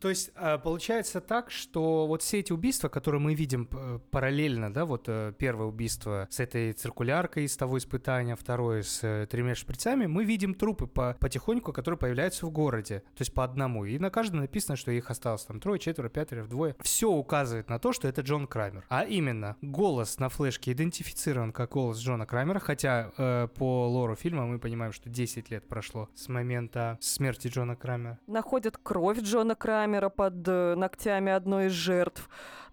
то 0.00 0.08
есть 0.08 0.30
а, 0.34 0.58
получается 0.58 1.20
так, 1.20 1.50
что 1.50 2.06
вот 2.06 2.22
все 2.22 2.40
эти 2.40 2.52
убийства, 2.52 2.88
которые 2.88 3.20
мы 3.20 3.34
видим 3.34 3.66
п- 3.66 3.98
параллельно, 4.10 4.72
да, 4.72 4.84
вот 4.84 5.04
э, 5.08 5.32
первое 5.36 5.66
убийство 5.66 6.26
с 6.30 6.40
этой 6.40 6.72
циркуляркой 6.72 7.44
из 7.44 7.56
того 7.56 7.78
испытания, 7.78 8.36
второе 8.36 8.82
с 8.82 9.02
э, 9.02 9.26
тремя 9.30 9.54
шприцами, 9.54 10.06
мы 10.06 10.24
видим 10.24 10.54
трупы 10.54 10.86
по, 10.86 11.16
потихоньку, 11.20 11.72
которые 11.72 11.98
появляются 11.98 12.46
в 12.46 12.50
городе, 12.50 13.00
то 13.00 13.22
есть 13.22 13.34
по 13.34 13.44
одному. 13.44 13.84
И 13.84 13.98
на 13.98 14.10
каждом 14.10 14.40
написано, 14.40 14.76
что 14.76 14.90
их 14.90 15.10
осталось 15.10 15.44
там 15.44 15.60
трое, 15.60 15.78
четверо, 15.78 16.08
пятеро, 16.08 16.42
вдвое. 16.42 16.76
Все 16.80 17.10
указывает 17.10 17.68
на 17.68 17.78
то, 17.78 17.92
что 17.92 18.08
это 18.08 18.22
Джон 18.22 18.46
Крамер. 18.46 18.84
А 18.88 19.04
именно, 19.04 19.56
голос 19.62 20.18
на 20.18 20.28
флешке 20.28 20.72
идентифицирован 20.72 21.52
как 21.52 21.72
голос 21.72 21.98
Джона 21.98 22.26
Крамера, 22.26 22.58
хотя 22.58 23.12
э, 23.16 23.48
по 23.54 23.88
лору 23.88 24.14
фильма 24.16 24.46
мы 24.46 24.58
понимаем, 24.58 24.92
что 24.92 25.08
10 25.08 25.50
лет 25.50 25.68
прошло 25.68 26.08
с 26.14 26.28
момента 26.28 26.98
смерти 27.00 27.48
Джона 27.48 27.76
Крамера. 27.76 28.18
Находят 28.26 28.78
кровь 28.82 29.20
Джона 29.20 29.54
Крамера 29.54 29.81
под 30.08 30.46
э, 30.46 30.74
ногтями 30.74 31.32
одной 31.32 31.66
из 31.66 31.72
жертв. 31.72 32.28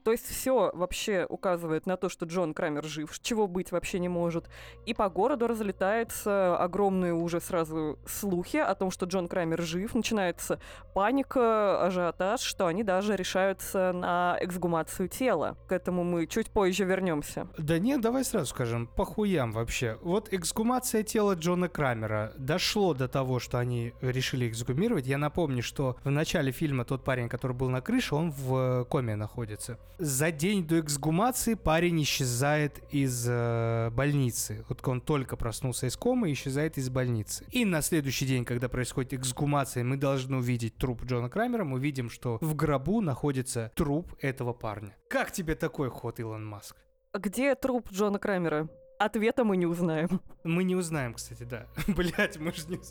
То 0.10 0.14
есть 0.14 0.26
все 0.26 0.72
вообще 0.74 1.28
указывает 1.30 1.86
на 1.86 1.96
то, 1.96 2.10
что 2.10 2.26
Джон 2.26 2.56
Крамер 2.56 2.84
жив, 2.84 3.16
чего 3.20 3.48
быть 3.48 3.72
вообще 3.72 4.00
не 4.00 4.10
может. 4.10 4.50
И 4.88 4.96
по 4.96 5.08
городу 5.08 5.46
разлетаются 5.46 6.58
огромные 6.58 7.14
уже 7.14 7.40
сразу 7.40 8.00
слухи 8.08 8.58
о 8.58 8.74
том, 8.74 8.90
что 8.90 9.06
Джон 9.06 9.28
Крамер 9.28 9.62
жив. 9.62 9.94
Начинается 9.94 10.60
паника, 10.96 11.86
ажиотаж, 11.86 12.42
что 12.42 12.66
они 12.66 12.84
даже 12.84 13.16
решаются 13.16 13.92
на 13.94 14.36
эксгумацию 14.42 15.10
тела. 15.10 15.58
К 15.68 15.74
этому 15.74 16.04
мы 16.04 16.26
чуть 16.26 16.50
позже 16.50 16.86
вернемся. 16.86 17.48
Да 17.60 17.78
нет, 17.78 18.02
давай 18.02 18.26
сразу 18.26 18.48
скажем, 18.48 18.88
по 18.88 19.06
хуям 19.06 19.52
вообще. 19.52 20.00
Вот 20.02 20.34
эксгумация 20.34 21.04
тела 21.04 21.36
Джона 21.36 21.70
Крамера 21.70 22.34
дошло 22.36 22.96
до 22.96 23.08
того, 23.08 23.38
что 23.38 23.60
они 23.60 23.94
решили 24.02 24.50
эксгумировать. 24.50 25.06
Я 25.06 25.20
напомню, 25.20 25.62
что 25.62 25.98
в 26.04 26.10
начале 26.10 26.52
фильма 26.52 26.84
тот 26.84 27.04
парень, 27.04 27.30
который 27.30 27.56
был 27.56 27.70
на 27.70 27.82
крыше, 27.82 28.16
он 28.16 28.32
в 28.32 28.86
коме 28.86 29.16
находится. 29.16 29.78
За 30.00 30.32
день 30.32 30.66
до 30.66 30.80
эксгумации 30.80 31.54
парень 31.54 32.02
исчезает 32.02 32.82
из 32.92 33.26
э, 33.28 33.90
больницы. 33.92 34.66
Вот 34.70 34.86
он 34.88 35.02
только 35.02 35.36
проснулся 35.36 35.88
из 35.88 35.98
комы 35.98 36.30
и 36.30 36.34
исчезает 36.34 36.78
из 36.78 36.90
больницы. 36.90 37.46
И 37.52 37.66
на 37.66 37.82
следующий 37.82 38.26
день, 38.26 38.46
когда 38.46 38.70
происходит 38.70 39.14
эксгумация, 39.14 39.84
мы 39.84 39.98
должны 39.98 40.38
увидеть 40.38 40.78
труп 40.78 41.04
Джона 41.04 41.30
Крамера. 41.30 41.66
Мы 41.66 41.80
видим, 41.80 42.10
что 42.10 42.38
в 42.42 42.56
гробу 42.56 43.02
находится 43.02 43.72
труп 43.76 44.16
этого 44.20 44.54
парня. 44.54 44.96
Как 45.10 45.32
тебе 45.32 45.56
такой 45.56 45.90
ход, 45.90 46.20
Илон 46.20 46.46
Маск? 46.46 46.78
Где 47.14 47.54
труп 47.56 47.90
Джона 47.92 48.20
Крамера? 48.20 48.70
Ответа 49.00 49.46
мы 49.46 49.56
не 49.56 49.66
узнаем. 49.66 50.20
Мы 50.44 50.66
не 50.66 50.76
узнаем, 50.76 51.14
кстати, 51.14 51.44
да. 51.44 51.66
Блять, 51.88 52.38
мы 52.38 52.52
же 52.52 52.68
не... 52.68 52.82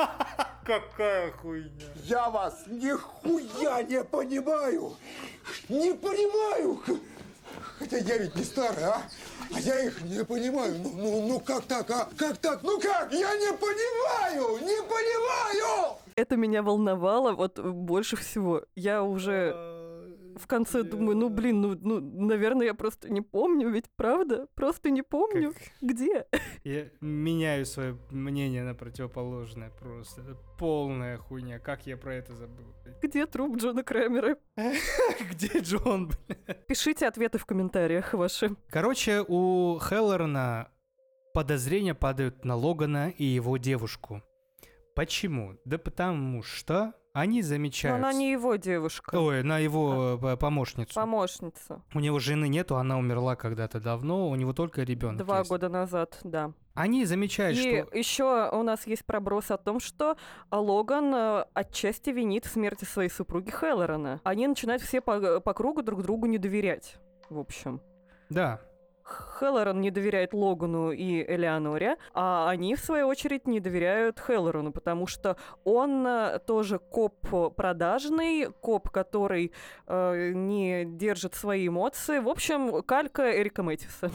Какая 0.64 1.32
хуйня. 1.32 1.68
Я 2.04 2.30
вас 2.30 2.64
нихуя 2.66 3.82
не 3.82 4.02
понимаю! 4.02 4.96
Не 5.68 5.92
понимаю! 5.92 6.80
Хотя 7.78 7.98
я 7.98 8.16
ведь 8.16 8.36
не 8.36 8.42
старый, 8.42 8.84
а? 8.84 9.02
А 9.54 9.60
я 9.60 9.84
их 9.84 10.00
не 10.02 10.24
понимаю. 10.24 10.76
Ну, 10.82 10.92
ну, 10.96 11.28
ну 11.28 11.40
как 11.40 11.64
так, 11.64 11.90
а? 11.90 12.08
Как 12.16 12.38
так? 12.38 12.62
Ну 12.62 12.80
как? 12.80 13.12
Я 13.12 13.36
не 13.36 13.52
понимаю! 13.52 14.64
Не 14.64 14.82
понимаю! 14.82 15.98
Это 16.16 16.36
меня 16.36 16.62
волновало 16.62 17.32
вот 17.32 17.58
больше 17.58 18.16
всего. 18.16 18.62
Я 18.74 19.02
уже 19.02 19.69
в 20.40 20.46
конце 20.48 20.82
думаю, 20.82 21.16
ну 21.16 21.28
блин, 21.28 21.60
ну, 21.60 21.78
ну, 21.80 22.00
наверное, 22.00 22.66
я 22.66 22.74
просто 22.74 23.08
не 23.08 23.20
помню, 23.20 23.68
ведь 23.70 23.86
правда? 23.96 24.46
Просто 24.54 24.90
не 24.90 25.02
помню. 25.02 25.52
Как- 25.52 25.62
Где? 25.80 26.26
Я 26.64 26.88
меняю 27.00 27.64
свое 27.66 27.96
мнение 28.10 28.64
на 28.64 28.74
противоположное 28.74 29.70
просто. 29.70 30.22
Это 30.22 30.36
полная 30.58 31.16
хуйня. 31.18 31.58
Как 31.58 31.86
я 31.86 31.96
про 31.96 32.14
это 32.14 32.34
забыл? 32.34 32.66
Где 33.02 33.26
труп 33.26 33.56
Джона 33.56 33.82
Крамера? 33.84 34.36
Где 35.30 35.60
Джон? 35.60 36.10
Пишите 36.66 37.06
ответы 37.06 37.38
в 37.38 37.46
комментариях 37.46 38.14
ваши. 38.14 38.56
Короче, 38.70 39.24
у 39.26 39.78
Хеллорна 39.78 40.70
подозрения 41.34 41.94
падают 41.94 42.44
на 42.44 42.56
Логана 42.56 43.10
и 43.10 43.24
его 43.24 43.56
девушку. 43.56 44.22
Почему? 44.96 45.56
Да 45.64 45.78
потому 45.78 46.42
что 46.42 46.92
они 47.12 47.42
Но 47.42 47.48
замечают... 47.48 47.98
она 47.98 48.12
не 48.12 48.30
его 48.30 48.56
девушка. 48.56 49.16
Ой, 49.16 49.42
на 49.42 49.58
его 49.58 50.18
э, 50.22 50.36
помощницу. 50.36 50.94
Помощница. 50.94 51.82
У 51.92 52.00
него 52.00 52.18
жены 52.20 52.48
нету, 52.48 52.76
она 52.76 52.98
умерла 52.98 53.34
когда-то 53.34 53.80
давно, 53.80 54.28
у 54.28 54.34
него 54.36 54.52
только 54.52 54.82
ребенок. 54.82 55.18
Два 55.18 55.38
есть. 55.38 55.50
года 55.50 55.68
назад, 55.68 56.20
да. 56.22 56.52
Они 56.74 57.04
замечают, 57.04 57.58
И 57.58 57.82
что... 57.82 57.96
еще 57.96 58.50
у 58.52 58.62
нас 58.62 58.86
есть 58.86 59.04
проброс 59.04 59.50
о 59.50 59.58
том, 59.58 59.80
что 59.80 60.16
Логан 60.50 61.12
э, 61.14 61.44
отчасти 61.52 62.10
винит 62.10 62.46
в 62.46 62.52
смерти 62.52 62.84
своей 62.84 63.10
супруги 63.10 63.50
Хеллорана. 63.50 64.20
Они 64.22 64.46
начинают 64.46 64.82
все 64.82 65.00
по, 65.00 65.40
по 65.40 65.52
кругу 65.52 65.82
друг 65.82 66.02
другу 66.02 66.26
не 66.26 66.38
доверять. 66.38 66.96
В 67.28 67.38
общем. 67.38 67.80
Да, 68.28 68.60
Хеллоран 69.10 69.80
не 69.80 69.90
доверяет 69.90 70.32
Логану 70.34 70.92
и 70.92 71.22
Элеоноре, 71.22 71.96
а 72.14 72.48
они, 72.48 72.74
в 72.74 72.80
свою 72.80 73.06
очередь, 73.08 73.46
не 73.46 73.60
доверяют 73.60 74.20
Хеллорану, 74.20 74.72
потому 74.72 75.06
что 75.06 75.36
он 75.64 76.06
э, 76.06 76.38
тоже 76.46 76.78
коп 76.78 77.54
продажный, 77.56 78.52
коп, 78.60 78.90
который 78.90 79.52
э, 79.86 80.32
не 80.34 80.84
держит 80.84 81.34
свои 81.34 81.68
эмоции. 81.68 82.18
В 82.18 82.28
общем, 82.28 82.82
калька 82.82 83.40
Эрика 83.40 83.62
Мэтьюса 83.62 84.10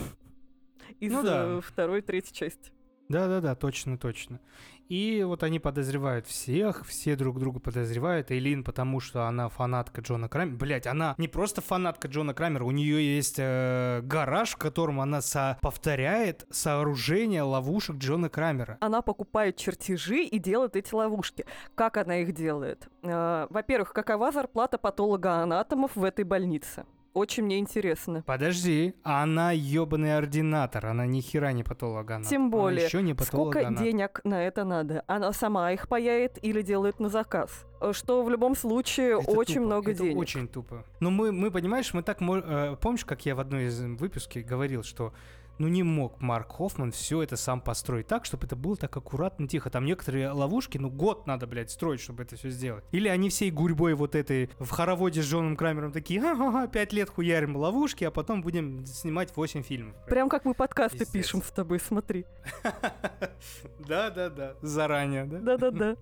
из 1.00 1.12
Ну 1.12 1.24
да. 1.24 1.46
э, 1.46 1.62
второй, 1.62 2.02
третьей 2.02 2.34
части. 2.34 2.72
Да-да-да, 3.08 3.54
точно, 3.56 3.98
точно. 4.00 4.40
И 4.88 5.24
вот 5.26 5.42
они 5.44 5.60
подозревают 5.60 6.28
всех, 6.28 6.86
все 6.86 7.16
друг 7.16 7.40
друга 7.40 7.60
подозревают. 7.60 8.30
Эйлин, 8.32 8.64
потому 8.64 9.00
что 9.00 9.24
она 9.28 9.50
фанатка 9.50 10.02
Джона 10.02 10.30
Крамера. 10.30 10.56
Блять, 10.58 10.86
она 10.88 11.16
не 11.18 11.28
просто 11.28 11.62
фанатка 11.62 12.08
Джона 12.08 12.34
Крамера, 12.34 12.64
у 12.66 12.72
нее 12.72 13.16
есть 13.16 13.36
э, 13.40 14.02
гараж, 14.04 14.52
в 14.52 14.58
котором 14.58 15.02
она 15.02 15.22
со- 15.22 15.58
повторяет 15.62 16.46
сооружение 16.52 17.42
ловушек 17.42 17.96
Джона 17.98 18.30
Крамера. 18.30 18.78
Она 18.80 19.02
покупает 19.02 19.58
чертежи 19.58 20.24
и 20.24 20.38
делает 20.40 20.76
эти 20.76 20.94
ловушки. 20.94 21.46
Как 21.74 21.98
она 21.98 22.18
их 22.20 22.34
делает? 22.34 22.88
Э, 23.02 23.48
Во-первых, 23.50 23.92
какова 23.94 24.32
зарплата 24.32 24.78
патолога-анатомов 24.78 25.96
в 25.96 26.04
этой 26.04 26.26
больнице? 26.26 26.86
Очень 27.16 27.46
мне 27.46 27.60
интересно. 27.60 28.24
Подожди, 28.26 28.94
она 29.04 29.54
ебаный 29.54 30.18
ординатор, 30.18 30.86
она 30.88 31.06
ни 31.06 31.22
хера 31.22 31.54
не 31.54 31.64
патологоанатом. 31.64 32.30
Тем 32.30 32.52
более, 32.52 32.86
еще 32.86 33.02
не 33.02 33.16
Сколько 33.16 33.64
денег 33.74 34.20
на 34.26 34.44
это 34.44 34.66
надо? 34.66 35.02
Она 35.08 35.32
сама 35.32 35.72
их 35.72 35.88
паяет 35.88 36.38
или 36.44 36.62
делает 36.62 37.00
на 37.00 37.08
заказ? 37.08 37.66
Э, 37.80 37.94
Что 37.94 38.22
в 38.22 38.30
любом 38.30 38.54
случае 38.54 39.18
Это 39.22 39.32
очень 39.32 39.56
тупо, 39.56 39.66
много 39.66 39.92
это 39.92 40.04
денег. 40.04 40.18
очень 40.18 40.48
тупо. 40.50 40.84
Ну, 41.00 41.10
мы, 41.10 41.32
мы, 41.32 41.52
понимаешь, 41.52 41.94
мы 41.94 42.04
так... 42.04 42.18
э, 42.22 42.76
помнишь, 42.82 43.06
как 43.06 43.26
я 43.26 43.34
в 43.36 43.40
одной 43.40 43.68
из 43.68 43.80
выпусков 43.80 44.44
говорил, 44.44 44.84
что 44.84 45.14
ну 45.58 45.68
не 45.68 45.84
мог 45.84 46.22
Марк 46.22 46.52
Хоффман 46.54 46.92
все 46.92 47.22
это 47.22 47.38
сам 47.38 47.62
построить 47.62 48.08
так, 48.08 48.26
чтобы 48.26 48.46
это 48.46 48.56
было 48.56 48.76
так 48.76 48.96
аккуратно, 48.96 49.48
тихо. 49.48 49.70
Там 49.70 49.86
некоторые 49.86 50.32
ловушки, 50.32 50.78
ну 50.78 50.90
год 50.90 51.28
надо, 51.28 51.48
блядь, 51.48 51.72
строить, 51.72 52.02
чтобы 52.02 52.24
это 52.24 52.36
все 52.36 52.50
сделать. 52.50 52.84
Или 52.92 53.08
они 53.08 53.30
всей 53.30 53.52
гурьбой 53.52 53.94
вот 53.94 54.16
этой 54.16 54.50
в 54.60 54.70
хороводе 54.70 55.22
с 55.22 55.26
Джоном 55.26 55.56
Крамером 55.56 55.92
такие, 55.92 56.22
ага, 56.22 56.68
пять 56.68 56.94
лет 56.94 57.10
хуярим 57.10 57.56
ловушки, 57.56 58.04
а 58.04 58.12
потом 58.12 58.42
будем 58.42 58.86
снимать 58.86 59.36
8 59.36 59.64
фильмов. 59.64 59.96
Прям 60.08 60.30
как 60.30 60.46
мы 60.46 60.54
подкасты 60.54 61.00
Пиздец. 61.00 61.12
пишем 61.14 61.42
с 61.42 61.52
тобой, 61.52 61.80
смотри. 61.80 62.26
Да-да-да, 63.80 64.56
заранее, 64.62 65.26
да? 65.26 65.40
Да-да-да. 65.40 65.96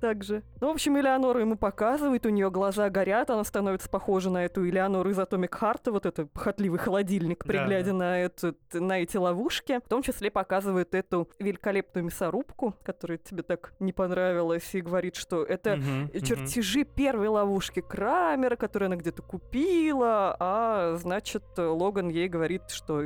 Так 0.00 0.24
же. 0.24 0.42
Ну, 0.60 0.68
в 0.68 0.70
общем, 0.72 0.98
Элеонора 0.98 1.40
ему 1.40 1.56
показывает, 1.56 2.26
у 2.26 2.28
нее 2.28 2.50
глаза 2.50 2.90
горят, 2.90 3.30
она 3.30 3.44
становится 3.44 3.88
похожа 3.88 4.30
на 4.30 4.44
эту 4.44 4.68
Элеонору 4.68 5.10
из 5.10 5.18
Атомик 5.18 5.54
Харта, 5.54 5.92
вот 5.92 6.06
этот 6.06 6.30
похотливый 6.32 6.78
холодильник, 6.78 7.44
при 7.44 7.58
Да, 7.58 7.66
глядя 7.66 7.90
да. 7.90 7.96
на, 7.96 8.18
этот, 8.18 8.58
на 8.86 9.00
эти 9.00 9.16
ловушки. 9.16 9.80
В 9.84 9.88
том 9.88 10.02
числе 10.02 10.30
показывает 10.30 10.94
эту 10.94 11.28
великолепную 11.38 12.04
мясорубку, 12.04 12.74
которая 12.82 13.18
тебе 13.18 13.42
так 13.42 13.72
не 13.80 13.92
понравилась, 13.92 14.74
и 14.74 14.80
говорит, 14.80 15.16
что 15.16 15.42
это 15.44 15.76
мгм. 15.76 16.10
чертежи 16.22 16.84
первой 16.84 17.28
ловушки 17.28 17.80
Крамера, 17.80 18.56
которую 18.56 18.86
она 18.86 18.96
где-то 18.96 19.22
купила, 19.22 20.36
а 20.38 20.96
значит, 20.96 21.44
Логан 21.56 22.08
ей 22.08 22.28
говорит, 22.28 22.70
что 22.70 23.02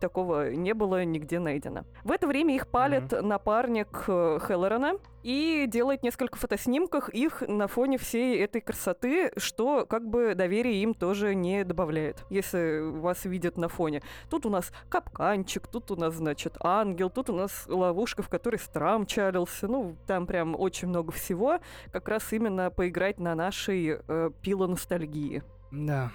такого 0.00 0.50
не 0.50 0.74
было 0.74 1.04
нигде 1.04 1.38
найдено. 1.38 1.84
В 2.04 2.10
это 2.10 2.26
время 2.26 2.54
их 2.54 2.68
палит 2.68 3.12
напарник 3.22 4.04
э, 4.08 4.38
Хеллорана 4.46 4.94
и 5.26 5.66
делает 5.66 6.04
несколько 6.04 6.38
фотоснимков 6.38 7.08
их 7.08 7.42
на 7.48 7.66
фоне 7.66 7.98
всей 7.98 8.38
этой 8.38 8.60
красоты, 8.60 9.32
что 9.36 9.84
как 9.84 10.08
бы 10.08 10.36
доверие 10.36 10.80
им 10.82 10.94
тоже 10.94 11.34
не 11.34 11.64
добавляет, 11.64 12.24
если 12.30 12.78
вас 12.80 13.24
видят 13.24 13.56
на 13.56 13.68
фоне. 13.68 14.02
Тут 14.30 14.46
у 14.46 14.50
нас 14.50 14.72
капканчик, 15.16 15.66
тут 15.66 15.90
у 15.90 15.96
нас, 15.96 16.14
значит, 16.14 16.56
ангел, 16.60 17.10
тут 17.10 17.30
у 17.30 17.34
нас 17.34 17.64
ловушка, 17.68 18.22
в 18.22 18.28
которой 18.28 18.58
страм 18.58 19.06
чалился. 19.06 19.66
Ну, 19.66 19.96
там 20.06 20.26
прям 20.26 20.54
очень 20.58 20.88
много 20.88 21.12
всего 21.12 21.58
как 21.92 22.08
раз 22.08 22.32
именно 22.32 22.70
поиграть 22.70 23.18
на 23.18 23.34
нашей 23.34 23.98
э, 24.06 24.30
пилоностальгии. 24.42 25.42
Да. 25.72 26.10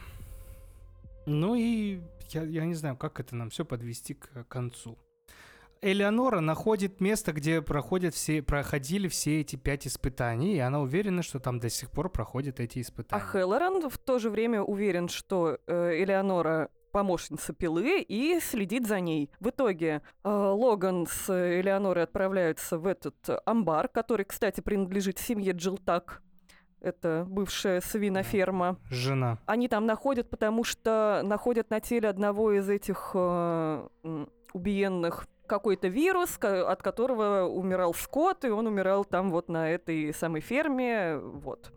Ну 1.26 1.56
и 1.56 2.02
я, 2.30 2.44
я 2.44 2.66
не 2.66 2.76
знаю, 2.76 2.96
как 2.96 3.20
это 3.20 3.36
нам 3.36 3.50
все 3.50 3.66
подвести 3.66 4.14
к 4.14 4.48
концу. 4.48 4.98
Элеонора 5.84 6.42
находит 6.42 7.02
место, 7.02 7.32
где 7.32 7.60
проходят 7.60 8.14
все, 8.14 8.44
проходили 8.44 9.08
все 9.08 9.42
эти 9.42 9.56
пять 9.56 9.88
испытаний, 9.88 10.54
и 10.54 10.60
она 10.60 10.80
уверена, 10.80 11.24
что 11.24 11.40
там 11.40 11.60
до 11.60 11.70
сих 11.70 11.90
пор 11.90 12.10
проходят 12.10 12.60
эти 12.60 12.78
А 12.78 12.82
испытания. 12.82 13.24
Хеллоран 13.24 13.90
в 13.90 13.98
то 13.98 14.20
же 14.20 14.30
время 14.30 14.62
уверен, 14.62 15.10
что 15.10 15.58
э, 15.66 16.04
Элеонора 16.04 16.70
помощница 16.92 17.54
пилы 17.54 18.02
и 18.02 18.40
следит 18.40 18.88
за 18.88 19.00
ней. 19.00 19.32
В 19.40 19.50
итоге 19.50 20.02
э, 20.24 20.30
Логан 20.30 21.08
с 21.08 21.30
Элеонорой 21.30 22.04
отправляются 22.04 22.78
в 22.78 22.88
этот 22.88 23.16
амбар, 23.46 23.88
который, 23.88 24.26
кстати, 24.26 24.62
принадлежит 24.62 25.18
семье 25.20 25.54
Джилтак. 25.54 26.22
Это 26.82 27.26
бывшая 27.28 27.80
свиноферма. 27.80 28.78
Жена. 28.90 29.38
Они 29.46 29.68
там 29.68 29.86
находят, 29.86 30.30
потому 30.30 30.64
что 30.64 31.22
находят 31.24 31.70
на 31.70 31.80
теле 31.80 32.10
одного 32.10 32.54
из 32.54 32.68
этих 32.70 33.12
э, 33.14 33.88
убиенных 34.54 35.28
какой-то 35.46 35.90
вирус, 35.90 36.40
от 36.42 36.82
которого 36.82 37.46
умирал 37.46 37.94
скот, 37.94 38.46
и 38.46 38.50
он 38.50 38.68
умирал 38.68 39.04
там 39.04 39.32
вот 39.32 39.50
на 39.50 39.70
этой 39.70 40.14
самой 40.14 40.40
ферме, 40.42 41.18
вот. 41.18 41.72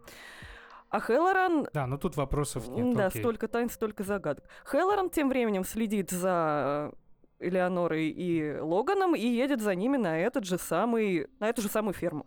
А 0.94 1.00
Хеллоран... 1.00 1.66
Да, 1.72 1.88
но 1.88 1.98
тут 1.98 2.16
вопросов 2.16 2.68
нет. 2.68 2.96
да, 2.96 3.06
окей. 3.06 3.20
столько 3.20 3.48
тайн, 3.48 3.68
столько 3.68 4.04
загадок. 4.04 4.44
Хеллоран 4.64 5.10
тем 5.10 5.28
временем 5.28 5.64
следит 5.64 6.12
за 6.12 6.92
Элеонорой 7.40 8.10
и 8.10 8.60
Логаном 8.60 9.16
и 9.16 9.26
едет 9.26 9.60
за 9.60 9.74
ними 9.74 9.96
на 9.96 10.16
этот 10.20 10.44
же 10.44 10.56
самый, 10.56 11.26
на 11.40 11.48
эту 11.48 11.62
же 11.62 11.68
самую 11.68 11.94
ферму. 11.94 12.26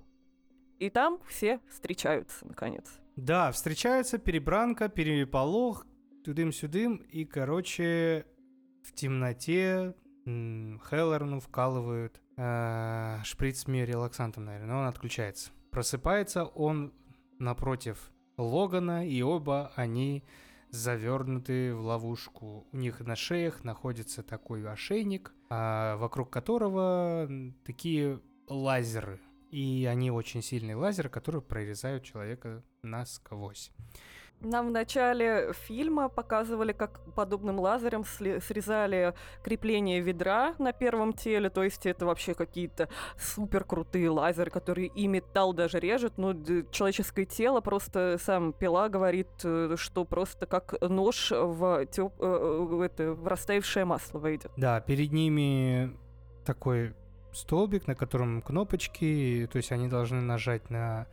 И 0.80 0.89
там 0.89 1.22
все 1.30 1.61
встречаются, 1.70 2.45
наконец. 2.45 2.84
Да, 3.15 3.53
встречаются 3.53 4.18
перебранка, 4.18 4.89
переполох, 4.89 5.88
тудым-сюдым, 6.26 6.97
и, 6.97 7.24
короче, 7.24 8.26
в 8.84 8.91
темноте 8.91 9.95
Хеллорну 10.26 11.39
вкалывают 11.39 12.20
э, 12.36 13.20
шприц 13.24 13.61
с 13.61 13.68
миорелаксантом, 13.68 14.43
наверное, 14.43 14.74
но 14.74 14.80
он 14.82 14.88
отключается. 14.88 15.51
Просыпается 15.72 16.43
он 16.43 16.91
напротив 17.39 18.11
Логана, 18.38 19.08
и 19.08 19.22
оба 19.22 19.72
они 19.76 20.24
завернуты 20.70 21.74
в 21.74 21.82
ловушку. 21.82 22.68
У 22.72 22.78
них 22.78 23.00
на 23.00 23.16
шеях 23.16 23.64
находится 23.64 24.24
такой 24.24 24.68
ошейник, 24.70 25.34
а, 25.50 25.98
вокруг 25.98 26.30
которого 26.30 27.30
такие 27.66 28.22
лазеры. 28.48 29.20
И 29.52 29.88
они 29.90 30.12
очень 30.12 30.42
сильные 30.42 30.76
лазеры, 30.76 31.10
которые 31.10 31.42
прорезают 31.42 32.04
человека 32.04 32.64
насквозь. 32.84 33.72
Нам 34.42 34.68
в 34.68 34.72
начале 34.72 35.52
фильма 35.54 36.10
показывали, 36.10 36.72
как 36.72 37.00
подобным 37.16 37.60
лазером 37.60 38.06
срезали 38.06 39.16
крепление 39.44 40.00
ведра 40.00 40.54
на 40.60 40.74
первом 40.74 41.14
теле, 41.14 41.50
то 41.50 41.64
есть 41.64 41.88
это 41.88 42.06
вообще 42.06 42.36
какие-то 42.36 42.88
супер 43.18 43.64
крутые 43.64 44.12
лазеры, 44.12 44.52
которые 44.52 44.88
и 44.90 45.08
металл 45.08 45.54
даже 45.54 45.80
режут, 45.80 46.20
но 46.20 46.34
человеческое 46.72 47.26
тело 47.26 47.62
просто 47.62 48.18
сам 48.22 48.54
пила 48.54 48.90
говорит, 48.90 49.28
э, 49.44 49.76
что 49.76 50.06
просто 50.06 50.46
как 50.46 50.76
нож 50.82 51.32
в, 51.32 51.86
тёп- 51.86 52.14
э, 52.20 52.86
это, 52.86 53.14
в 53.14 53.28
растаявшее 53.28 53.86
масло 53.86 54.20
выйдет. 54.20 54.52
Да, 54.56 54.80
перед 54.82 55.12
ними 55.12 55.98
такой 56.46 56.94
столбик, 57.32 57.88
на 57.88 57.96
котором 57.96 58.44
кнопочки, 58.44 59.50
то 59.52 59.58
есть 59.58 59.72
они 59.72 59.88
должны 59.88 60.22
нажать 60.22 60.70
на... 60.70 61.08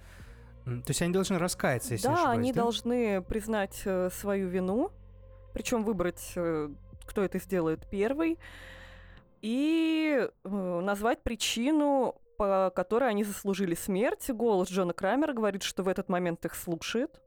То 0.64 0.88
есть 0.88 1.02
они 1.02 1.12
должны 1.12 1.38
раскаяться, 1.38 1.92
если 1.92 2.06
да, 2.06 2.14
ошибаюсь, 2.14 2.38
они 2.38 2.52
да? 2.52 2.62
должны 2.62 3.22
признать 3.22 3.82
э, 3.84 4.08
свою 4.10 4.48
вину, 4.48 4.90
причем 5.52 5.84
выбрать, 5.84 6.32
э, 6.36 6.70
кто 7.04 7.22
это 7.22 7.38
сделает 7.38 7.86
первый, 7.90 8.38
и 9.42 10.26
э, 10.26 10.48
назвать 10.48 11.22
причину, 11.22 12.18
по 12.38 12.72
которой 12.74 13.10
они 13.10 13.24
заслужили 13.24 13.74
смерть. 13.74 14.30
Голос 14.30 14.70
Джона 14.70 14.94
Крамера 14.94 15.34
говорит, 15.34 15.62
что 15.62 15.82
в 15.82 15.88
этот 15.88 16.08
момент 16.08 16.44
их 16.46 16.54
слушает, 16.54 17.20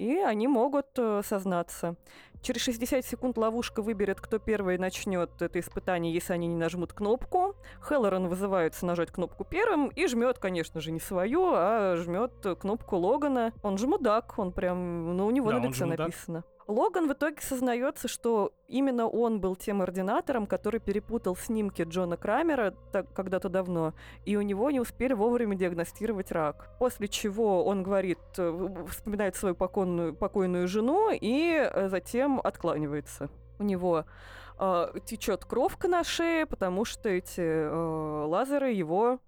и 0.00 0.16
они 0.16 0.48
могут 0.48 0.86
э, 0.96 1.20
сознаться. 1.22 1.94
Через 2.40 2.62
60 2.62 3.04
секунд 3.04 3.36
ловушка 3.36 3.82
выберет, 3.82 4.18
кто 4.18 4.38
первый 4.38 4.78
начнет 4.78 5.30
это 5.42 5.60
испытание, 5.60 6.12
если 6.12 6.32
они 6.32 6.46
не 6.46 6.56
нажмут 6.56 6.94
кнопку. 6.94 7.54
Хеллоран 7.86 8.28
вызывается 8.28 8.86
нажать 8.86 9.10
кнопку 9.10 9.44
первым 9.44 9.88
и 9.88 10.06
жмет, 10.06 10.38
конечно 10.38 10.80
же, 10.80 10.90
не 10.90 11.00
свою, 11.00 11.50
а 11.52 11.96
жмет 11.96 12.32
кнопку 12.58 12.96
Логана. 12.96 13.52
Он 13.62 13.76
же 13.76 13.86
мудак, 13.86 14.38
он 14.38 14.52
прям, 14.52 15.18
ну, 15.18 15.26
у 15.26 15.30
него 15.30 15.50
Да, 15.50 15.58
на 15.58 15.66
лице 15.66 15.84
написано. 15.84 16.44
Логан 16.70 17.08
в 17.08 17.12
итоге 17.12 17.40
сознается, 17.40 18.06
что 18.06 18.52
именно 18.68 19.08
он 19.08 19.40
был 19.40 19.56
тем 19.56 19.82
ординатором, 19.82 20.46
который 20.46 20.78
перепутал 20.78 21.34
снимки 21.34 21.82
Джона 21.82 22.16
Крамера 22.16 22.74
так, 22.92 23.12
когда-то 23.12 23.48
давно, 23.48 23.92
и 24.24 24.36
у 24.36 24.42
него 24.42 24.70
не 24.70 24.78
успели 24.78 25.12
вовремя 25.12 25.56
диагностировать 25.56 26.30
рак. 26.30 26.70
После 26.78 27.08
чего 27.08 27.64
он 27.64 27.82
говорит, 27.82 28.20
э, 28.38 28.84
вспоминает 28.88 29.34
свою 29.34 29.56
покойную, 29.56 30.14
покойную 30.14 30.68
жену 30.68 31.10
и 31.10 31.54
э, 31.54 31.88
затем 31.88 32.40
откланивается. 32.42 33.30
У 33.58 33.64
него 33.64 34.04
э, 34.58 34.86
течет 35.04 35.44
кровка 35.44 35.88
на 35.88 36.04
шее, 36.04 36.46
потому 36.46 36.84
что 36.84 37.08
эти 37.08 37.40
э, 37.40 38.24
лазеры 38.26 38.70
его 38.70 39.18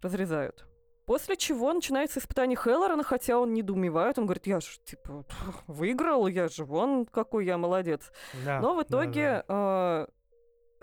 разрезают. 0.00 0.66
После 1.06 1.36
чего 1.36 1.72
начинается 1.72 2.20
испытание 2.20 2.56
Хеллорана, 2.56 3.02
хотя 3.02 3.38
он 3.38 3.52
недоумевает, 3.54 4.18
он 4.18 4.26
говорит, 4.26 4.46
я 4.46 4.60
же, 4.60 4.68
типа, 4.84 5.24
выиграл, 5.66 6.26
я 6.28 6.48
же, 6.48 6.64
вон 6.64 7.06
какой 7.06 7.44
я 7.44 7.58
молодец. 7.58 8.12
Да, 8.44 8.60
Но 8.60 8.74
в 8.74 8.78
да, 8.78 8.82
итоге 8.84 9.44
э, 9.48 10.06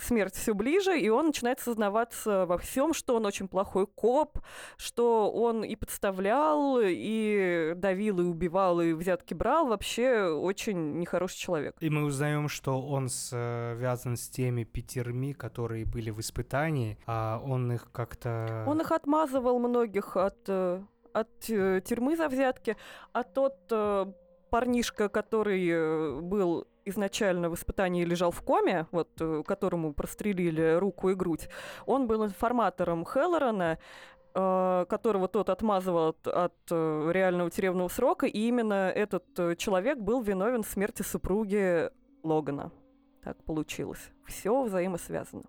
смерть 0.02 0.36
все 0.36 0.54
ближе, 0.54 1.00
и 1.00 1.10
он 1.10 1.28
начинает 1.28 1.60
сознаваться 1.60 2.45
во 2.45 2.58
всем, 2.58 2.93
что 2.93 3.16
он 3.16 3.26
очень 3.26 3.47
плохой 3.47 3.88
коп, 3.88 4.39
что 4.78 5.32
он 5.32 5.64
и 5.64 5.76
подставлял, 5.76 6.80
и 6.82 7.74
давил, 7.76 8.20
и 8.20 8.24
убивал, 8.24 8.82
и 8.82 8.93
взятки 8.93 9.34
брал. 9.34 9.68
Вообще 9.68 10.24
очень 10.24 11.00
нехороший 11.00 11.38
человек. 11.38 11.76
И 11.80 11.89
мы 11.89 12.04
узнаем, 12.04 12.50
что 12.50 12.82
он 12.82 13.10
связан 13.10 14.18
с 14.18 14.30
теми 14.30 14.64
пятерми, 14.64 15.34
которые 15.34 15.86
были 15.86 16.10
в 16.10 16.20
испытании, 16.20 16.97
а 17.06 17.41
он 17.43 17.72
их 17.72 17.91
как-то... 17.91 18.66
Он 18.68 18.82
их 18.82 18.91
отмазывал 18.91 19.60
многих 19.60 20.18
от, 20.18 20.38
э, 20.47 20.82
от 21.14 21.50
э, 21.50 21.82
тюрьмы 21.86 22.16
за 22.16 22.28
взятки, 22.28 22.76
а 23.14 23.24
тот 23.24 23.58
э, 23.72 24.06
парнишка, 24.50 25.10
который 25.10 25.68
э, 25.68 26.20
был 26.22 26.68
изначально 26.90 27.50
в 27.50 27.56
испытании 27.56 28.04
лежал 28.04 28.32
в 28.32 28.42
коме, 28.42 28.88
вот 28.92 29.10
э, 29.20 29.44
которому 29.46 29.94
прострелили 29.94 30.76
руку 30.78 31.10
и 31.10 31.16
грудь, 31.16 31.50
он 31.86 32.08
был 32.08 32.26
информатором 32.26 33.06
Хеллорана, 33.06 33.78
э, 34.34 34.86
которого 34.90 35.28
тот 35.28 35.50
отмазывал 35.50 36.10
от, 36.10 36.28
от, 36.28 36.56
э, 36.72 37.12
реального 37.14 37.50
тюремного 37.50 37.88
срока, 37.88 38.26
и 38.26 38.40
именно 38.48 38.90
этот 38.90 39.58
человек 39.58 40.00
был 40.00 40.22
виновен 40.22 40.64
в 40.64 40.68
смерти 40.68 41.02
супруги 41.02 41.90
Логана. 42.24 42.72
Так 43.24 43.44
получилось. 43.44 44.12
Все 44.26 44.64
взаимосвязано. 44.64 45.44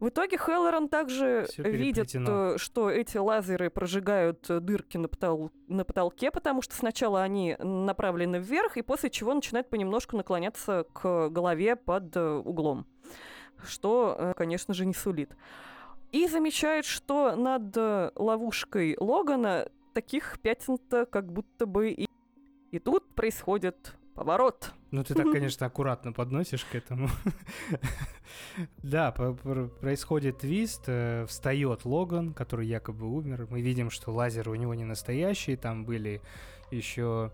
В 0.00 0.08
итоге 0.08 0.38
Хеллоран 0.38 0.88
также 0.88 1.46
видит, 1.56 2.14
э, 2.14 2.54
что 2.58 2.90
эти 2.90 3.16
лазеры 3.16 3.70
прожигают 3.70 4.48
э, 4.50 4.60
дырки 4.60 4.96
на, 4.96 5.06
потол- 5.06 5.50
на 5.68 5.84
потолке, 5.84 6.30
потому 6.30 6.62
что 6.62 6.74
сначала 6.74 7.22
они 7.22 7.56
направлены 7.58 8.36
вверх, 8.36 8.76
и 8.76 8.82
после 8.82 9.10
чего 9.10 9.34
начинают 9.34 9.70
понемножку 9.70 10.16
наклоняться 10.16 10.86
к 10.92 11.28
голове 11.28 11.76
под 11.76 12.16
э, 12.16 12.42
углом, 12.44 12.86
что, 13.64 14.34
конечно 14.36 14.74
же, 14.74 14.86
не 14.86 14.94
сулит. 14.94 15.36
И 16.12 16.26
замечает, 16.28 16.84
что 16.84 17.34
над 17.34 17.76
ловушкой 18.16 18.96
Логана 19.00 19.68
таких 19.94 20.38
пятен-то 20.40 21.06
как 21.06 21.32
будто 21.32 21.66
бы 21.66 21.90
и... 21.90 22.08
И 22.70 22.78
тут 22.78 23.14
происходит 23.14 23.94
поворот. 24.14 24.72
Ну, 24.90 25.02
ты 25.04 25.14
так, 25.14 25.26
конечно, 25.32 25.66
аккуратно 25.66 26.12
подносишь 26.12 26.64
к 26.64 26.74
этому. 26.74 27.08
Да, 28.82 29.12
происходит 29.12 30.38
твист, 30.38 30.84
э, 30.86 31.24
встает 31.26 31.84
Логан, 31.84 32.32
который 32.32 32.66
якобы 32.66 33.06
умер. 33.06 33.46
Мы 33.50 33.60
видим, 33.60 33.90
что 33.90 34.12
лазеры 34.12 34.50
у 34.50 34.54
него 34.54 34.74
не 34.74 34.84
настоящие, 34.84 35.56
там 35.56 35.84
были 35.84 36.20
еще 36.70 37.30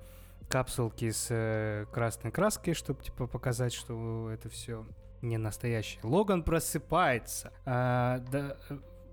капсулки 0.49 1.11
с 1.11 1.29
э, 1.31 1.87
красной 1.93 2.31
краской, 2.31 2.75
чтобы 2.75 3.03
типа 3.03 3.27
показать, 3.27 3.73
что 3.73 4.31
это 4.31 4.49
все 4.49 4.87
не 5.23 5.39
настоящее. 5.39 6.01
Логан 6.03 6.43
просыпается, 6.43 7.53
а, 7.65 8.23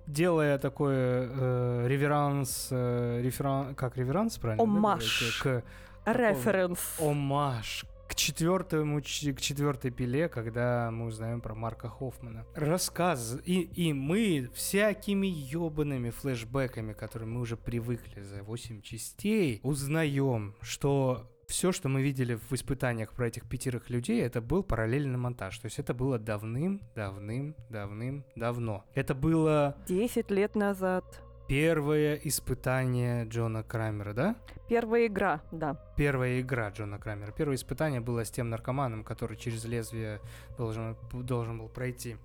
делая 0.08 0.58
такой 0.58 0.96
э, 0.96 1.86
реверанс, 1.88 2.70
реферан- 2.72 3.76
как 3.76 3.98
реверанс, 3.98 4.38
правильно? 4.38 4.64
говорите? 4.66 5.44
К 5.44 5.64
Референс. 6.08 6.80
омаж 7.00 7.86
к 8.08 8.16
четвертому, 8.16 9.02
к 9.02 9.06
четвертой 9.06 9.92
пиле, 9.92 10.30
когда 10.30 10.90
мы 10.92 11.08
узнаем 11.08 11.42
про 11.42 11.54
Марка 11.54 11.90
Хоффмана. 11.90 12.46
Рассказ, 12.56 13.38
и, 13.46 13.62
и 13.62 13.92
мы 13.92 14.50
всякими 14.54 15.28
ебаными 15.28 16.10
флешбэками, 16.10 16.94
которые 16.94 17.28
мы 17.28 17.42
уже 17.42 17.58
привыкли 17.58 18.22
за 18.22 18.44
8 18.44 18.82
частей, 18.82 19.60
узнаем, 19.64 20.56
что 20.62 21.30
все, 21.48 21.72
что 21.72 21.90
мы 21.90 22.02
видели 22.02 22.36
в 22.36 22.54
испытаниях 22.54 23.14
про 23.14 23.28
этих 23.28 23.48
пятерых 23.48 23.90
людей, 23.90 24.22
это 24.22 24.42
был 24.42 24.64
параллельный 24.64 25.18
монтаж. 25.18 25.58
То 25.60 25.66
есть 25.66 25.80
это 25.80 25.94
было 25.94 26.20
давным, 26.20 26.82
давным, 26.96 27.56
давным, 27.70 28.26
давно. 28.36 28.86
Это 28.94 29.16
было 29.16 29.78
10 29.88 30.30
лет 30.32 30.56
назад. 30.56 31.06
Первое 31.48 32.16
испытание 32.24 33.26
Джона 33.26 33.64
Крамера, 33.64 34.14
да? 34.14 34.36
Первая 34.68 35.08
игра, 35.08 35.42
да. 35.52 35.82
первая 35.96 36.42
игра 36.42 36.70
Джона 36.70 37.00
Крамера. 37.00 37.32
Первое 37.32 37.56
испытание 37.56 38.02
было 38.02 38.26
с 38.26 38.32
тем 38.32 38.50
наркоманом, 38.50 39.04
который 39.04 39.38
через 39.38 39.66
лезвие 39.66 40.20
должен, 40.58 40.98
должен 41.14 41.60
был 41.60 41.70
пройти. 41.70 42.18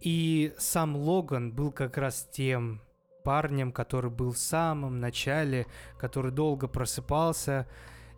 И 0.00 0.54
сам 0.58 0.96
Логан 0.96 1.52
был 1.52 1.72
как 1.72 1.96
раз 1.98 2.28
тем 2.32 2.80
парнем, 3.24 3.72
который 3.72 4.10
был 4.10 4.32
в 4.32 4.38
самом 4.38 5.00
начале, 5.00 5.66
который 5.98 6.32
долго 6.32 6.66
просыпался 6.66 7.66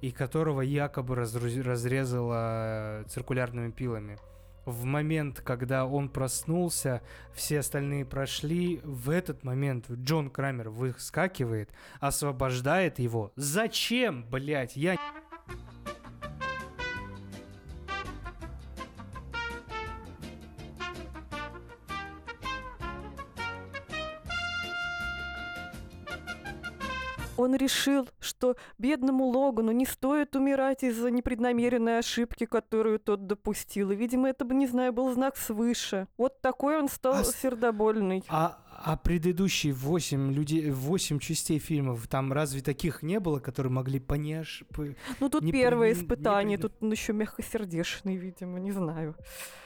и 0.01 0.11
которого 0.11 0.61
якобы 0.61 1.15
э, 2.35 3.05
циркулярными 3.09 3.71
пилами. 3.71 4.19
В 4.65 4.85
момент, 4.85 5.41
когда 5.41 5.87
он 5.87 6.09
проснулся, 6.09 7.03
все 7.35 7.61
остальные 7.61 8.05
прошли. 8.05 8.81
В 8.83 9.11
этот 9.11 9.45
момент 9.45 9.91
Джон 9.91 10.31
Крамер 10.31 10.71
выскакивает, 10.71 11.71
освобождает 12.01 12.99
его. 12.99 13.33
Зачем, 13.37 14.25
блядь? 14.31 14.77
Я 14.77 14.97
Он 27.45 27.55
решил, 27.55 28.09
что 28.21 28.57
бедному 28.79 29.27
Логану 29.27 29.73
не 29.73 29.87
стоит 29.87 30.35
умирать 30.35 30.83
из-за 30.83 31.11
непреднамеренной 31.11 31.99
ошибки, 31.99 32.47
которую 32.47 32.99
тот 32.99 33.27
допустил. 33.27 33.91
И, 33.91 33.97
видимо, 33.97 34.29
это 34.29 34.45
бы, 34.45 34.55
не 34.55 34.67
знаю, 34.67 34.93
был 34.93 35.13
знак 35.13 35.37
свыше. 35.37 36.09
Вот 36.17 36.41
такой 36.41 36.79
он 36.79 36.89
стал 36.89 37.15
А 37.15 37.25
сердобольный. 37.25 38.25
А, 38.29 38.59
А 38.87 38.99
предыдущие 38.99 39.73
восемь 39.73 40.31
людей, 40.31 40.71
восемь 40.71 41.19
частей 41.19 41.59
фильмов, 41.59 42.07
там 42.07 42.31
разве 42.35 42.61
таких 42.61 43.03
не 43.03 43.19
было, 43.19 43.39
которые 43.41 43.73
могли 43.73 43.99
понеж... 43.99 44.63
п- 44.69 44.95
Ну, 45.21 45.31
тут 45.31 45.43
Не 45.43 45.53
первое 45.53 45.95
не 45.95 46.01
испытание, 46.03 46.59
при- 46.59 46.63
тут 46.65 46.75
он 46.83 46.93
еще 46.93 47.15
мягкосердечный, 47.15 48.17
видимо, 48.17 48.61
не 48.61 48.73
знаю. 48.73 49.17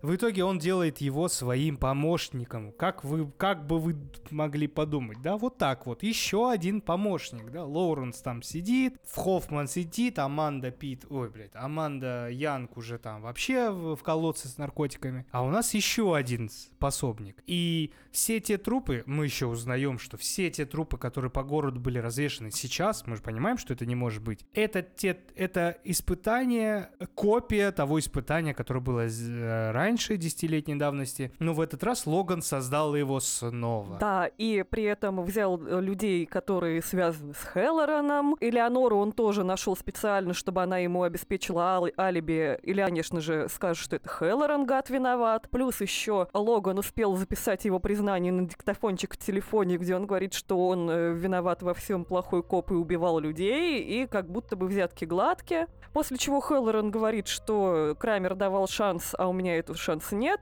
В 0.03 0.15
итоге 0.15 0.45
он 0.45 0.61
делает 0.61 0.99
его 0.99 1.27
своим 1.27 1.77
помощником. 1.79 2.71
Как 2.71 3.03
вы, 3.03 3.29
как 3.37 3.67
бы 3.67 3.81
вы 3.81 3.97
могли 4.31 4.69
подумать, 4.69 5.21
да? 5.21 5.37
Вот 5.37 5.59
так 5.59 5.87
вот. 5.87 6.05
Еще 6.05 6.49
один 6.49 6.81
помощник, 6.81 7.51
да? 7.51 7.65
Лоуренс 7.65 8.21
там 8.21 8.43
сидит, 8.43 9.01
Хоффман 9.13 9.67
сидит, 9.67 10.21
Аманда 10.21 10.71
Пит, 10.71 11.05
ой, 11.11 11.29
блядь, 11.29 11.57
Аманда 11.57 12.29
Янг 12.31 12.77
уже 12.77 12.99
там 12.99 13.23
вообще 13.23 13.71
в, 13.71 13.97
в 13.97 14.03
колодце 14.05 14.47
с 14.47 14.59
наркотиками. 14.59 15.27
А 15.33 15.43
у 15.43 15.51
нас 15.51 15.75
еще 15.75 16.15
один 16.15 16.49
способник. 16.51 17.43
И 17.49 17.93
все 18.13 18.39
те 18.39 18.59
трупы, 18.59 19.03
мы 19.09 19.25
еще 19.25 19.47
узнаем, 19.47 19.99
что 19.99 20.17
все 20.17 20.51
те 20.51 20.67
трупы, 20.67 20.99
которые 20.99 21.31
по 21.31 21.43
городу 21.43 21.81
были 21.81 21.99
развешаны 21.99 22.51
сейчас, 22.51 23.07
мы 23.07 23.17
же 23.17 23.23
понимаем, 23.23 23.59
что 23.59 23.73
это 23.73 23.87
не 23.87 23.95
может 23.95 24.23
быть. 24.23 24.47
Это, 24.53 24.83
те, 24.83 25.19
это 25.35 25.79
испытание, 25.85 26.91
копия 27.15 27.73
того 27.73 27.99
испытания, 27.99 28.55
которое 28.55 28.81
было 28.81 29.07
э, 29.07 29.71
раньше, 29.73 30.17
десятилетней 30.17 30.77
давности. 30.77 31.33
Но 31.39 31.55
в 31.55 31.61
этот 31.61 31.83
раз 31.83 32.07
Логан 32.07 32.43
создал 32.43 32.95
его 32.95 33.19
снова. 33.21 33.99
Да, 33.99 34.27
и 34.27 34.63
при 34.69 34.85
этом 34.85 35.23
взял 35.23 35.61
э, 35.61 35.81
людей, 35.81 36.27
которые 36.27 36.83
связаны 36.83 37.35
с 37.35 37.45
Хеллораном. 37.53 38.37
Элеонору 38.41 38.99
он 38.99 39.13
тоже 39.13 39.43
нашел 39.43 39.75
специально, 39.77 40.35
чтобы 40.35 40.63
она 40.63 40.79
ему 40.79 41.03
обеспечила 41.03 41.79
али- 41.79 41.95
алиби. 41.99 42.59
Или, 42.63 42.83
конечно 42.83 43.21
же, 43.21 43.49
скажет, 43.49 43.83
что 43.83 43.97
это 43.97 44.09
Хеллоран 44.09 44.67
гад 44.67 44.91
виноват. 44.91 45.49
Плюс 45.51 45.81
еще 45.81 46.29
Логан 46.35 46.79
успел 46.79 47.17
записать 47.17 47.65
его 47.65 47.79
признание 47.79 48.33
на 48.33 48.47
диктофончик 48.89 49.15
в 49.15 49.19
телефоне, 49.19 49.77
где 49.77 49.95
он 49.95 50.07
говорит, 50.07 50.35
что 50.35 50.69
он 50.69 50.89
э, 50.91 51.13
виноват 51.13 51.63
во 51.63 51.75
всем 51.75 52.05
плохой 52.05 52.43
коп 52.43 52.71
и 52.71 52.75
убивал 52.75 53.19
людей, 53.19 53.83
и 53.83 54.07
как 54.07 54.31
будто 54.31 54.57
бы 54.57 54.67
взятки 54.67 55.05
гладкие. 55.05 55.67
После 55.93 56.17
чего 56.17 56.41
Хеллоран 56.41 56.91
говорит, 56.91 57.29
что 57.29 57.97
Крамер 57.99 58.35
давал 58.35 58.69
шанс, 58.69 59.15
а 59.19 59.27
у 59.27 59.33
меня 59.33 59.57
этого 59.57 59.77
шанса 59.77 60.15
нет. 60.15 60.41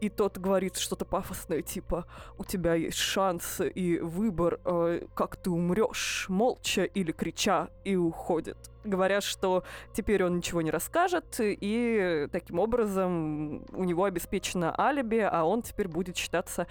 И 0.00 0.08
тот 0.08 0.38
говорит 0.38 0.76
что-то 0.76 1.04
пафосное, 1.04 1.62
типа 1.62 2.06
у 2.38 2.44
тебя 2.44 2.74
есть 2.74 2.98
шанс 2.98 3.60
и 3.60 3.98
выбор, 3.98 4.60
э, 4.64 5.06
как 5.14 5.36
ты 5.36 5.50
умрешь, 5.50 6.26
молча 6.28 6.84
или 6.84 7.12
крича, 7.12 7.68
и 7.84 7.96
уходит. 7.96 8.56
Говорят, 8.84 9.24
что 9.24 9.64
теперь 9.92 10.24
он 10.24 10.36
ничего 10.36 10.62
не 10.62 10.70
расскажет, 10.70 11.36
и 11.40 12.28
таким 12.32 12.58
образом 12.58 13.66
у 13.72 13.84
него 13.84 14.04
обеспечено 14.04 14.74
алиби, 14.78 15.18
а 15.18 15.44
он 15.44 15.62
теперь 15.62 15.88
будет 15.88 16.16
считаться 16.16 16.66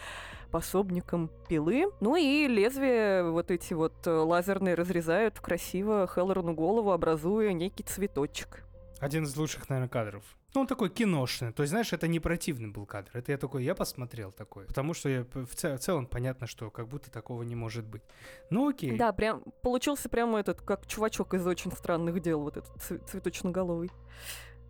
пособником 0.47 1.29
пилы. 1.47 1.85
Ну 1.99 2.15
и 2.15 2.47
лезвие 2.47 3.29
вот 3.29 3.51
эти 3.51 3.73
вот 3.73 4.07
э, 4.07 4.11
лазерные 4.11 4.75
разрезают 4.75 5.39
красиво 5.39 6.07
Хеллорану 6.07 6.53
голову, 6.53 6.91
образуя 6.91 7.53
некий 7.53 7.83
цветочек. 7.83 8.63
Один 8.99 9.23
из 9.25 9.35
лучших, 9.37 9.69
наверное, 9.69 9.89
кадров. 9.89 10.23
Ну, 10.55 10.61
он 10.61 10.67
такой 10.67 10.89
киношный. 10.89 11.51
То 11.53 11.61
есть, 11.61 11.69
знаешь, 11.69 11.93
это 11.93 12.07
не 12.07 12.19
противный 12.19 12.69
был 12.69 12.87
кадр. 12.87 13.11
Это 13.13 13.31
я 13.31 13.37
такой, 13.37 13.63
я 13.63 13.75
посмотрел 13.75 14.31
такой. 14.31 14.65
Потому 14.65 14.95
что 14.95 15.07
я, 15.09 15.23
в, 15.33 15.53
ц- 15.55 15.75
в 15.75 15.79
целом 15.79 16.07
понятно, 16.07 16.47
что 16.47 16.71
как 16.71 16.87
будто 16.87 17.11
такого 17.11 17.43
не 17.43 17.53
может 17.55 17.85
быть. 17.85 18.01
Ну, 18.49 18.69
окей. 18.69 18.97
Да, 18.97 19.11
прям 19.13 19.43
получился 19.61 20.09
прямо 20.09 20.39
этот, 20.39 20.61
как 20.61 20.87
чувачок 20.87 21.35
из 21.35 21.45
очень 21.45 21.71
странных 21.71 22.19
дел, 22.21 22.39
вот 22.41 22.57
этот 22.57 22.75
цве- 22.77 23.05
цветочноголовый. 23.05 23.91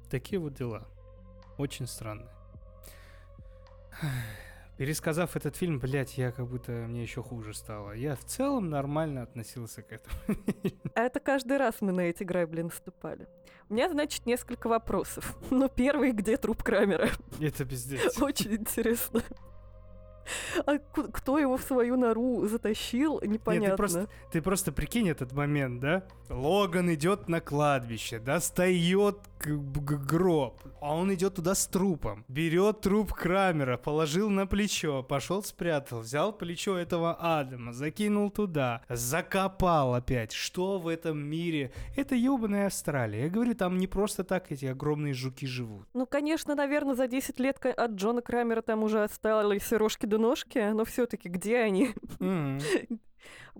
Такие 0.09 0.39
вот 0.39 0.55
дела. 0.55 0.88
Очень 1.57 1.88
странные. 1.88 2.28
Пересказав 4.78 5.36
этот 5.36 5.55
фильм, 5.55 5.80
блядь, 5.80 6.17
я 6.17 6.32
как 6.32 6.47
будто 6.47 6.71
мне 6.71 7.01
еще 7.01 7.23
хуже 7.23 7.53
стало. 7.55 7.93
Я 7.93 8.15
в 8.15 8.23
целом 8.25 8.69
нормально 8.69 9.23
относился 9.23 9.82
к 9.82 9.91
этому. 9.91 10.15
А 10.95 11.01
это 11.01 11.19
каждый 11.19 11.57
раз 11.57 11.75
мы 11.82 11.91
на 11.91 12.01
эти 12.01 12.23
грабли 12.23 12.61
наступали. 12.61 13.28
У 13.69 13.73
меня, 13.73 13.89
значит, 13.89 14.25
несколько 14.25 14.67
вопросов. 14.67 15.36
Ну, 15.49 15.67
первый, 15.67 16.11
где 16.11 16.38
труп 16.38 16.61
Крамера? 16.63 17.09
Это 17.41 17.65
пиздец. 17.65 18.21
Очень 18.21 18.53
интересно. 18.55 19.21
А 20.65 20.78
кто 20.78 21.39
его 21.39 21.55
в 21.55 21.61
свою 21.61 21.95
нору 21.95 22.45
затащил, 22.47 23.21
непонятно. 23.21 23.78
просто- 23.78 24.09
Ты 24.30 24.41
просто 24.41 24.71
прикинь 24.73 25.07
этот 25.09 25.32
момент, 25.32 25.80
да? 25.80 26.03
Логан 26.30 26.93
идет 26.93 27.30
на 27.30 27.39
кладбище, 27.39 28.19
достает 28.19 29.17
гроб, 29.39 30.59
а 30.88 30.95
он 30.95 31.13
идет 31.13 31.35
туда 31.35 31.53
с 31.53 31.67
трупом, 31.67 32.23
берет 32.29 32.79
труп 32.79 33.11
Крамера, 33.11 33.75
положил 33.75 34.29
на 34.29 34.47
плечо, 34.47 35.03
пошел 35.03 35.43
спрятал, 35.43 35.99
взял 35.99 36.31
плечо 36.31 36.77
этого 36.77 37.13
Адама, 37.19 37.73
закинул 37.73 38.31
туда, 38.31 38.81
закопал 38.88 39.95
опять. 39.95 40.31
Что 40.31 40.79
в 40.79 40.88
этом 40.88 41.17
мире? 41.19 41.73
Это 41.97 42.15
ебаная 42.15 42.67
Австралия. 42.67 43.23
Я 43.23 43.29
говорю, 43.29 43.53
там 43.53 43.77
не 43.77 43.88
просто 43.88 44.23
так 44.23 44.49
эти 44.49 44.65
огромные 44.65 45.13
жуки 45.13 45.45
живут. 45.45 45.89
Ну, 45.93 46.05
конечно, 46.05 46.55
наверное, 46.55 46.95
за 46.95 47.07
10 47.09 47.38
лет 47.41 47.57
от 47.65 47.91
Джона 47.91 48.21
Крамера 48.21 48.61
там 48.61 48.81
уже 48.83 49.03
остались 49.03 49.73
рожки 49.73 50.05
до 50.05 50.17
ножки, 50.17 50.71
но 50.71 50.85
все 50.85 51.05
таки 51.05 51.27
где 51.27 51.57
они? 51.57 51.95
М. 52.21 52.61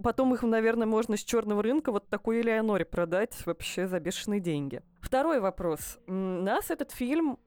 Потом 0.02 0.34
их, 0.34 0.44
наверное, 0.44 0.88
можно 0.88 1.18
с 1.18 1.24
черного 1.24 1.64
рынка 1.64 1.92
вот 1.92 2.10
такой 2.10 2.42
Элеоноре 2.42 2.86
продать 2.86 3.36
вообще 3.46 3.88
за 3.88 4.00
бешеные 4.00 4.40
деньги. 4.40 4.82
Второй 5.02 5.40
вопрос. 5.40 6.00
Нас 6.08 6.70
этот 6.72 6.92
фильм 6.92 7.40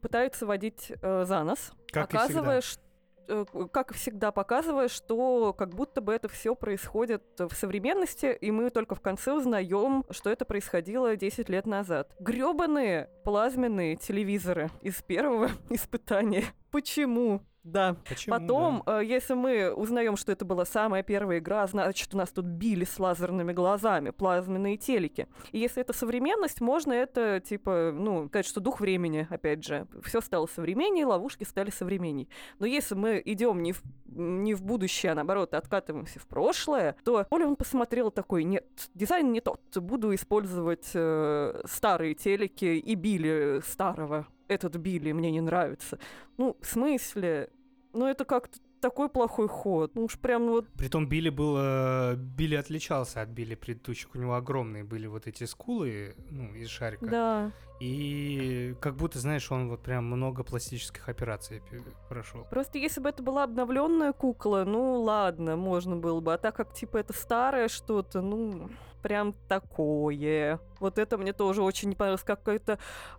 пытаются 0.00 0.44
водить 0.46 0.92
э, 1.00 1.24
за 1.24 1.42
нос, 1.44 1.72
Как 1.90 2.10
и 2.10 2.12
показывая, 2.12 2.60
всегда. 2.60 2.82
ш- 3.26 3.44
э, 3.62 3.66
как 3.72 3.90
и 3.92 3.94
всегда, 3.94 4.32
показывая, 4.32 4.88
что 4.88 5.54
как 5.54 5.70
будто 5.74 6.02
бы 6.02 6.12
это 6.12 6.28
все 6.28 6.54
происходит 6.54 7.22
в 7.38 7.54
современности, 7.54 8.36
и 8.38 8.50
мы 8.50 8.68
только 8.68 8.94
в 8.94 9.00
конце 9.00 9.32
узнаем, 9.32 10.04
что 10.10 10.28
это 10.28 10.44
происходило 10.44 11.16
10 11.16 11.48
лет 11.48 11.64
назад. 11.66 12.14
Грёбаные 12.20 13.08
плазменные 13.24 13.96
телевизоры 13.96 14.70
из 14.82 15.00
первого 15.00 15.48
испытания. 15.70 16.44
Почему? 16.70 17.40
Да. 17.64 17.96
Почему, 18.06 18.38
Потом, 18.38 18.82
да? 18.84 19.00
э, 19.00 19.06
если 19.06 19.32
мы 19.32 19.72
узнаем, 19.72 20.16
что 20.16 20.30
это 20.30 20.44
была 20.44 20.66
самая 20.66 21.02
первая 21.02 21.38
игра, 21.38 21.66
значит, 21.66 22.14
у 22.14 22.18
нас 22.18 22.30
тут 22.30 22.44
били 22.44 22.84
с 22.84 22.98
лазерными 22.98 23.54
глазами, 23.54 24.10
плазменные 24.10 24.76
телеки. 24.76 25.28
И 25.50 25.58
если 25.58 25.80
это 25.80 25.94
современность, 25.94 26.60
можно 26.60 26.92
это, 26.92 27.40
типа, 27.40 27.90
ну, 27.94 28.28
сказать, 28.28 28.46
что 28.46 28.60
дух 28.60 28.80
времени, 28.80 29.26
опять 29.30 29.64
же. 29.64 29.86
Все 30.02 30.20
стало 30.20 30.46
современнее, 30.46 31.06
ловушки 31.06 31.44
стали 31.44 31.70
современней. 31.70 32.28
Но 32.58 32.66
если 32.66 32.94
мы 32.94 33.22
идем 33.24 33.62
не 33.62 33.72
в, 33.72 33.82
не 34.06 34.52
в 34.52 34.62
будущее, 34.62 35.12
а 35.12 35.14
наоборот, 35.14 35.54
откатываемся 35.54 36.20
в 36.20 36.26
прошлое, 36.26 36.96
то 37.02 37.26
Оля 37.30 37.46
он 37.46 37.56
посмотрел 37.56 38.10
такой, 38.10 38.44
нет, 38.44 38.66
дизайн 38.94 39.32
не 39.32 39.40
тот, 39.40 39.60
буду 39.76 40.14
использовать 40.14 40.90
э, 40.92 41.62
старые 41.64 42.14
телеки 42.14 42.76
и 42.76 42.94
били 42.94 43.62
старого. 43.66 44.26
Этот 44.48 44.76
били 44.76 45.12
мне 45.12 45.30
не 45.30 45.40
нравится. 45.40 45.98
Ну, 46.36 46.56
в 46.60 46.66
смысле? 46.66 47.48
Ну, 47.94 48.06
это 48.06 48.24
как-то 48.24 48.58
такой 48.80 49.08
плохой 49.08 49.48
ход. 49.48 49.94
Ну 49.94 50.04
уж 50.04 50.18
прям 50.18 50.48
вот... 50.48 50.68
Притом 50.76 51.08
Билли 51.08 51.30
был... 51.30 51.56
э, 51.58 52.16
Билли 52.16 52.56
отличался 52.56 53.22
от 53.22 53.30
Билли 53.30 53.54
предыдущих. 53.54 54.14
У 54.14 54.18
него 54.18 54.34
огромные 54.34 54.84
были 54.84 55.06
вот 55.06 55.26
эти 55.26 55.44
скулы, 55.44 56.14
ну, 56.30 56.52
из 56.52 56.68
шарика. 56.68 57.06
Да. 57.06 57.52
И 57.80 58.74
как 58.80 58.96
будто, 58.96 59.18
знаешь, 59.18 59.50
он 59.50 59.68
вот 59.68 59.82
прям 59.82 60.04
много 60.04 60.44
пластических 60.44 61.08
операций 61.08 61.62
пе- 61.70 61.82
прошел. 62.08 62.44
Просто 62.50 62.78
если 62.78 63.00
бы 63.00 63.08
это 63.08 63.22
была 63.22 63.44
обновленная 63.44 64.12
кукла, 64.12 64.64
ну 64.66 65.00
ладно, 65.00 65.56
можно 65.56 65.96
было 65.96 66.20
бы. 66.20 66.34
А 66.34 66.38
так 66.38 66.54
как 66.54 66.72
типа 66.72 66.98
это 66.98 67.12
старое 67.12 67.68
что-то, 67.68 68.20
ну 68.20 68.68
прям 69.04 69.34
такое. 69.48 70.58
Вот 70.80 70.98
это 70.98 71.18
мне 71.18 71.34
тоже 71.34 71.62
очень 71.62 71.90
не 71.90 71.94
понравилось. 71.94 72.22
Какая-то 72.22 72.78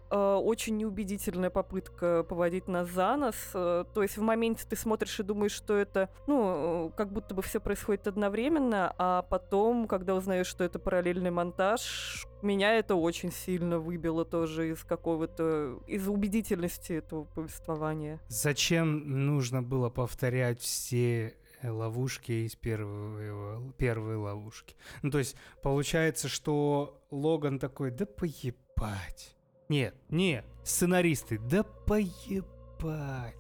э, 0.10 0.16
очень 0.18 0.78
неубедительная 0.78 1.52
попытка 1.52 2.26
поводить 2.28 2.68
нас 2.68 2.90
за 2.90 3.16
нос. 3.16 3.36
Э, 3.54 3.86
то 3.94 4.02
есть 4.02 4.18
в 4.18 4.22
моменте 4.24 4.66
ты 4.68 4.76
смотришь 4.76 5.20
и 5.20 5.24
думаешь, 5.24 5.52
что 5.52 5.78
это, 5.78 6.10
ну, 6.26 6.92
как 6.98 7.14
будто 7.14 7.36
бы 7.36 7.44
все 7.44 7.60
происходит 7.60 8.08
одновременно, 8.08 8.96
а 8.98 9.22
потом, 9.22 9.88
когда 9.88 10.16
узнаешь, 10.16 10.48
что 10.48 10.64
это 10.64 10.80
параллельный 10.80 11.30
монтаж, 11.30 12.26
меня 12.42 12.74
это 12.74 12.96
очень 12.96 13.32
сильно 13.32 13.78
выбило 13.78 14.26
тоже 14.26 14.72
из 14.72 14.84
какого-то, 14.84 15.82
из 15.86 16.08
убедительности 16.08 16.94
этого 16.94 17.26
повествования. 17.26 18.20
Зачем 18.28 19.28
нужно 19.28 19.62
было 19.62 19.92
повторять 19.92 20.60
все 20.60 21.36
ловушки 21.72 22.46
из 22.46 22.56
первой, 22.56 23.72
первой 23.74 24.16
ловушки? 24.18 24.76
Ну, 25.02 25.12
то 25.12 25.18
есть, 25.18 25.36
получается, 25.62 26.28
что 26.28 27.02
Логан 27.12 27.60
такой, 27.60 27.92
да 27.92 28.06
поебать. 28.06 29.36
Нет, 29.70 29.96
нет, 30.10 30.46
сценаристы, 30.64 31.40
да 31.40 31.64
поебать. 31.64 32.56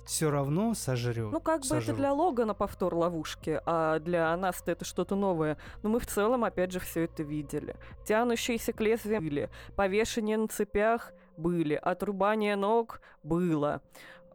Все 0.05 0.31
равно 0.31 0.73
сожрет. 0.73 1.31
Ну, 1.31 1.41
как 1.41 1.61
бы 1.65 1.75
это 1.75 1.93
для 1.93 2.13
Логана 2.13 2.53
повтор 2.53 2.95
ловушки, 2.95 3.61
а 3.65 3.99
для 3.99 4.35
нас 4.37 4.63
это 4.65 4.85
что-то 4.85 5.15
новое. 5.15 5.57
Но 5.83 5.89
мы 5.89 5.99
в 5.99 6.07
целом, 6.07 6.45
опять 6.45 6.71
же, 6.71 6.79
все 6.79 7.03
это 7.03 7.21
видели. 7.21 7.75
Тянущиеся 8.07 8.73
к 8.73 8.79
лезвию 8.79 9.21
были, 9.21 9.49
повешение 9.75 10.37
на 10.37 10.47
цепях 10.47 11.11
были, 11.37 11.75
отрубание 11.75 12.55
ног 12.55 13.01
было. 13.23 13.81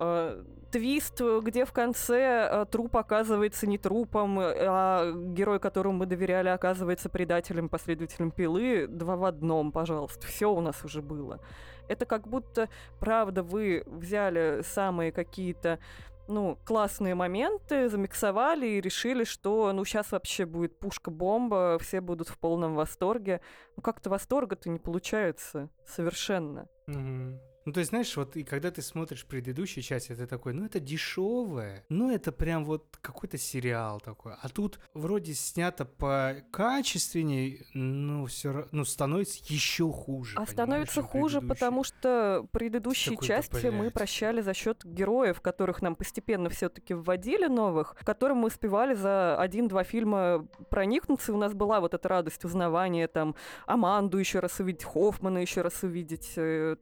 Э, 0.01 0.42
твист, 0.70 1.20
где 1.20 1.64
в 1.64 1.72
конце 1.72 2.48
э, 2.51 2.66
труп 2.70 2.96
оказывается 2.96 3.66
не 3.66 3.76
трупом, 3.76 4.38
а 4.40 5.12
герой, 5.12 5.61
которому 5.61 5.98
мы 5.98 6.07
доверяли, 6.07 6.48
оказывается 6.48 7.09
предателем, 7.09 7.68
последователем 7.68 8.30
пилы, 8.30 8.86
два 8.88 9.16
в 9.16 9.24
одном, 9.24 9.72
пожалуйста. 9.72 10.26
Все 10.26 10.51
у 10.51 10.61
нас 10.61 10.84
уже 10.84 11.03
было. 11.03 11.40
Это 11.88 12.07
как 12.07 12.28
будто, 12.28 12.68
правда, 12.98 13.42
вы 13.42 13.82
взяли 13.86 14.62
самые 14.62 15.12
какие-то 15.12 15.80
ну, 16.28 16.57
классные 16.64 17.16
моменты, 17.16 17.88
замиксовали 17.88 18.66
и 18.66 18.80
решили, 18.80 19.24
что, 19.24 19.72
ну, 19.72 19.84
сейчас 19.84 20.12
вообще 20.12 20.46
будет 20.46 20.78
пушка-бомба, 20.78 21.78
все 21.80 22.01
будут 22.01 22.28
в 22.28 22.38
полном 22.38 22.76
восторге. 22.76 23.40
Ну, 23.76 23.82
как-то 23.82 24.09
восторга-то 24.09 24.70
не 24.70 24.78
получается 24.78 25.68
совершенно. 25.84 26.68
Мгм. 26.86 27.40
Ну, 27.65 27.73
то 27.73 27.81
есть, 27.81 27.91
знаешь, 27.91 28.17
вот 28.17 28.37
и 28.37 28.45
когда 28.45 28.71
ты 28.71 28.83
смотришь 28.83 29.27
предыдущие 29.27 29.83
части, 29.83 30.15
ты 30.15 30.27
такой, 30.27 30.55
ну, 30.55 30.65
это 30.65 30.81
дешевое, 30.81 31.85
ну, 31.89 32.11
это 32.11 32.33
прям 32.33 32.65
вот 32.65 32.97
какой-то 33.01 33.37
сериал 33.39 34.01
такой. 34.01 34.33
А 34.41 34.49
тут 34.49 34.81
вроде 34.95 35.35
снято 35.35 35.85
по 35.85 36.37
качественней, 36.51 37.67
ну, 37.75 38.27
все 38.27 38.67
ну, 38.73 38.85
становится 38.85 39.41
еще 39.53 39.91
хуже. 39.93 40.37
А 40.39 40.47
становится 40.47 41.03
хуже, 41.03 41.41
потому 41.41 41.85
что 41.85 42.47
предыдущие 42.53 43.17
части 43.19 43.67
мы 43.67 43.91
прощали 43.91 44.41
за 44.41 44.55
счет 44.55 44.85
героев, 44.85 45.41
которых 45.41 45.83
нам 45.83 45.95
постепенно 45.95 46.49
все-таки 46.49 46.95
вводили 46.95 47.47
новых, 47.47 47.95
которым 48.05 48.39
мы 48.39 48.49
успевали 48.49 48.95
за 48.95 49.39
один-два 49.39 49.85
фильма 49.85 50.47
проникнуться. 50.71 51.33
И 51.33 51.35
у 51.35 51.39
нас 51.39 51.53
была 51.53 51.81
вот 51.81 51.95
эта 51.95 52.09
радость 52.09 52.45
узнавания, 52.45 53.07
там, 53.07 53.35
Аманду 53.67 54.19
еще 54.19 54.41
раз 54.41 54.61
увидеть, 54.61 54.85
Хоффмана 54.85 55.39
еще 55.39 55.63
раз 55.63 55.83
увидеть, 55.83 56.33
э, 56.37 56.77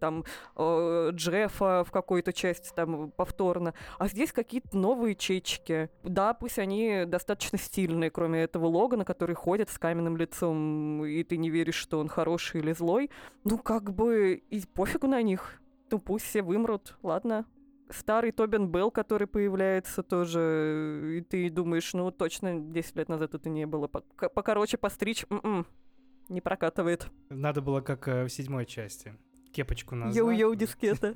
там, 0.69 1.09
э, 1.09 1.11
Джеффа 1.13 1.85
в 1.85 1.91
какой-то 1.91 2.33
части 2.33 2.71
там 2.75 3.11
повторно. 3.11 3.75
А 3.99 4.09
здесь 4.09 4.33
какие-то 4.33 4.77
новые 4.77 5.15
чечки. 5.15 5.91
Да, 6.03 6.35
пусть 6.35 6.59
они 6.59 7.05
достаточно 7.07 7.59
стильные, 7.59 8.11
кроме 8.11 8.43
этого 8.43 8.67
Логана, 8.67 9.05
который 9.05 9.35
ходит 9.35 9.71
с 9.71 9.79
каменным 9.79 10.17
лицом, 10.17 11.05
и 11.05 11.23
ты 11.25 11.37
не 11.37 11.51
веришь, 11.51 11.77
что 11.77 11.99
он 11.99 12.09
хороший 12.09 12.61
или 12.61 12.73
злой. 12.73 13.11
Ну, 13.45 13.59
как 13.59 13.93
бы, 13.93 14.43
и 14.51 14.63
пофигу 14.67 15.07
на 15.07 15.23
них. 15.23 15.61
Ну, 15.91 15.99
пусть 15.99 16.27
все 16.27 16.43
вымрут, 16.43 16.97
ладно. 17.03 17.47
Старый 17.91 18.33
Тобин 18.33 18.69
Белл, 18.69 18.91
который 18.91 19.27
появляется 19.27 20.03
тоже, 20.03 21.17
и 21.17 21.21
ты 21.23 21.49
думаешь, 21.49 21.95
ну, 21.95 22.11
точно 22.11 22.61
10 22.61 22.97
лет 22.97 23.09
назад 23.09 23.35
это 23.35 23.49
не 23.49 23.67
было. 23.67 23.87
Покороче 23.87 24.77
постричь, 24.77 25.25
м-м, 25.31 25.67
не 26.29 26.43
прокатывает. 26.43 27.09
Надо 27.31 27.63
было 27.63 27.81
как 27.81 28.07
э, 28.09 28.25
в 28.25 28.29
седьмой 28.29 28.67
части. 28.67 29.15
Кепочку 29.53 29.95
назад. 29.95 30.17
Йоу-йоу, 30.17 30.55
дискета. 30.57 31.15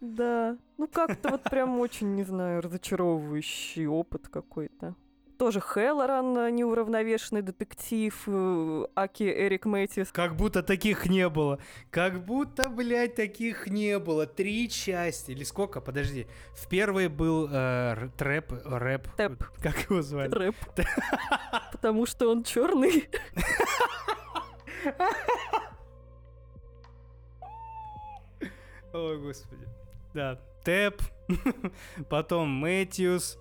Да. 0.00 0.56
Ну, 0.78 0.88
как-то 0.88 1.30
вот 1.30 1.42
прям 1.44 1.80
очень, 1.80 2.14
не 2.14 2.24
знаю, 2.24 2.62
разочаровывающий 2.62 3.86
опыт 3.86 4.28
какой-то. 4.28 4.94
Тоже 5.38 5.60
Хеллоран, 5.60 6.38
э, 6.38 6.50
неуравновешенный 6.50 7.42
детектив, 7.42 8.22
э, 8.26 8.86
Аки 8.94 9.24
Эрик 9.24 9.66
Мэтьюс. 9.66 10.10
Как 10.10 10.34
будто 10.34 10.62
таких 10.62 11.06
не 11.06 11.28
было. 11.28 11.58
Как 11.90 12.24
будто, 12.24 12.70
блядь, 12.70 13.16
таких 13.16 13.66
не 13.66 13.98
было. 13.98 14.26
Три 14.26 14.70
части. 14.70 15.32
Или 15.32 15.44
сколько? 15.44 15.82
Подожди. 15.82 16.26
В 16.54 16.66
первой 16.68 17.08
был 17.08 17.48
э, 17.52 18.08
трэп, 18.16 18.52
рэп. 18.64 19.08
Тэп. 19.16 19.44
Как 19.62 19.90
его 19.90 20.00
звали? 20.00 20.30
Рэп. 20.30 20.56
Потому 21.72 22.06
что 22.06 22.30
он 22.30 22.42
черный. 22.42 23.04
Ой, 28.96 29.18
господи. 29.18 29.66
Да. 30.14 30.38
Тэп. 30.64 31.00
Потом 32.08 32.48
Мэтьюс. 32.48 33.38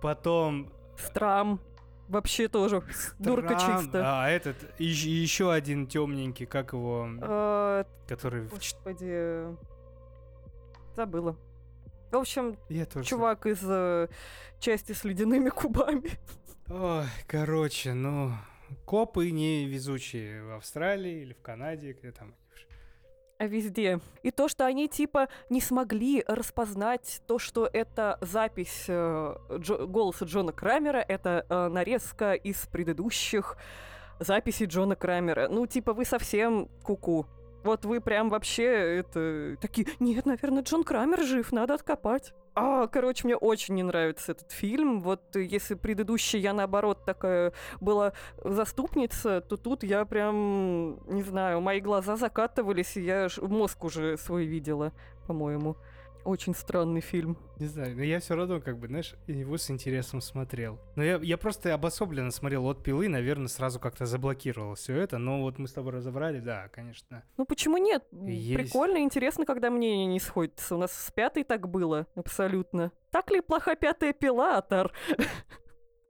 Потом... 0.00 0.72
Страм. 0.98 1.60
Вообще 2.08 2.48
тоже 2.48 2.82
дурка 3.18 3.54
Трам- 3.54 3.80
чисто. 3.82 4.02
А, 4.04 4.28
этот, 4.28 4.56
еще 4.78 5.50
один 5.52 5.86
темненький, 5.86 6.44
как 6.46 6.72
его, 6.74 7.08
Э, 7.22 7.84
который... 8.06 8.48
Господи. 8.48 9.46
Забыла. 10.94 11.36
В 12.10 12.16
общем, 12.16 12.58
Я 12.68 12.84
тоже... 12.84 13.06
чувак 13.08 13.46
из 13.46 13.60
э, 13.64 14.08
части 14.58 14.92
с 14.92 15.04
ледяными 15.04 15.48
кубами. 15.48 16.10
Ой, 16.68 17.06
короче, 17.26 17.94
ну... 17.94 18.32
Копы 18.86 19.30
не 19.30 19.66
везучие 19.66 20.42
в 20.44 20.56
Австралии 20.56 21.22
или 21.22 21.32
в 21.34 21.40
Канаде, 21.42 21.92
где 21.92 22.10
там... 22.12 22.34
А 23.42 23.46
везде. 23.48 23.98
И 24.22 24.30
то, 24.30 24.46
что 24.46 24.66
они 24.66 24.86
типа 24.86 25.26
не 25.50 25.60
смогли 25.60 26.22
распознать 26.28 27.20
то, 27.26 27.40
что 27.40 27.68
это 27.72 28.16
запись 28.20 28.84
э, 28.86 29.34
Джо- 29.48 29.84
голоса 29.88 30.26
Джона 30.26 30.52
Крамера, 30.52 30.98
это 30.98 31.44
э, 31.48 31.66
нарезка 31.66 32.34
из 32.34 32.64
предыдущих 32.68 33.56
записей 34.20 34.66
Джона 34.66 34.94
Крамера. 34.94 35.48
Ну, 35.48 35.66
типа, 35.66 35.92
вы 35.92 36.04
совсем 36.04 36.68
куку. 36.84 37.26
Вот 37.64 37.84
вы 37.84 38.00
прям 38.00 38.28
вообще 38.30 38.64
это 38.64 39.56
такие, 39.60 39.86
нет, 40.00 40.26
наверное, 40.26 40.62
Джон 40.62 40.84
Крамер 40.84 41.22
жив, 41.22 41.52
надо 41.52 41.74
откопать. 41.74 42.32
А, 42.54 42.86
короче, 42.86 43.26
мне 43.26 43.36
очень 43.36 43.74
не 43.74 43.82
нравится 43.82 44.32
этот 44.32 44.50
фильм. 44.50 45.00
Вот 45.00 45.36
если 45.36 45.74
предыдущий 45.74 46.38
я, 46.38 46.52
наоборот, 46.52 47.04
такая 47.04 47.52
была 47.80 48.12
заступница, 48.44 49.40
то 49.40 49.56
тут 49.56 49.84
я 49.84 50.04
прям, 50.04 50.98
не 51.06 51.22
знаю, 51.22 51.60
мои 51.60 51.80
глаза 51.80 52.16
закатывались, 52.16 52.96
и 52.96 53.02
я 53.02 53.28
мозг 53.40 53.84
уже 53.84 54.18
свой 54.18 54.44
видела, 54.44 54.92
по-моему. 55.26 55.76
Очень 56.24 56.54
странный 56.54 57.00
фильм. 57.00 57.36
Не 57.58 57.66
знаю, 57.66 57.96
но 57.96 58.02
я 58.02 58.20
все 58.20 58.36
равно, 58.36 58.60
как 58.60 58.78
бы, 58.78 58.86
знаешь, 58.86 59.14
его 59.26 59.56
с 59.56 59.70
интересом 59.70 60.20
смотрел. 60.20 60.78
Но 60.96 61.02
я, 61.02 61.16
я 61.16 61.36
просто 61.36 61.74
обособленно 61.74 62.30
смотрел 62.30 62.66
от 62.66 62.82
пилы, 62.82 63.08
наверное, 63.08 63.48
сразу 63.48 63.80
как-то 63.80 64.06
заблокировал 64.06 64.74
все 64.74 64.96
это. 64.96 65.18
Но 65.18 65.42
вот 65.42 65.58
мы 65.58 65.66
с 65.66 65.72
тобой 65.72 65.92
разобрали, 65.92 66.40
да, 66.40 66.68
конечно. 66.68 67.24
Ну 67.36 67.44
почему 67.44 67.76
нет? 67.76 68.04
Есть. 68.12 68.72
Прикольно, 68.72 68.98
интересно, 68.98 69.46
когда 69.46 69.70
мнение 69.70 70.06
не 70.06 70.20
сходится. 70.20 70.76
У 70.76 70.78
нас 70.78 70.92
с 70.92 71.10
пятой 71.10 71.44
так 71.44 71.68
было, 71.68 72.06
абсолютно. 72.14 72.92
Так 73.10 73.30
ли 73.30 73.40
плоха 73.40 73.74
пятая 73.74 74.12
пила, 74.12 74.58
Атар? 74.58 74.92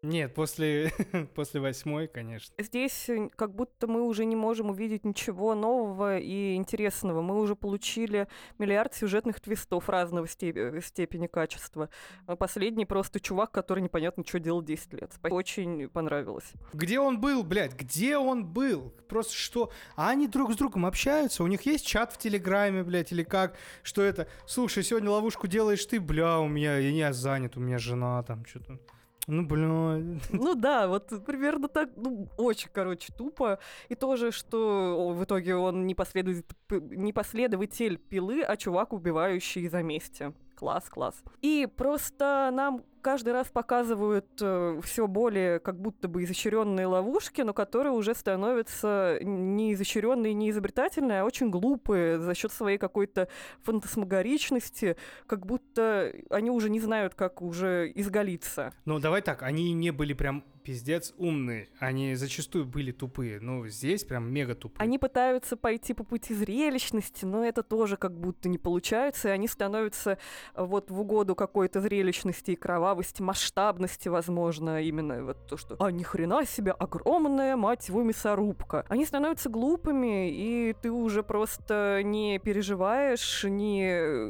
Нет, 0.02 0.34
после, 0.34 0.92
после 1.36 1.60
восьмой, 1.60 2.08
конечно. 2.08 2.52
Здесь 2.58 3.08
э, 3.08 3.28
как 3.36 3.54
будто 3.54 3.86
мы 3.86 4.02
уже 4.02 4.24
не 4.24 4.34
можем 4.34 4.70
увидеть 4.70 5.04
ничего 5.04 5.54
нового 5.54 6.18
и 6.18 6.56
интересного. 6.56 7.22
Мы 7.22 7.38
уже 7.40 7.54
получили 7.54 8.26
миллиард 8.58 8.94
сюжетных 8.94 9.40
твистов 9.40 9.88
разного 9.88 10.26
степ- 10.26 10.56
э, 10.56 10.80
степени 10.80 11.28
качества. 11.28 11.88
А 12.26 12.34
Последний 12.34 12.84
просто 12.84 13.20
чувак, 13.20 13.52
который 13.52 13.80
непонятно, 13.80 14.24
что 14.26 14.40
делал 14.40 14.60
10 14.60 14.92
лет. 14.94 15.12
Очень 15.22 15.88
понравилось. 15.88 16.50
Где 16.72 16.98
он 16.98 17.20
был, 17.20 17.44
блядь? 17.44 17.74
Где 17.74 18.18
он 18.18 18.44
был? 18.44 18.92
Просто 19.08 19.34
что? 19.34 19.70
А 19.94 20.10
они 20.10 20.26
друг 20.26 20.52
с 20.52 20.56
другом 20.56 20.84
общаются? 20.84 21.44
У 21.44 21.46
них 21.46 21.62
есть 21.62 21.86
чат 21.86 22.12
в 22.12 22.18
Телеграме, 22.18 22.82
блядь, 22.82 23.12
или 23.12 23.22
как? 23.22 23.54
Что 23.84 24.02
это? 24.02 24.26
Слушай, 24.46 24.82
сегодня 24.82 25.10
ловушку 25.10 25.46
делаешь 25.46 25.86
ты, 25.86 26.00
бля, 26.00 26.40
у 26.40 26.48
меня, 26.48 26.78
я 26.78 27.12
занят, 27.12 27.56
у 27.56 27.60
меня 27.60 27.78
жена 27.78 28.20
там 28.24 28.44
что-то. 28.44 28.80
Ну, 29.28 29.44
бля. 29.46 30.02
Ну 30.32 30.54
да, 30.54 30.88
вот 30.88 31.24
примерно 31.24 31.68
так, 31.68 31.90
ну, 31.96 32.28
очень, 32.36 32.68
короче, 32.72 33.12
тупо. 33.12 33.58
И 33.88 33.94
тоже, 33.94 34.32
что 34.32 35.14
в 35.16 35.24
итоге 35.24 35.54
он 35.54 35.86
не, 35.86 35.94
последователь, 35.94 36.44
не 36.70 37.12
последователь 37.12 37.98
пилы, 37.98 38.42
а 38.42 38.56
чувак, 38.56 38.92
убивающий 38.92 39.68
за 39.68 39.82
мести. 39.82 40.32
Класс, 40.56 40.88
класс. 40.88 41.22
И 41.40 41.68
просто 41.76 42.50
нам 42.52 42.82
каждый 43.02 43.32
раз 43.32 43.48
показывают 43.48 44.26
все 44.36 45.06
более 45.06 45.58
как 45.58 45.80
будто 45.80 46.08
бы 46.08 46.24
изощренные 46.24 46.86
ловушки, 46.86 47.42
но 47.42 47.52
которые 47.52 47.92
уже 47.92 48.14
становятся 48.14 49.18
не 49.22 49.74
изощренные, 49.74 50.32
не 50.32 50.50
изобретательные, 50.50 51.20
а 51.20 51.24
очень 51.24 51.50
глупые 51.50 52.18
за 52.18 52.34
счет 52.34 52.52
своей 52.52 52.78
какой-то 52.78 53.28
фантасмагоричности, 53.62 54.96
как 55.26 55.46
будто 55.46 56.14
они 56.30 56.50
уже 56.50 56.70
не 56.70 56.80
знают, 56.80 57.14
как 57.14 57.42
уже 57.42 57.90
изголиться. 57.94 58.72
Ну, 58.84 58.98
давай 58.98 59.22
так, 59.22 59.42
они 59.42 59.72
не 59.72 59.90
были 59.90 60.14
прям 60.14 60.44
пиздец 60.62 61.12
умные. 61.18 61.68
Они 61.78 62.14
зачастую 62.14 62.64
были 62.64 62.92
тупые. 62.92 63.40
Ну, 63.40 63.66
здесь 63.66 64.04
прям 64.04 64.32
мега 64.32 64.54
тупые. 64.54 64.82
Они 64.82 64.98
пытаются 64.98 65.56
пойти 65.56 65.94
по 65.94 66.04
пути 66.04 66.34
зрелищности, 66.34 67.24
но 67.24 67.44
это 67.44 67.62
тоже 67.62 67.96
как 67.96 68.18
будто 68.18 68.48
не 68.48 68.58
получается, 68.58 69.28
и 69.28 69.32
они 69.32 69.48
становятся 69.48 70.18
э, 70.54 70.64
вот 70.64 70.90
в 70.90 71.00
угоду 71.00 71.34
какой-то 71.34 71.80
зрелищности 71.80 72.52
и 72.52 72.56
кровавости, 72.56 72.91
масштабности, 73.20 74.08
возможно, 74.08 74.82
именно 74.82 75.24
вот 75.24 75.46
то, 75.46 75.56
что 75.56 75.76
«А 75.78 75.90
ни 75.90 76.02
хрена 76.02 76.44
себе, 76.44 76.72
огромная, 76.72 77.56
мать 77.56 77.88
его, 77.88 78.02
мясорубка». 78.02 78.84
Они 78.88 79.04
становятся 79.04 79.48
глупыми, 79.48 80.30
и 80.30 80.74
ты 80.80 80.90
уже 80.90 81.22
просто 81.22 82.02
не 82.02 82.38
переживаешь, 82.38 83.44
не 83.44 83.82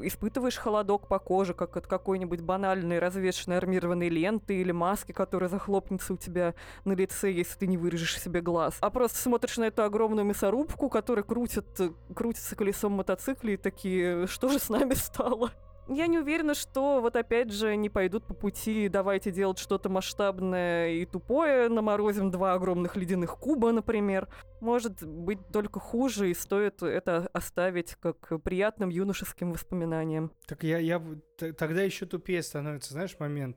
испытываешь 0.06 0.56
холодок 0.56 1.08
по 1.08 1.18
коже, 1.18 1.54
как 1.54 1.76
от 1.76 1.86
какой-нибудь 1.86 2.40
банальной 2.40 2.98
развешенной 2.98 3.58
армированной 3.58 4.08
ленты 4.08 4.60
или 4.60 4.72
маски, 4.72 5.12
которая 5.12 5.48
захлопнется 5.48 6.14
у 6.14 6.16
тебя 6.16 6.54
на 6.84 6.92
лице, 6.92 7.30
если 7.30 7.58
ты 7.58 7.66
не 7.66 7.76
вырежешь 7.76 8.20
себе 8.20 8.40
глаз. 8.40 8.76
А 8.80 8.90
просто 8.90 9.18
смотришь 9.18 9.58
на 9.58 9.64
эту 9.64 9.82
огромную 9.82 10.24
мясорубку, 10.24 10.88
которая 10.88 11.24
крутит, 11.24 11.66
крутится 12.14 12.56
колесом 12.56 12.92
мотоцикла, 12.92 13.48
и 13.48 13.56
такие, 13.56 14.26
что 14.26 14.48
же 14.48 14.58
с 14.58 14.68
нами 14.68 14.94
стало? 14.94 15.50
Я 15.88 16.06
не 16.06 16.18
уверена, 16.18 16.54
что 16.54 17.00
вот 17.00 17.16
опять 17.16 17.52
же 17.52 17.74
не 17.76 17.90
пойдут 17.90 18.26
по 18.26 18.34
пути 18.34 18.88
«давайте 18.88 19.32
делать 19.32 19.58
что-то 19.58 19.88
масштабное 19.88 20.90
и 20.90 21.04
тупое, 21.06 21.68
наморозим 21.68 22.30
два 22.30 22.54
огромных 22.54 22.96
ледяных 22.96 23.36
куба», 23.36 23.72
например. 23.72 24.28
Может 24.60 25.04
быть 25.04 25.40
только 25.52 25.80
хуже, 25.80 26.30
и 26.30 26.34
стоит 26.34 26.82
это 26.82 27.28
оставить 27.32 27.96
как 27.96 28.42
приятным 28.42 28.90
юношеским 28.90 29.52
воспоминанием. 29.52 30.32
Так 30.46 30.62
я, 30.62 30.78
я 30.78 31.02
тогда 31.36 31.82
еще 31.82 32.06
тупее 32.06 32.42
становится, 32.42 32.92
знаешь, 32.92 33.16
момент. 33.18 33.56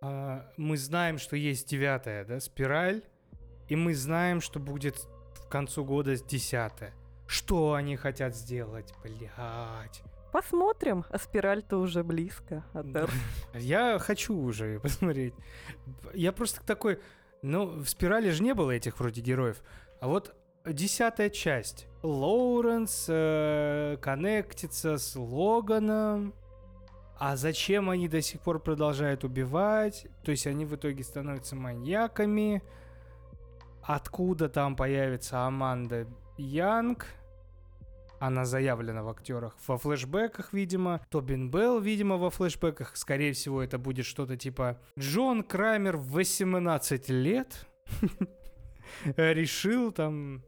А, 0.00 0.50
мы 0.56 0.76
знаем, 0.76 1.18
что 1.18 1.34
есть 1.34 1.68
девятая, 1.68 2.24
да, 2.24 2.40
спираль, 2.40 3.02
и 3.68 3.74
мы 3.74 3.94
знаем, 3.94 4.40
что 4.40 4.60
будет 4.60 4.96
к 5.46 5.50
концу 5.50 5.84
года 5.84 6.14
десятая. 6.16 6.92
Что 7.26 7.72
они 7.74 7.96
хотят 7.96 8.36
сделать, 8.36 8.94
блядь? 9.02 10.02
Посмотрим, 10.32 11.04
а 11.10 11.18
спираль-то 11.18 11.78
уже 11.78 12.04
близко. 12.04 12.64
Адер. 12.72 13.10
Я 13.54 13.98
хочу 13.98 14.36
уже 14.36 14.78
посмотреть. 14.82 15.34
Я 16.12 16.32
просто 16.32 16.64
такой, 16.64 17.00
ну, 17.42 17.66
в 17.66 17.88
спирали 17.88 18.30
же 18.30 18.42
не 18.42 18.54
было 18.54 18.72
этих 18.72 18.98
вроде 19.00 19.20
героев. 19.20 19.62
А 20.00 20.08
вот 20.08 20.34
десятая 20.66 21.30
часть. 21.30 21.86
Лоуренс 22.02 23.06
э, 23.08 23.96
коннектится 24.00 24.98
с 24.98 25.16
Логаном. 25.16 26.34
А 27.18 27.36
зачем 27.36 27.90
они 27.90 28.08
до 28.08 28.22
сих 28.22 28.40
пор 28.40 28.60
продолжают 28.60 29.24
убивать? 29.24 30.06
То 30.24 30.30
есть 30.30 30.46
они 30.46 30.64
в 30.64 30.76
итоге 30.76 31.02
становятся 31.02 31.56
маньяками. 31.56 32.62
Откуда 33.82 34.48
там 34.48 34.76
появится 34.76 35.46
Аманда 35.46 36.06
Янг? 36.36 37.06
Она 38.20 38.44
заявлена 38.44 39.02
в 39.02 39.08
актерах 39.08 39.56
во 39.66 39.78
флешбеках, 39.78 40.52
видимо. 40.52 41.00
Тобин 41.10 41.50
Белл, 41.50 41.80
видимо, 41.80 42.16
во 42.16 42.30
флешбеках. 42.30 42.96
Скорее 42.96 43.32
всего, 43.32 43.62
это 43.62 43.78
будет 43.78 44.06
что-то 44.06 44.36
типа 44.36 44.80
Джон 44.98 45.42
Крамер 45.42 45.96
в 45.96 46.12
18 46.12 47.08
лет 47.10 47.66
решил 49.16 49.92
там... 49.92 50.42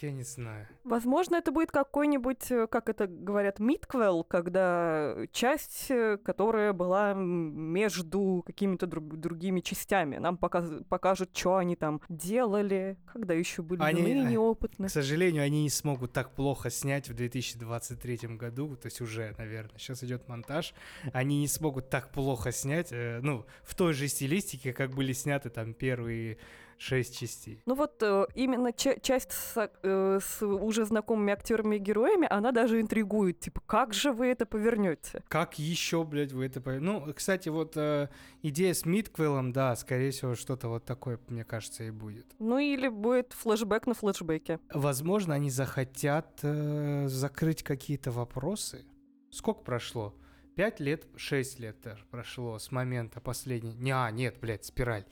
Я 0.00 0.12
не 0.12 0.22
знаю. 0.22 0.66
Возможно, 0.84 1.36
это 1.36 1.52
будет 1.52 1.70
какой-нибудь, 1.70 2.50
э, 2.50 2.66
как 2.68 2.88
это 2.88 3.06
говорят, 3.06 3.58
митквел, 3.58 4.24
когда 4.24 5.14
часть, 5.30 5.90
э, 5.90 6.16
которая 6.16 6.72
была 6.72 7.12
между 7.14 8.42
какими-то 8.46 8.86
друг- 8.86 9.16
другими 9.16 9.60
частями. 9.60 10.16
Нам 10.16 10.36
показ- 10.38 10.82
покажут, 10.88 11.36
что 11.36 11.56
они 11.56 11.76
там 11.76 12.00
делали, 12.08 12.96
когда 13.12 13.34
еще 13.34 13.62
были 13.62 13.82
Они- 13.82 14.00
юны 14.02 14.22
и 14.22 14.26
а, 14.26 14.30
неопытны. 14.30 14.88
К 14.88 14.90
сожалению, 14.90 15.42
они 15.44 15.62
не 15.64 15.70
смогут 15.70 16.12
так 16.12 16.34
плохо 16.34 16.70
снять 16.70 17.08
в 17.08 17.14
2023 17.14 18.36
году, 18.38 18.76
то 18.76 18.86
есть 18.86 19.00
уже, 19.00 19.34
наверное, 19.38 19.78
сейчас 19.78 20.02
идет 20.02 20.28
монтаж, 20.28 20.74
они 21.12 21.40
не 21.40 21.48
смогут 21.48 21.90
так 21.90 22.10
плохо 22.10 22.52
снять, 22.52 22.88
э, 22.92 23.20
ну, 23.22 23.44
в 23.62 23.74
той 23.74 23.92
же 23.92 24.08
стилистике, 24.08 24.72
как 24.72 24.94
были 24.94 25.12
сняты 25.12 25.50
там 25.50 25.74
первые 25.74 26.38
шесть 26.80 27.18
частей. 27.18 27.62
Ну 27.66 27.74
вот 27.74 28.02
э, 28.02 28.26
именно 28.34 28.72
ча- 28.72 28.98
часть 29.00 29.32
с, 29.32 29.70
э, 29.82 30.18
с 30.20 30.42
уже 30.44 30.86
знакомыми 30.86 31.32
актерами 31.32 31.76
и 31.76 31.78
героями, 31.78 32.26
она 32.30 32.52
даже 32.52 32.80
интригует. 32.80 33.38
Типа, 33.38 33.60
как 33.66 33.92
же 33.92 34.12
вы 34.12 34.28
это 34.28 34.46
повернете? 34.46 35.22
Как 35.28 35.58
еще, 35.58 36.02
блядь, 36.04 36.32
вы 36.32 36.46
это... 36.46 36.60
пов- 36.60 36.80
Ну, 36.80 37.12
кстати, 37.14 37.50
вот 37.50 37.76
э, 37.76 38.08
идея 38.42 38.72
с 38.72 38.86
Мидквиллом, 38.86 39.52
да, 39.52 39.76
скорее 39.76 40.10
всего, 40.10 40.34
что-то 40.34 40.68
вот 40.68 40.86
такое, 40.86 41.20
мне 41.28 41.44
кажется, 41.44 41.84
и 41.84 41.90
будет. 41.90 42.26
Ну 42.38 42.58
или 42.58 42.88
будет 42.88 43.34
флешбэк 43.34 43.86
на 43.86 43.92
флешбеке. 43.94 44.58
Возможно, 44.72 45.34
они 45.34 45.50
захотят 45.50 46.40
э, 46.42 47.06
закрыть 47.08 47.62
какие-то 47.62 48.10
вопросы. 48.10 48.86
Сколько 49.30 49.60
прошло? 49.60 50.14
Пять 50.56 50.80
лет, 50.80 51.06
шесть 51.16 51.60
лет 51.60 51.78
даже 51.82 52.04
прошло 52.06 52.58
с 52.58 52.70
момента 52.72 53.20
последней. 53.20 53.74
Не, 53.74 53.92
а, 53.92 54.10
нет, 54.10 54.38
блядь, 54.40 54.64
спираль. 54.64 55.04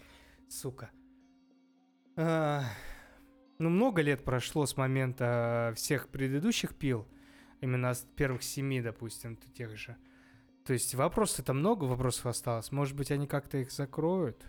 Сука. 0.48 0.90
Ну, 2.18 3.70
много 3.70 4.02
лет 4.02 4.24
прошло 4.24 4.66
с 4.66 4.76
момента 4.76 5.72
всех 5.76 6.08
предыдущих 6.08 6.74
пил. 6.74 7.06
Именно 7.60 7.94
с 7.94 8.06
первых 8.16 8.42
семи, 8.42 8.80
допустим, 8.80 9.36
тех 9.36 9.76
же. 9.76 9.96
То 10.64 10.72
есть 10.72 10.94
вопросов-то 10.94 11.52
много 11.54 11.84
вопросов 11.84 12.26
осталось. 12.26 12.72
Может 12.72 12.96
быть, 12.96 13.10
они 13.10 13.26
как-то 13.26 13.58
их 13.58 13.70
закроют? 13.72 14.44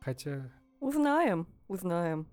Хотя... 0.00 0.50
Узнаем, 0.80 1.46
узнаем. 1.68 2.26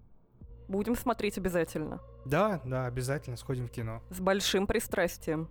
Будем 0.67 0.95
смотреть 0.95 1.37
обязательно. 1.37 2.01
Да, 2.25 2.61
да, 2.65 2.85
обязательно 2.85 3.37
сходим 3.37 3.67
в 3.67 3.71
кино. 3.71 4.01
С 4.09 4.19
большим 4.19 4.67
пристрастием. 4.67 5.49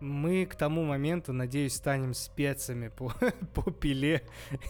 Мы 0.00 0.46
к 0.46 0.54
тому 0.54 0.84
моменту, 0.84 1.32
надеюсь, 1.32 1.74
станем 1.74 2.14
спецами 2.14 2.88
по, 2.88 3.12
по 3.54 3.70
пиле. 3.70 4.22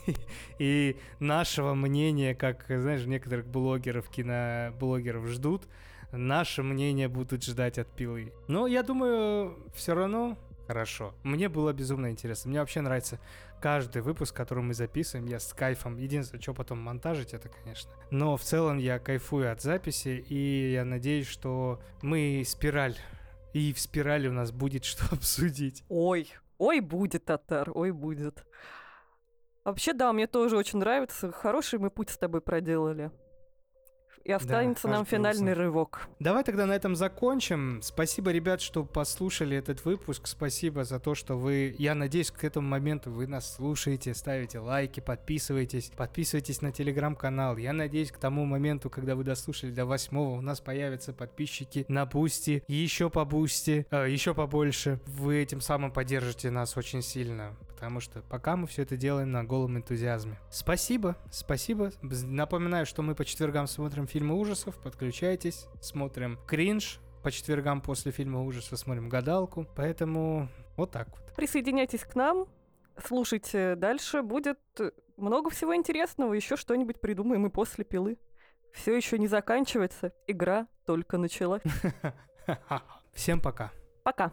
И 0.58 0.96
нашего 1.18 1.74
мнения, 1.74 2.34
как, 2.34 2.64
знаешь, 2.68 3.04
некоторых 3.06 3.46
блогеров, 3.46 4.08
киноблогеров 4.08 5.26
ждут, 5.28 5.66
наше 6.12 6.62
мнение 6.62 7.08
будут 7.08 7.44
ждать 7.44 7.78
от 7.78 7.88
пилы. 7.88 8.32
Но 8.48 8.66
я 8.66 8.82
думаю, 8.82 9.58
все 9.74 9.94
равно 9.94 10.38
хорошо. 10.66 11.14
Мне 11.22 11.48
было 11.48 11.72
безумно 11.72 12.10
интересно. 12.10 12.50
Мне 12.50 12.60
вообще 12.60 12.80
нравится 12.80 13.18
каждый 13.60 14.02
выпуск, 14.02 14.34
который 14.34 14.62
мы 14.62 14.74
записываем. 14.74 15.26
Я 15.26 15.40
с 15.40 15.52
кайфом. 15.52 15.96
Единственное, 15.96 16.42
что 16.42 16.54
потом 16.54 16.80
монтажить, 16.80 17.34
это, 17.34 17.48
конечно. 17.48 17.90
Но 18.10 18.36
в 18.36 18.42
целом 18.42 18.78
я 18.78 18.98
кайфую 18.98 19.50
от 19.50 19.62
записи, 19.62 20.24
и 20.28 20.72
я 20.72 20.84
надеюсь, 20.84 21.26
что 21.26 21.80
мы 22.02 22.42
спираль 22.46 22.96
и 23.54 23.72
в 23.72 23.80
спирали 23.80 24.28
у 24.28 24.32
нас 24.32 24.52
будет 24.52 24.84
что 24.84 25.04
обсудить. 25.14 25.84
Ой, 25.88 26.30
ой, 26.58 26.80
будет, 26.80 27.24
Татар, 27.24 27.70
ой, 27.74 27.92
будет. 27.92 28.44
Вообще, 29.64 29.94
да, 29.94 30.12
мне 30.12 30.26
тоже 30.26 30.58
очень 30.58 30.80
нравится. 30.80 31.32
Хороший 31.32 31.78
мы 31.78 31.90
путь 31.90 32.10
с 32.10 32.18
тобой 32.18 32.42
проделали. 32.42 33.10
И 34.24 34.32
останется 34.32 34.88
нам 34.88 35.02
аж 35.02 35.08
финальный 35.08 35.52
грустно. 35.52 35.62
рывок. 35.62 36.08
Давай 36.18 36.44
тогда 36.44 36.64
на 36.64 36.72
этом 36.72 36.96
закончим. 36.96 37.80
Спасибо, 37.82 38.30
ребят, 38.30 38.62
что 38.62 38.84
послушали 38.84 39.56
этот 39.56 39.84
выпуск. 39.84 40.26
Спасибо 40.26 40.84
за 40.84 40.98
то, 40.98 41.14
что 41.14 41.36
вы... 41.36 41.74
Я 41.78 41.94
надеюсь, 41.94 42.30
к 42.30 42.42
этому 42.42 42.66
моменту 42.66 43.10
вы 43.10 43.26
нас 43.26 43.54
слушаете, 43.54 44.14
ставите 44.14 44.60
лайки, 44.60 45.00
подписывайтесь. 45.00 45.92
Подписывайтесь 45.94 46.62
на 46.62 46.72
телеграм-канал. 46.72 47.58
Я 47.58 47.74
надеюсь, 47.74 48.10
к 48.10 48.16
тому 48.16 48.46
моменту, 48.46 48.88
когда 48.88 49.14
вы 49.14 49.24
дослушали 49.24 49.72
до 49.72 49.84
восьмого, 49.84 50.38
у 50.38 50.40
нас 50.40 50.60
появятся 50.60 51.12
подписчики 51.12 51.84
на 51.88 52.06
Бусти, 52.06 52.64
еще 52.66 53.10
по 53.10 53.26
Бусти, 53.26 53.86
э, 53.90 54.10
еще 54.10 54.34
побольше. 54.34 55.00
Вы 55.06 55.42
этим 55.42 55.60
самым 55.60 55.92
поддержите 55.92 56.50
нас 56.50 56.76
очень 56.78 57.02
сильно. 57.02 57.54
Потому 57.68 58.00
что 58.00 58.22
пока 58.22 58.56
мы 58.56 58.66
все 58.66 58.82
это 58.82 58.96
делаем 58.96 59.30
на 59.30 59.44
голом 59.44 59.76
энтузиазме. 59.76 60.38
Спасибо, 60.48 61.16
спасибо. 61.30 61.90
Напоминаю, 62.00 62.86
что 62.86 63.02
мы 63.02 63.14
по 63.14 63.26
четвергам 63.26 63.66
смотрим 63.66 64.06
фильмы 64.14 64.36
ужасов. 64.38 64.76
Подключайтесь, 64.76 65.66
смотрим 65.80 66.38
кринж. 66.46 67.00
По 67.24 67.32
четвергам 67.32 67.80
после 67.80 68.12
фильма 68.12 68.44
ужасов 68.44 68.78
смотрим 68.78 69.08
гадалку. 69.08 69.66
Поэтому 69.74 70.48
вот 70.76 70.92
так 70.92 71.08
вот. 71.08 71.34
Присоединяйтесь 71.34 72.04
к 72.04 72.14
нам, 72.14 72.46
слушайте 73.04 73.74
дальше. 73.74 74.22
Будет 74.22 74.60
много 75.16 75.50
всего 75.50 75.74
интересного. 75.74 76.32
Еще 76.34 76.56
что-нибудь 76.56 77.00
придумаем 77.00 77.46
и 77.46 77.50
после 77.50 77.84
пилы. 77.84 78.18
Все 78.72 78.94
еще 78.96 79.18
не 79.18 79.26
заканчивается. 79.26 80.12
Игра 80.28 80.68
только 80.86 81.18
началась. 81.18 81.62
Всем 83.14 83.40
пока. 83.40 83.72
Пока. 84.04 84.30